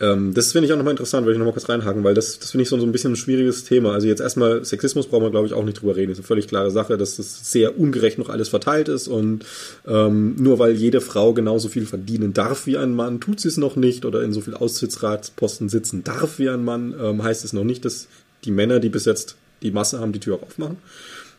[0.01, 2.51] Ähm, das finde ich auch nochmal interessant, weil ich nochmal kurz reinhaken, weil das, das
[2.51, 3.93] finde ich so, so ein bisschen ein schwieriges Thema.
[3.93, 6.11] Also jetzt erstmal, Sexismus brauchen wir, glaube ich, auch nicht drüber reden.
[6.11, 9.45] Das ist eine völlig klare Sache, dass das sehr ungerecht noch alles verteilt ist und
[9.87, 13.57] ähm, nur weil jede Frau genauso viel verdienen darf wie ein Mann, tut sie es
[13.57, 17.53] noch nicht oder in so viel Aussichtsratsposten sitzen darf wie ein Mann, ähm, heißt es
[17.53, 18.07] noch nicht, dass
[18.43, 20.77] die Männer, die bis jetzt die Masse haben, die Tür auch aufmachen.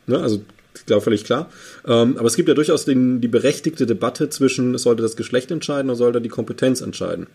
[0.07, 0.19] Ne?
[0.19, 0.43] Also
[0.74, 1.51] ich glaube, völlig klar.
[1.87, 5.91] Ähm, aber es gibt ja durchaus den, die berechtigte Debatte zwischen, sollte das Geschlecht entscheiden
[5.91, 7.27] oder sollte die Kompetenz entscheiden?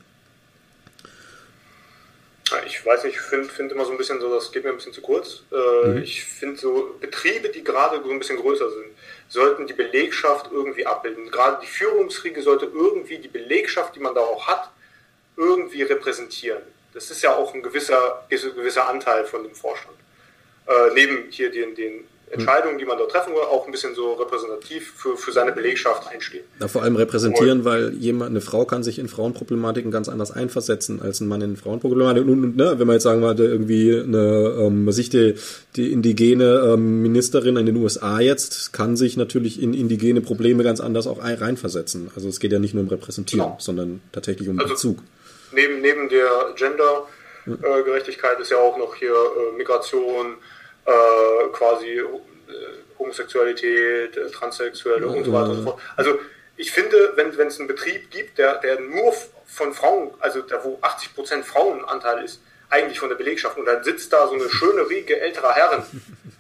[2.66, 4.76] Ich weiß nicht, ich finde find immer so ein bisschen so, das geht mir ein
[4.76, 5.44] bisschen zu kurz.
[5.52, 6.04] Äh, mhm.
[6.04, 8.88] Ich finde so Betriebe, die gerade so ein bisschen größer sind,
[9.30, 11.30] sollten die Belegschaft irgendwie abbilden.
[11.32, 14.70] Gerade die Führungsriege sollte irgendwie die Belegschaft, die man da auch hat,
[15.38, 16.62] irgendwie repräsentieren.
[16.94, 19.98] Das ist ja auch ein gewisser, ein gewisser Anteil von dem Vorstand.
[20.68, 24.14] Äh, neben hier den, den Entscheidungen, die man dort treffen will, auch ein bisschen so
[24.14, 26.44] repräsentativ für, für seine Belegschaft einstehen.
[26.60, 30.32] Ja, vor allem repräsentieren, und, weil jemand, eine Frau kann sich in Frauenproblematiken ganz anders
[30.32, 32.30] einversetzen als ein Mann in Frauenproblematiken.
[32.30, 35.36] Und, und ne, wenn man jetzt sagen würde, irgendwie eine, ähm, sich die,
[35.76, 40.80] die indigene ähm, Ministerin in den USA jetzt kann sich natürlich in indigene Probleme ganz
[40.80, 42.12] anders auch reinversetzen.
[42.16, 43.58] Also es geht ja nicht nur um Repräsentieren, genau.
[43.60, 45.00] sondern tatsächlich um also, Bezug.
[45.52, 50.36] Neben, neben der Gender-Gerechtigkeit äh, ist ja auch noch hier äh, Migration,
[50.86, 52.06] äh, quasi äh,
[53.00, 55.80] Homosexualität, äh, Transsexuelle und so weiter und so fort.
[55.96, 56.20] Also
[56.58, 59.14] ich finde, wenn es einen Betrieb gibt, der, der nur
[59.46, 62.40] von Frauen, also der, wo 80% Frauenanteil ist,
[62.70, 65.84] eigentlich von der Belegschaft, und dann sitzt da so eine schöne Riege älterer Herren,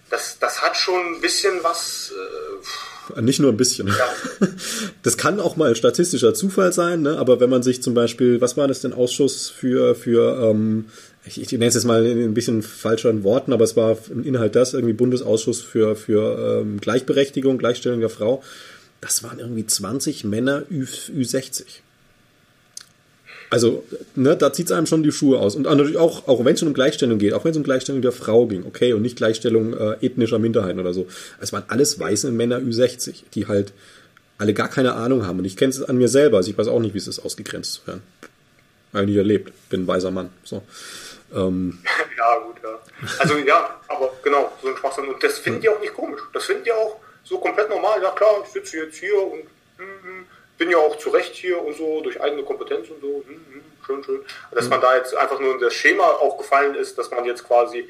[0.10, 2.14] das, das hat schon ein bisschen was.
[3.16, 3.88] Äh, Nicht nur ein bisschen.
[3.88, 4.48] Ja.
[5.04, 7.18] Das kann auch mal statistischer Zufall sein, ne?
[7.18, 10.92] aber wenn man sich zum Beispiel, was war das denn Ausschuss für, für ähm,
[11.26, 14.24] ich, ich nenne es jetzt mal in ein bisschen falscheren Worten, aber es war im
[14.24, 18.44] Inhalt das, irgendwie Bundesausschuss für, für ähm, Gleichberechtigung, Gleichstellung der Frau.
[19.02, 21.64] Das waren irgendwie 20 Männer Ü, Ü60.
[23.52, 23.84] Also,
[24.16, 25.56] ne, da zieht es einem schon die Schuhe aus.
[25.56, 28.02] Und natürlich auch, auch wenn es schon um Gleichstellung geht, auch wenn es um Gleichstellung
[28.02, 31.08] der Frau ging, okay, und nicht Gleichstellung äh, ethnischer Minderheiten oder so.
[31.40, 33.74] Es waren alles weiße Männer Ü60, die halt
[34.38, 35.40] alle gar keine Ahnung haben.
[35.40, 37.20] Und ich kenne es an mir selber, also ich weiß auch nicht, wie es ist,
[37.20, 38.02] ausgegrenzt zu werden.
[38.94, 39.52] Habe ich nie erlebt.
[39.70, 40.30] Bin ein weiser Mann.
[40.44, 40.64] So.
[41.34, 41.84] Ähm,
[42.18, 42.80] ja, gut, ja.
[43.20, 45.08] Also ja, aber genau, so ein Schwachsinn.
[45.08, 46.22] Und das finden die auch nicht komisch.
[46.34, 49.44] Das finden die auch so komplett normal, ja klar, ich sitze jetzt hier und
[49.78, 50.26] hm,
[50.58, 54.26] bin ja auch zurecht hier und so, durch eigene Kompetenz und so, hm schön, schön.
[54.52, 57.46] Dass man da jetzt einfach nur in das Schema auch gefallen ist, dass man jetzt
[57.46, 57.90] quasi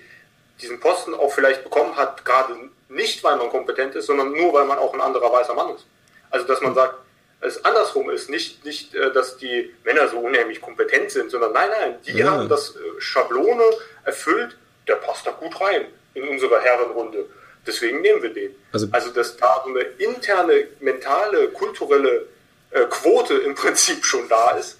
[0.61, 2.55] diesen Posten auch vielleicht bekommen hat, gerade
[2.89, 5.85] nicht, weil man kompetent ist, sondern nur, weil man auch ein anderer weißer Mann ist.
[6.29, 6.95] Also, dass man sagt,
[7.41, 11.69] es andersrum ist, nicht, nicht, äh, dass die Männer so unheimlich kompetent sind, sondern nein,
[11.79, 12.31] nein, die ja.
[12.31, 13.63] haben das äh, Schablone
[14.05, 14.55] erfüllt,
[14.87, 17.25] der passt da gut rein in unsere Herrenrunde.
[17.65, 18.55] Deswegen nehmen wir den.
[18.71, 22.27] Also, also dass da so eine interne, mentale, kulturelle
[22.71, 24.77] äh, Quote im Prinzip schon da ist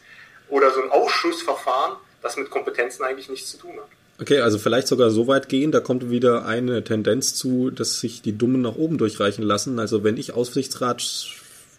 [0.49, 3.88] oder so ein Ausschussverfahren, das mit Kompetenzen eigentlich nichts zu tun hat.
[4.19, 8.21] Okay, also vielleicht sogar so weit gehen, da kommt wieder eine Tendenz zu, dass sich
[8.21, 9.79] die Dummen nach oben durchreichen lassen.
[9.79, 11.01] Also wenn ich Aufsichtsrat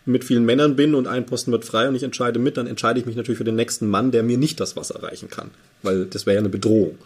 [0.05, 2.99] mit vielen Männern bin und ein Posten wird frei und ich entscheide mit, dann entscheide
[2.99, 5.51] ich mich natürlich für den nächsten Mann, der mir nicht das Wasser reichen kann.
[5.83, 6.99] Weil das wäre ja eine Bedrohung.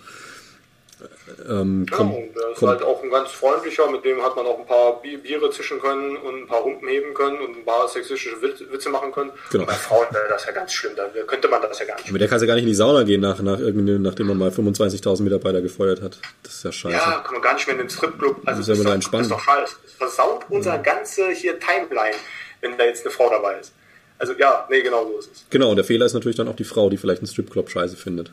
[1.49, 4.59] Ähm, ja, und der ist halt auch ein ganz freundlicher, mit dem hat man auch
[4.59, 8.31] ein paar Biere zischen können und ein paar Humpen heben können und ein paar sexistische
[8.41, 9.31] Witze machen können.
[9.51, 9.63] Genau.
[9.63, 12.09] Und bei Frauen wäre das ja ganz schlimm, da könnte man das ja gar nicht.
[12.09, 14.51] Aber der kann ja gar nicht in die Sauna gehen, nach, nach nachdem man mal
[14.51, 16.19] 25.000 Mitarbeiter gefeuert hat.
[16.43, 16.95] Das ist ja scheiße.
[16.95, 18.41] Ja, kann man gar nicht mehr in den Stripclub.
[18.45, 19.77] Also das ist, ja doch, das ist doch scheiße.
[19.83, 20.83] Das versaut unser ja.
[20.83, 22.17] ganze hier Timeline,
[22.61, 23.73] wenn da jetzt eine Frau dabei ist.
[24.19, 25.47] Also ja, nee, genau so ist es.
[25.51, 27.97] Genau, und der Fehler ist natürlich dann auch die Frau, die vielleicht einen Stripclub scheiße
[27.97, 28.31] findet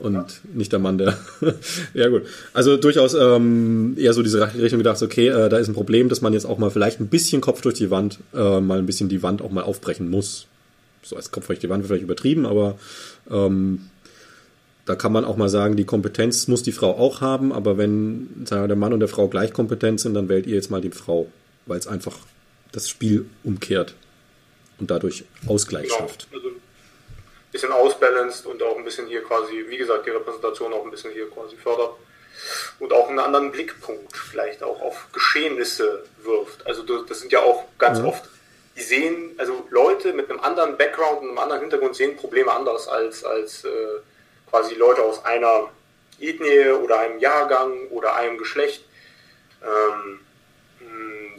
[0.00, 0.26] und ja.
[0.54, 1.16] nicht der Mann, der.
[1.94, 2.22] ja, gut.
[2.52, 6.20] Also durchaus ähm, eher so diese Richtung gedacht, okay, äh, da ist ein Problem, dass
[6.20, 9.08] man jetzt auch mal vielleicht ein bisschen Kopf durch die Wand, äh, mal ein bisschen
[9.08, 10.46] die Wand auch mal aufbrechen muss.
[11.02, 12.78] So als Kopf durch die Wand wird vielleicht übertrieben, aber
[13.30, 13.86] ähm,
[14.86, 18.44] da kann man auch mal sagen, die Kompetenz muss die Frau auch haben, aber wenn
[18.44, 20.80] sagen wir, der Mann und der Frau gleich kompetent sind, dann wählt ihr jetzt mal
[20.80, 21.26] die Frau,
[21.66, 22.16] weil es einfach
[22.72, 23.94] das Spiel umkehrt
[24.78, 25.98] und dadurch Ausgleich genau.
[25.98, 26.28] schafft.
[26.32, 26.50] Also
[27.52, 31.12] bisschen ausbalanced und auch ein bisschen hier quasi, wie gesagt, die Repräsentation auch ein bisschen
[31.12, 31.94] hier quasi fördert
[32.78, 36.64] und auch einen anderen Blickpunkt vielleicht auch auf Geschehnisse wirft.
[36.66, 38.06] Also das sind ja auch ganz mhm.
[38.06, 38.24] oft,
[38.76, 42.86] die sehen, also Leute mit einem anderen Background und einem anderen Hintergrund sehen Probleme anders
[42.86, 43.68] als, als äh,
[44.48, 45.70] quasi Leute aus einer
[46.20, 48.84] Ethnie oder einem Jahrgang oder einem Geschlecht.
[49.62, 50.20] Ähm,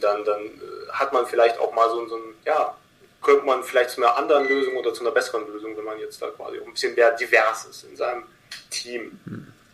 [0.02, 2.76] dann, dann äh, hat man vielleicht auch mal so, so ein, ja,
[3.20, 6.20] kommt man vielleicht zu einer anderen Lösung oder zu einer besseren Lösung, wenn man jetzt
[6.20, 8.24] da quasi ein bisschen mehr divers ist in seinem
[8.70, 9.18] Team.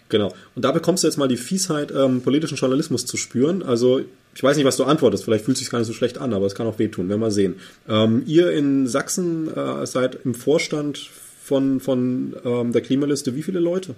[0.09, 0.35] Genau.
[0.55, 3.63] Und da bekommst du jetzt mal die Fiesheit, ähm, politischen Journalismus zu spüren.
[3.63, 4.01] Also
[4.35, 5.25] ich weiß nicht, was du antwortest.
[5.25, 7.09] Vielleicht fühlt es sich gar nicht so schlecht an, aber es kann auch wehtun.
[7.09, 7.61] Werden wir sehen.
[7.89, 11.11] Ähm, ihr in Sachsen äh, seid im Vorstand
[11.43, 13.35] von, von ähm, der Klimaliste.
[13.35, 13.95] Wie viele Leute?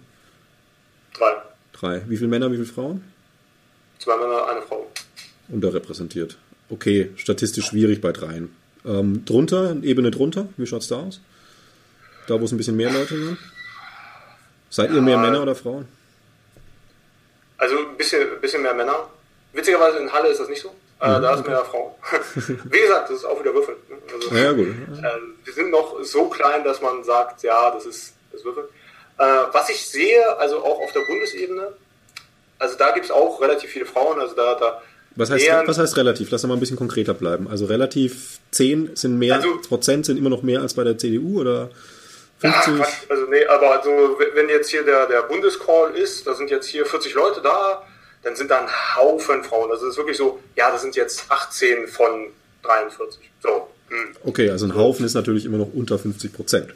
[1.15, 1.33] Drei.
[1.73, 2.03] Drei.
[2.09, 3.05] Wie viele Männer, wie viele Frauen?
[3.99, 4.91] Zwei Männer, eine Frau.
[5.49, 6.37] Unterrepräsentiert.
[6.71, 8.55] Okay, statistisch schwierig bei dreien.
[8.85, 11.21] Ähm, drunter, Ebene drunter, wie schaut es da aus?
[12.29, 13.39] Da, wo es ein bisschen mehr Leute sind?
[14.71, 15.89] Seid ja, ihr mehr Männer oder Frauen?
[17.59, 19.09] Also ein bisschen, bisschen mehr Männer.
[19.53, 20.69] Witzigerweise in Halle ist das nicht so.
[21.01, 21.51] Äh, mhm, da ist okay.
[21.51, 21.93] mehr Frauen.
[22.71, 23.79] Wie gesagt, das ist auch wieder Würfeln.
[23.89, 23.97] Ne?
[24.15, 24.69] Also, ja, gut.
[24.69, 28.67] Äh, wir sind noch so klein, dass man sagt, ja, das ist das Würfeln.
[29.19, 31.73] Äh, was ich sehe, also auch auf der Bundesebene,
[32.59, 34.21] also da gibt es auch relativ viele Frauen.
[34.21, 34.83] Also da, da
[35.16, 36.31] was heißt, was heißt relativ?
[36.31, 37.49] Lass uns mal ein bisschen konkreter bleiben.
[37.49, 41.41] Also relativ 10 sind mehr, also, Prozent sind immer noch mehr als bei der CDU
[41.41, 41.70] oder
[42.39, 42.78] 50?
[42.78, 46.66] Ja, also nee, aber also wenn jetzt hier der, der Bundescall ist, da sind jetzt
[46.69, 47.82] hier 40 Leute da,
[48.23, 49.70] dann sind da ein Haufen Frauen.
[49.70, 52.28] Also es ist wirklich so, ja, das sind jetzt 18 von
[52.62, 53.31] 43.
[53.43, 53.69] So.
[53.89, 54.16] Hm.
[54.24, 56.74] Okay, also ein Haufen ist natürlich immer noch unter 50 Prozent.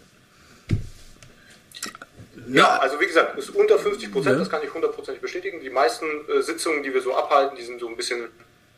[2.48, 4.38] Ja, also wie gesagt, ist unter 50 Prozent, ja.
[4.38, 5.60] das kann ich hundertprozentig bestätigen.
[5.60, 8.28] Die meisten äh, Sitzungen, die wir so abhalten, die sind so ein bisschen,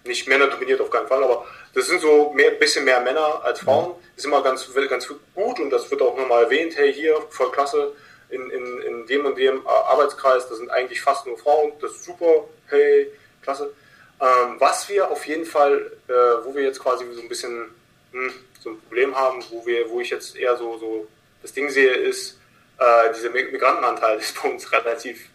[0.04, 3.60] nicht Männer dominiert auf keinen Fall, aber das sind so ein bisschen mehr Männer als
[3.60, 3.94] Frauen.
[4.16, 7.92] Ist immer ganz, ganz gut und das wird auch nochmal erwähnt, hey, hier, voll klasse,
[8.28, 12.04] in, in, in dem und dem Arbeitskreis, das sind eigentlich fast nur Frauen, das ist
[12.04, 13.12] super, hey,
[13.42, 13.72] klasse.
[14.20, 16.12] Ähm, was wir auf jeden Fall, äh,
[16.44, 17.66] wo wir jetzt quasi so ein bisschen
[18.12, 21.06] hm, so ein Problem haben, wo, wir, wo ich jetzt eher so, so
[21.42, 22.38] das Ding sehe, ist,
[22.78, 25.28] äh, dieser Migrantenanteil ist bei uns relativ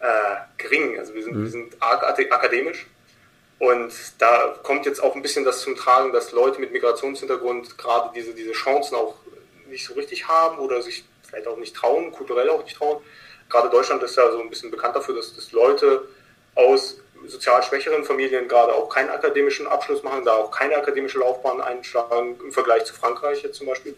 [0.00, 0.98] äh, gering.
[0.98, 1.44] Also wir sind, mhm.
[1.44, 2.86] wir sind arg akademisch.
[3.58, 8.10] Und da kommt jetzt auch ein bisschen das zum Tragen, dass Leute mit Migrationshintergrund gerade
[8.14, 9.14] diese, diese Chancen auch
[9.68, 13.02] nicht so richtig haben oder sich vielleicht auch nicht trauen, kulturell auch nicht trauen.
[13.48, 16.06] Gerade Deutschland ist ja so ein bisschen bekannt dafür, dass, dass Leute
[16.54, 21.60] aus sozial schwächeren Familien gerade auch keinen akademischen Abschluss machen, da auch keine akademische Laufbahn
[21.60, 23.96] einschlagen im Vergleich zu Frankreich jetzt zum Beispiel.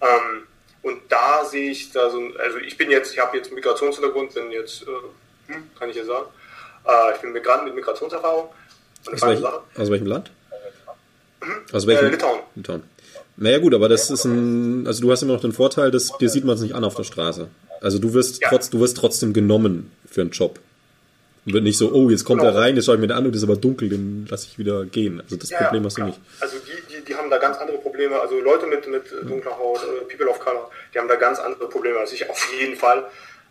[0.00, 0.46] Ähm,
[0.86, 4.52] und da sehe ich da so, also ich bin jetzt, ich habe jetzt Migrationshintergrund, bin
[4.52, 6.26] jetzt, äh, hm, kann ich ja sagen,
[6.86, 8.50] äh, ich bin Migrant mit Migrationserfahrung.
[9.12, 10.30] Aus, welch, aus, welchem Land?
[11.42, 11.74] Mhm.
[11.74, 12.06] Aus welchem?
[12.06, 12.40] Äh, Litauen.
[12.54, 12.82] Litauen.
[13.36, 16.28] Naja gut, aber das ist ein, also du hast immer noch den Vorteil, dass dir
[16.28, 17.48] sieht man es nicht an auf der Straße.
[17.80, 18.48] Also du wirst, ja.
[18.48, 20.60] trotz, du wirst trotzdem genommen für einen Job.
[21.44, 22.52] Und wird nicht so, oh, jetzt kommt genau.
[22.52, 24.58] er rein, jetzt schaue ich mir den an und ist aber dunkel, den lasse ich
[24.58, 25.20] wieder gehen.
[25.20, 26.18] Also das ja, Problem hast du nicht.
[26.40, 26.75] Also die,
[27.06, 28.20] die, haben da ganz andere Probleme.
[28.20, 31.68] Also Leute mit, mit dunkler Haut, äh, People of Color, die haben da ganz andere
[31.68, 33.06] Probleme als ich auf jeden Fall.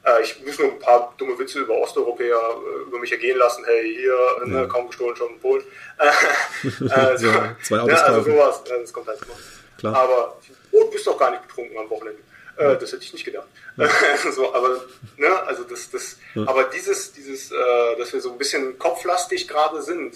[0.05, 3.65] Äh, ich muss nur ein paar dumme Witze über Osteuropäer äh, über mich ergehen lassen.
[3.65, 4.61] Hey, hier, ne, ja.
[4.61, 5.63] ne, kaum gestohlen, schon in Polen.
[6.63, 9.35] äh, so, ja, zwei Autos ja, also sowas, das kommt halt immer.
[9.77, 9.95] Klar.
[9.95, 10.37] Aber
[10.71, 12.21] oh, du bist doch gar nicht betrunken am Wochenende.
[12.57, 13.47] Äh, das hätte ich nicht gedacht.
[13.77, 13.89] Ja.
[14.31, 14.85] so, aber,
[15.17, 16.43] ne, also das, das, ja.
[16.47, 17.55] aber dieses, dieses, äh,
[17.97, 20.15] dass wir so ein bisschen kopflastig gerade sind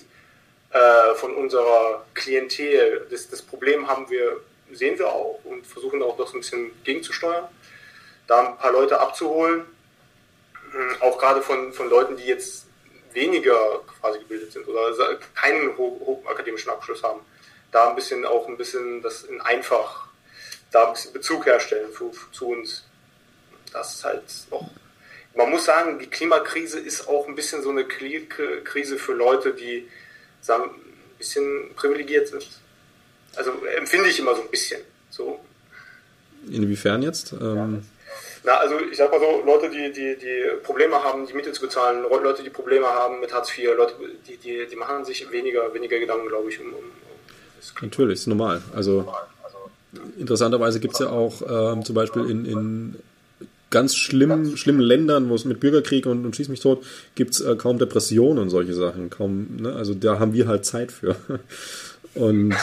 [0.72, 4.40] äh, von unserer Klientel, das, das Problem haben wir,
[4.72, 7.48] sehen wir auch und versuchen auch das ein bisschen gegenzusteuern,
[8.28, 9.66] da ein paar Leute abzuholen,
[10.72, 12.68] hm, auch gerade von, von Leuten, die jetzt
[13.14, 17.22] weniger quasi gebildet sind oder keinen hochakademischen Abschluss haben,
[17.72, 20.08] da ein bisschen auch ein bisschen das in einfach
[20.72, 22.86] da ein bisschen Bezug herstellen für, zu uns.
[23.74, 24.70] Das ist halt noch.
[25.36, 29.90] Man muss sagen, die Klimakrise ist auch ein bisschen so eine Krise für Leute, die
[30.42, 32.48] sagen, ein bisschen privilegiert sind.
[33.36, 34.82] Also empfinde ich immer so ein bisschen.
[35.10, 35.40] So.
[36.50, 37.34] Inwiefern jetzt?
[37.34, 37.84] Ähm
[38.44, 41.62] Na, also ich sag mal so, Leute, die, die, die Probleme haben, die Miete zu
[41.62, 43.94] bezahlen, Leute, die Probleme haben mit Hartz IV, Leute,
[44.28, 46.84] die, die, die machen sich weniger, weniger Gedanken, glaube ich, um, um,
[47.60, 48.62] das Natürlich, ist normal.
[48.74, 49.28] Also normal.
[50.18, 52.96] Interessanterweise gibt es ja auch ähm, zum Beispiel in, in
[53.70, 56.84] ganz schlimmen, schlimmen Ländern, wo es mit Bürgerkrieg und, und Schieß mich tot,
[57.16, 59.10] gibt es äh, kaum Depressionen und solche Sachen.
[59.10, 59.74] Kaum, ne?
[59.74, 61.16] Also da haben wir halt Zeit für.
[62.16, 62.56] Und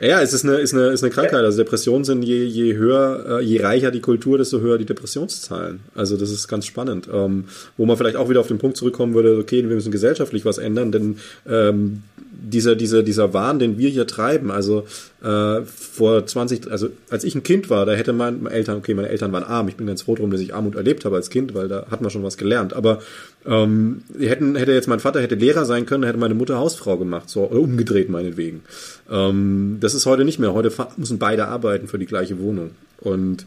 [0.00, 1.44] ja, es ist eine, ist eine, ist eine Krankheit.
[1.44, 5.80] Also Depressionen sind je, je höher, äh, je reicher die Kultur, desto höher die Depressionszahlen.
[5.94, 7.08] Also das ist ganz spannend.
[7.12, 7.44] Ähm,
[7.76, 10.58] wo man vielleicht auch wieder auf den Punkt zurückkommen würde, okay, wir müssen gesellschaftlich was
[10.58, 11.16] ändern, denn
[11.48, 14.86] ähm, dieser, dieser, dieser Wahn, den wir hier treiben, also
[15.22, 19.08] äh, vor 20, also als ich ein Kind war, da hätte meine Eltern, okay, meine
[19.08, 21.54] Eltern waren arm, ich bin ganz froh drum, dass ich Armut erlebt habe als Kind,
[21.54, 23.00] weil da hat man schon was gelernt, aber
[23.46, 27.28] ähm, hätten, hätte jetzt mein Vater hätte Lehrer sein können, hätte meine Mutter Hausfrau gemacht,
[27.28, 28.62] so oder umgedreht meinetwegen.
[29.10, 32.70] Ähm, das ist heute nicht mehr, heute müssen beide arbeiten für die gleiche Wohnung.
[33.00, 33.44] Und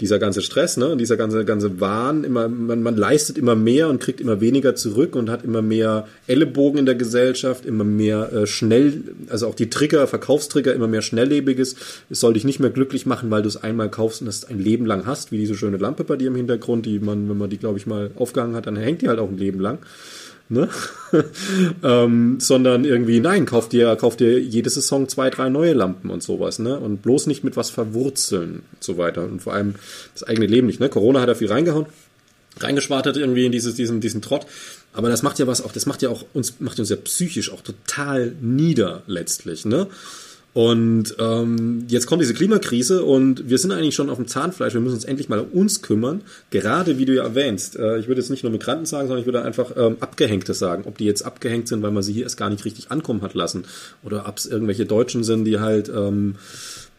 [0.00, 4.00] dieser ganze Stress, ne, dieser ganze ganze Wahn, immer man, man leistet immer mehr und
[4.00, 8.46] kriegt immer weniger zurück und hat immer mehr Ellenbogen in der Gesellschaft, immer mehr äh,
[8.46, 11.76] schnell, also auch die Trigger, Verkaufstrigger, immer mehr schnelllebiges.
[12.10, 14.58] Es soll dich nicht mehr glücklich machen, weil du es einmal kaufst und es ein
[14.58, 17.50] Leben lang hast, wie diese schöne Lampe bei dir im Hintergrund, die man, wenn man
[17.50, 19.78] die, glaube ich, mal aufgehangen hat, dann hängt die halt auch ein Leben lang
[20.48, 20.68] ne?
[21.82, 26.22] ähm, sondern irgendwie, nein, kauf dir, kauf dir jede Saison zwei, drei neue Lampen und
[26.22, 26.78] sowas, ne?
[26.78, 29.24] Und bloß nicht mit was verwurzeln und so weiter.
[29.24, 29.74] Und vor allem
[30.12, 30.88] das eigene Leben nicht, ne?
[30.88, 31.86] Corona hat da viel reingehauen,
[32.58, 34.46] reingeschwartet irgendwie in dieses, diesen, diesen Trott.
[34.92, 37.52] Aber das macht ja was auch, das macht ja auch uns, macht uns ja psychisch
[37.52, 39.88] auch total nieder letztlich, ne?
[40.56, 44.72] Und ähm, jetzt kommt diese Klimakrise und wir sind eigentlich schon auf dem Zahnfleisch.
[44.72, 46.22] Wir müssen uns endlich mal um uns kümmern.
[46.48, 47.76] Gerade wie du ja erwähnst.
[47.76, 50.84] Äh, ich würde jetzt nicht nur Migranten sagen, sondern ich würde einfach ähm, Abgehängte sagen.
[50.86, 53.34] Ob die jetzt abgehängt sind, weil man sie hier erst gar nicht richtig ankommen hat
[53.34, 53.64] lassen.
[54.02, 56.36] Oder ob es irgendwelche Deutschen sind, die halt, ähm,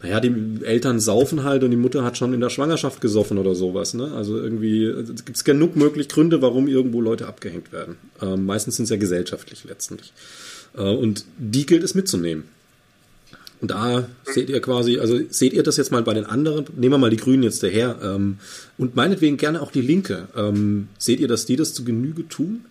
[0.04, 3.56] naja, die Eltern saufen halt und die Mutter hat schon in der Schwangerschaft gesoffen oder
[3.56, 3.92] sowas.
[3.92, 4.12] Ne?
[4.14, 7.96] Also irgendwie äh, gibt es genug möglich Gründe, warum irgendwo Leute abgehängt werden.
[8.22, 10.12] Ähm, meistens sind es ja gesellschaftlich letztendlich.
[10.76, 12.44] Äh, und die gilt es mitzunehmen.
[13.60, 16.94] Und da seht ihr quasi, also seht ihr das jetzt mal bei den anderen, nehmen
[16.94, 18.38] wir mal die Grünen jetzt daher ähm,
[18.76, 20.28] und meinetwegen gerne auch die Linke.
[20.36, 22.64] Ähm, seht ihr, dass die das zu Genüge tun?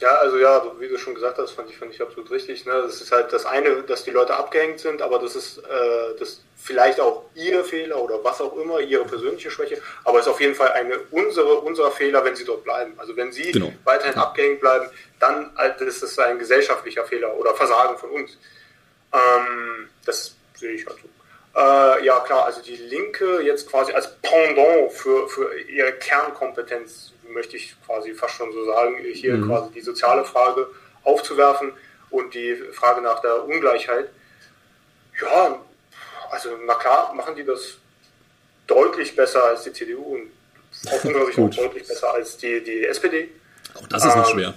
[0.00, 2.64] Ja, also ja, wie du schon gesagt hast, fand ich, fand ich absolut richtig.
[2.64, 2.72] Ne?
[2.72, 6.40] Das ist halt das eine, dass die Leute abgehängt sind, aber das ist äh, das
[6.56, 10.40] vielleicht auch ihr Fehler oder was auch immer, ihre persönliche Schwäche, aber es ist auf
[10.40, 12.94] jeden Fall eine unsere, unser Fehler, wenn sie dort bleiben.
[12.96, 13.72] Also wenn sie genau.
[13.84, 14.22] weiterhin ja.
[14.22, 18.38] abgehängt bleiben, dann halt, ist es ein gesellschaftlicher Fehler oder Versagen von uns.
[19.12, 21.08] Ähm, das sehe ich halt so.
[21.60, 27.56] Äh, ja klar, also die Linke jetzt quasi als Pendant für, für ihre Kernkompetenz, möchte
[27.56, 29.48] ich quasi fast schon so sagen, hier mhm.
[29.48, 30.68] quasi die soziale Frage
[31.04, 31.72] aufzuwerfen
[32.10, 34.10] und die Frage nach der Ungleichheit.
[35.20, 35.60] Ja,
[36.30, 37.76] also na klar, machen die das
[38.66, 40.30] deutlich besser als die CDU und
[40.86, 43.30] aus unserer Sicht auch deutlich besser als die, die SPD.
[43.74, 44.54] Auch das ist ähm, nicht schwer.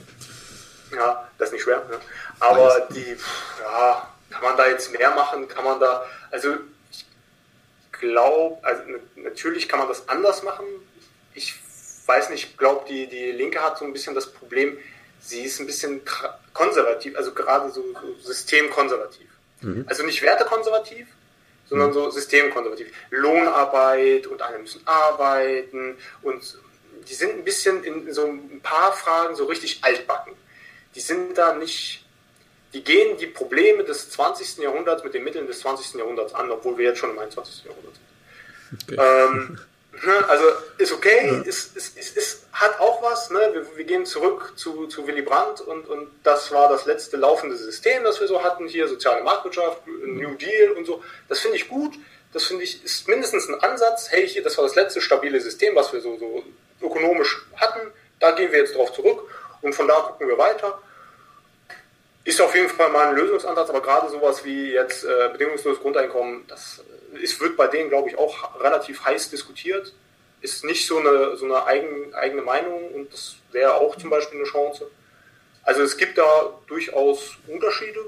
[0.95, 1.83] Ja, das ist nicht schwer.
[1.89, 1.99] Ne?
[2.39, 3.17] Aber die,
[3.61, 5.47] ja, kann man da jetzt mehr machen?
[5.47, 6.55] Kann man da, also
[6.91, 7.05] ich
[7.91, 8.83] glaube, also
[9.15, 10.65] natürlich kann man das anders machen.
[11.33, 11.55] Ich
[12.05, 14.77] weiß nicht, ich glaube, die, die Linke hat so ein bisschen das Problem,
[15.19, 16.01] sie ist ein bisschen
[16.53, 19.27] konservativ, also gerade so, so systemkonservativ.
[19.61, 19.85] Mhm.
[19.87, 21.07] Also nicht wertekonservativ,
[21.69, 21.93] sondern mhm.
[21.93, 22.87] so systemkonservativ.
[23.09, 26.57] Lohnarbeit und alle müssen arbeiten und
[27.07, 30.33] die sind ein bisschen in so ein paar Fragen so richtig altbacken.
[30.95, 32.05] Die sind da nicht,
[32.73, 34.57] die gehen die Probleme des 20.
[34.59, 35.95] Jahrhunderts mit den Mitteln des 20.
[35.95, 37.65] Jahrhunderts an, obwohl wir jetzt schon im 21.
[37.65, 38.99] Jahrhundert sind.
[38.99, 39.01] Okay.
[39.01, 39.59] Ähm,
[40.27, 40.45] also
[40.77, 41.41] ist okay, ja.
[41.41, 43.29] ist, ist, ist, ist, hat auch was.
[43.29, 43.39] Ne?
[43.53, 47.55] Wir, wir, gehen zurück zu, zu Willy Brandt und, und das war das letzte laufende
[47.55, 51.03] System, das wir so hatten hier, soziale Marktwirtschaft, New Deal und so.
[51.29, 51.93] Das finde ich gut.
[52.33, 54.11] Das finde ich ist mindestens ein Ansatz.
[54.11, 56.43] Hey, hier, das war das letzte stabile System, was wir so, so
[56.81, 57.91] ökonomisch hatten.
[58.19, 59.29] Da gehen wir jetzt drauf zurück
[59.61, 60.81] und von da gucken wir weiter.
[62.25, 66.45] Ist auf jeden Fall mal ein Lösungsansatz, aber gerade sowas wie jetzt äh, bedingungsloses Grundeinkommen,
[66.47, 66.81] das
[67.21, 69.93] ist, wird bei denen, glaube ich, auch relativ heiß diskutiert.
[70.41, 74.39] Ist nicht so eine, so eine eigen, eigene Meinung und das wäre auch zum Beispiel
[74.39, 74.87] eine Chance.
[75.63, 77.99] Also es gibt da durchaus Unterschiede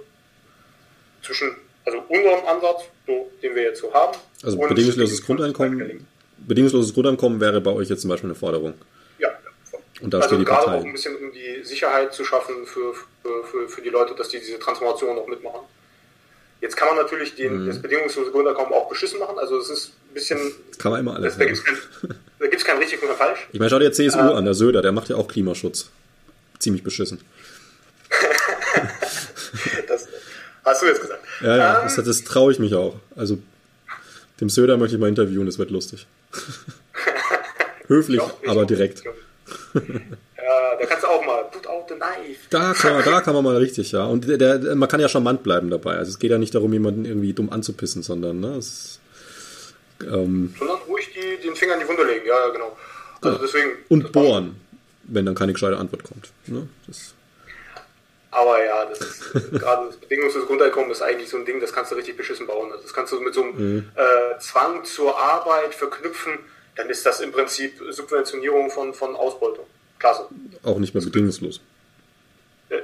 [1.21, 1.55] zwischen
[1.85, 4.17] also unserem Ansatz, so, den wir jetzt so haben.
[4.43, 8.75] Also bedingungsloses Grundeinkommen, bedingungsloses Grundeinkommen wäre bei euch jetzt zum Beispiel eine Forderung.
[10.05, 13.67] Und da also gerade auch ein bisschen um die Sicherheit zu schaffen für, für, für,
[13.67, 15.61] für die Leute, dass die diese Transformation noch mitmachen.
[16.61, 17.67] Jetzt kann man natürlich den, mhm.
[17.67, 19.39] das bedingungslose Grundeinkommen auch beschissen machen.
[19.39, 20.39] Also es ist ein bisschen.
[20.69, 21.35] Das kann man immer alles.
[21.35, 21.63] Das, da gibt es
[22.63, 23.47] kein, kein richtig oder falsch.
[23.51, 25.89] Ich meine, schau dir CSU äh, an, der Söder, der macht ja auch Klimaschutz.
[26.59, 27.19] Ziemlich beschissen.
[29.87, 30.07] das
[30.63, 31.23] hast du jetzt gesagt.
[31.41, 32.95] Ja, ja, ähm, das, das traue ich mich auch.
[33.15, 33.39] Also
[34.39, 36.05] dem Söder möchte ich mal interviewen, das wird lustig.
[37.87, 39.03] Höflich, ja, aber direkt.
[39.73, 42.41] Ja, da kannst du auch mal, put out the knife.
[42.51, 44.05] Da kann, da kann man mal richtig, ja.
[44.05, 45.95] Und der, der, man kann ja charmant bleiben dabei.
[45.95, 48.99] Also es geht ja nicht darum, jemanden irgendwie dumm anzupissen, sondern, ne, es,
[50.03, 52.77] ähm, Sondern ruhig die, den Finger in die Wunde legen, ja, genau.
[53.21, 53.43] Also ja.
[53.43, 53.71] deswegen.
[53.89, 54.55] Und bohren,
[55.03, 56.31] wenn dann keine gescheite Antwort kommt.
[56.47, 56.67] Ne?
[56.85, 57.15] Das,
[58.35, 61.91] aber ja, das ist gerade das bedingungslose Grundeinkommen ist eigentlich so ein Ding, das kannst
[61.91, 62.69] du richtig beschissen bauen.
[62.71, 63.89] Also das kannst du mit so einem mhm.
[63.95, 66.39] äh, Zwang zur Arbeit verknüpfen,
[66.75, 69.65] dann ist das im Prinzip Subventionierung von, von Ausbeutung.
[69.99, 70.27] Klasse.
[70.63, 71.61] Auch nicht mehr bedingungslos.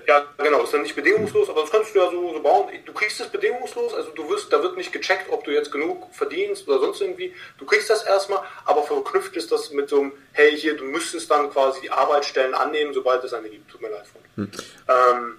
[0.08, 2.70] Ja, genau, ist dann nicht bedingungslos, aber das kannst du ja so, so bauen.
[2.86, 6.14] Du kriegst es bedingungslos, also du wirst, da wird nicht gecheckt, ob du jetzt genug
[6.14, 7.34] verdienst oder sonst irgendwie.
[7.58, 11.32] Du kriegst das erstmal, aber verknüpft ist das mit so einem, hey, hier, du müsstest
[11.32, 13.72] dann quasi die Arbeitsstellen annehmen, sobald es eine gibt.
[13.72, 14.26] Tut mir leid, Freund.
[14.36, 14.52] Hm.
[14.88, 15.38] Ähm,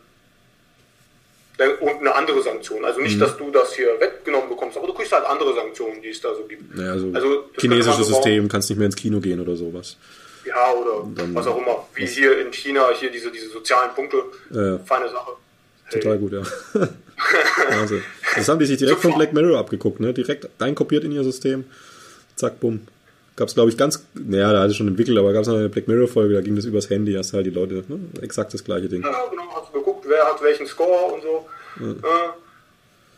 [1.81, 2.85] und eine andere Sanktion.
[2.85, 3.21] Also nicht, mhm.
[3.21, 6.35] dass du das hier weggenommen bekommst, aber du kriegst halt andere Sanktionen, die es da
[6.35, 6.79] so gibt.
[6.79, 9.97] Ja, also, also chinesisches System, kannst nicht mehr ins Kino gehen oder sowas.
[10.45, 11.87] Ja, oder dann, was auch immer.
[11.95, 14.23] Wie hier in China, hier diese, diese sozialen Punkte.
[14.51, 14.79] Ja.
[14.79, 15.33] Feine Sache.
[15.85, 16.01] Hey.
[16.01, 16.43] Total gut, ja.
[17.81, 17.97] also,
[18.35, 20.13] das haben die sich direkt von Black Mirror abgeguckt, ne?
[20.13, 21.65] Direkt reinkopiert in ihr System.
[22.35, 22.81] Zack, bumm.
[23.37, 25.57] Gab es, glaube ich, ganz, naja, da hatte ich schon entwickelt, aber gab es noch
[25.57, 27.99] eine Black Mirror-Folge, da ging das übers Handy, hast halt die Leute, ne?
[28.21, 29.03] exakt das gleiche Ding.
[29.03, 29.42] Ja, genau,
[30.03, 31.49] geguckt, wer hat welchen Score und so.
[31.81, 32.33] Äh,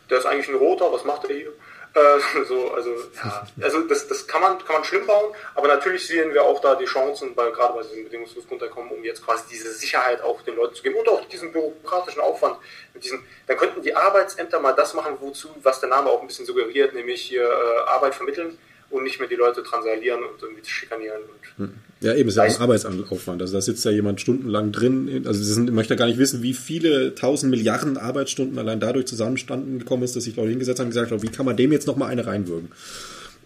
[0.09, 1.53] der ist eigentlich ein roter, was macht er hier?
[1.95, 2.89] Äh, so, also,
[3.23, 6.59] ja, also das, das kann, man, kann man schlimm bauen, aber natürlich sehen wir auch
[6.59, 10.41] da die Chancen, bei, gerade bei diesem bedingungslosen Grundeinkommen, um jetzt quasi diese Sicherheit auch
[10.41, 12.57] den Leuten zu geben und auch diesen bürokratischen Aufwand.
[12.93, 16.27] Mit diesen, dann könnten die Arbeitsämter mal das machen, wozu, was der Name auch ein
[16.27, 18.59] bisschen suggeriert, nämlich hier äh, Arbeit vermitteln
[18.95, 21.21] und nicht mehr die Leute transalieren und irgendwie schikanieren.
[21.57, 21.73] Und hm.
[22.01, 23.41] ja, eben, ist ja auch ein Arbeitsaufwand.
[23.41, 25.23] Also da sitzt ja jemand stundenlang drin.
[25.25, 29.05] Also sie sind, ich möchte gar nicht wissen, wie viele tausend Milliarden Arbeitsstunden allein dadurch
[29.05, 31.71] zusammenstanden gekommen ist, dass sich Leute hingesetzt haben und gesagt haben, wie kann man dem
[31.71, 32.69] jetzt nochmal eine reinwürgen?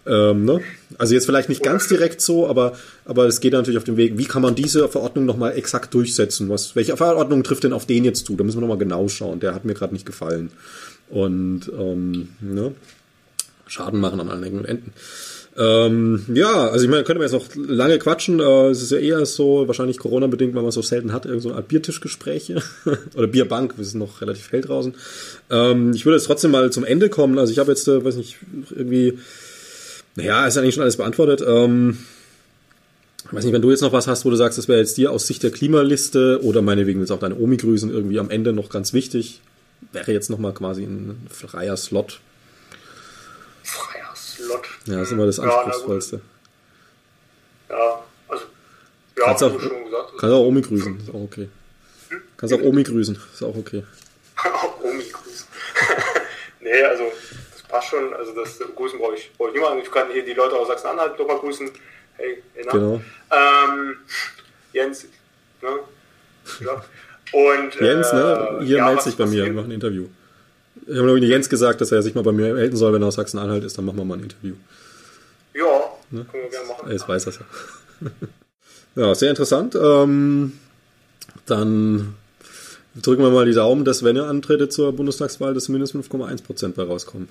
[0.06, 0.60] Ähm, ne?
[0.98, 4.16] Also jetzt vielleicht nicht ganz direkt so, aber, aber es geht natürlich auf den Weg,
[4.16, 6.48] wie kann man diese Verordnung nochmal exakt durchsetzen?
[6.48, 8.34] Was, welche Verordnung trifft denn auf den jetzt zu?
[8.36, 9.40] Da müssen wir nochmal genau schauen.
[9.40, 10.50] Der hat mir gerade nicht gefallen.
[11.10, 12.72] Und ähm, ne?
[13.66, 14.92] Schaden machen an allen Ecken und Enden.
[15.56, 18.40] Ähm, ja, also ich meine, könnte man jetzt noch lange quatschen.
[18.40, 21.48] Äh, es ist ja eher so, wahrscheinlich Corona-bedingt, weil man so selten hat, irgend so
[21.48, 22.62] eine Art Biertischgespräche
[23.16, 24.94] oder Bierbank, wir sind noch relativ hell draußen.
[25.50, 27.38] Ähm, ich würde jetzt trotzdem mal zum Ende kommen.
[27.38, 28.36] Also ich habe jetzt, äh, weiß nicht,
[28.70, 29.18] irgendwie,
[30.14, 31.42] naja, ist eigentlich schon alles beantwortet.
[31.46, 31.98] Ähm,
[33.26, 34.96] ich weiß nicht, wenn du jetzt noch was hast, wo du sagst, das wäre jetzt
[34.96, 38.70] dir aus Sicht der Klimaliste oder meinetwegen jetzt auch deine Omi-Grüßen irgendwie am Ende noch
[38.70, 39.40] ganz wichtig,
[39.92, 42.20] wäre jetzt nochmal quasi ein freier Slot.
[44.50, 44.68] Slot.
[44.86, 46.20] Ja, das ist immer das Anspruchsvollste.
[47.68, 48.44] Ja, also,
[49.16, 50.12] ja, kannst auch, schon gesagt.
[50.18, 51.48] Kannst auch Omi grüßen, ist auch okay.
[52.08, 52.22] Hm?
[52.36, 53.84] Kannst auch Omi grüßen, ist auch okay.
[54.36, 55.46] auch Omi grüßen.
[56.60, 57.04] nee, also,
[57.52, 58.12] das passt schon.
[58.12, 59.82] Also, das Grüßen brauche ich, brauche ich niemanden.
[59.82, 61.70] Ich kann hier die Leute aus Sachsen-Anhalt nochmal grüßen.
[62.16, 62.72] Hey, hey, na?
[62.72, 63.00] Genau.
[63.30, 63.96] Ähm,
[64.72, 65.06] Jens,
[65.62, 65.78] ne?
[66.60, 66.84] Ja.
[67.32, 68.60] Und, Jens, ne?
[68.64, 70.08] Hier äh, meldet sich bei mir, wir machen ein Interview.
[70.90, 73.08] Ich habe nämlich Jens gesagt, dass er sich mal bei mir melden soll, wenn er
[73.08, 74.54] aus Sachsen-Anhalt ist, dann machen wir mal ein Interview.
[75.54, 75.64] Ja,
[76.10, 76.26] ne?
[76.28, 76.90] können wir gerne machen.
[76.90, 78.10] Jetzt weiß das ja.
[78.96, 79.76] ja, sehr interessant.
[79.76, 80.58] Ähm,
[81.46, 82.16] dann
[82.96, 86.74] drücken wir mal die Daumen, dass wenn er antrete zur Bundestagswahl, dass zumindest 5,1 Prozent
[86.74, 87.28] bei rauskommen.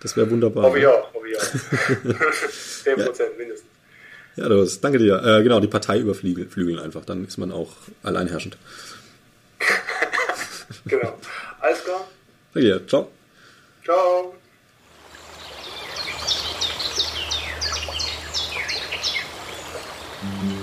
[0.00, 0.64] Das wäre wunderbar.
[0.64, 1.42] Hoffe ich auch, hoffe ich auch.
[2.82, 3.38] 10 Prozent ja.
[3.38, 3.68] mindestens.
[4.34, 5.22] Ja, das, danke dir.
[5.24, 7.70] Äh, genau, die Partei überflügeln einfach, dann ist man auch
[8.02, 8.58] alleinherrschend.
[10.84, 11.16] genau.
[11.60, 12.08] Alles klar.
[12.54, 12.86] Danke dir.
[12.86, 13.08] Ciao.
[13.84, 14.34] Ciao.
[20.20, 20.57] Mm-hmm.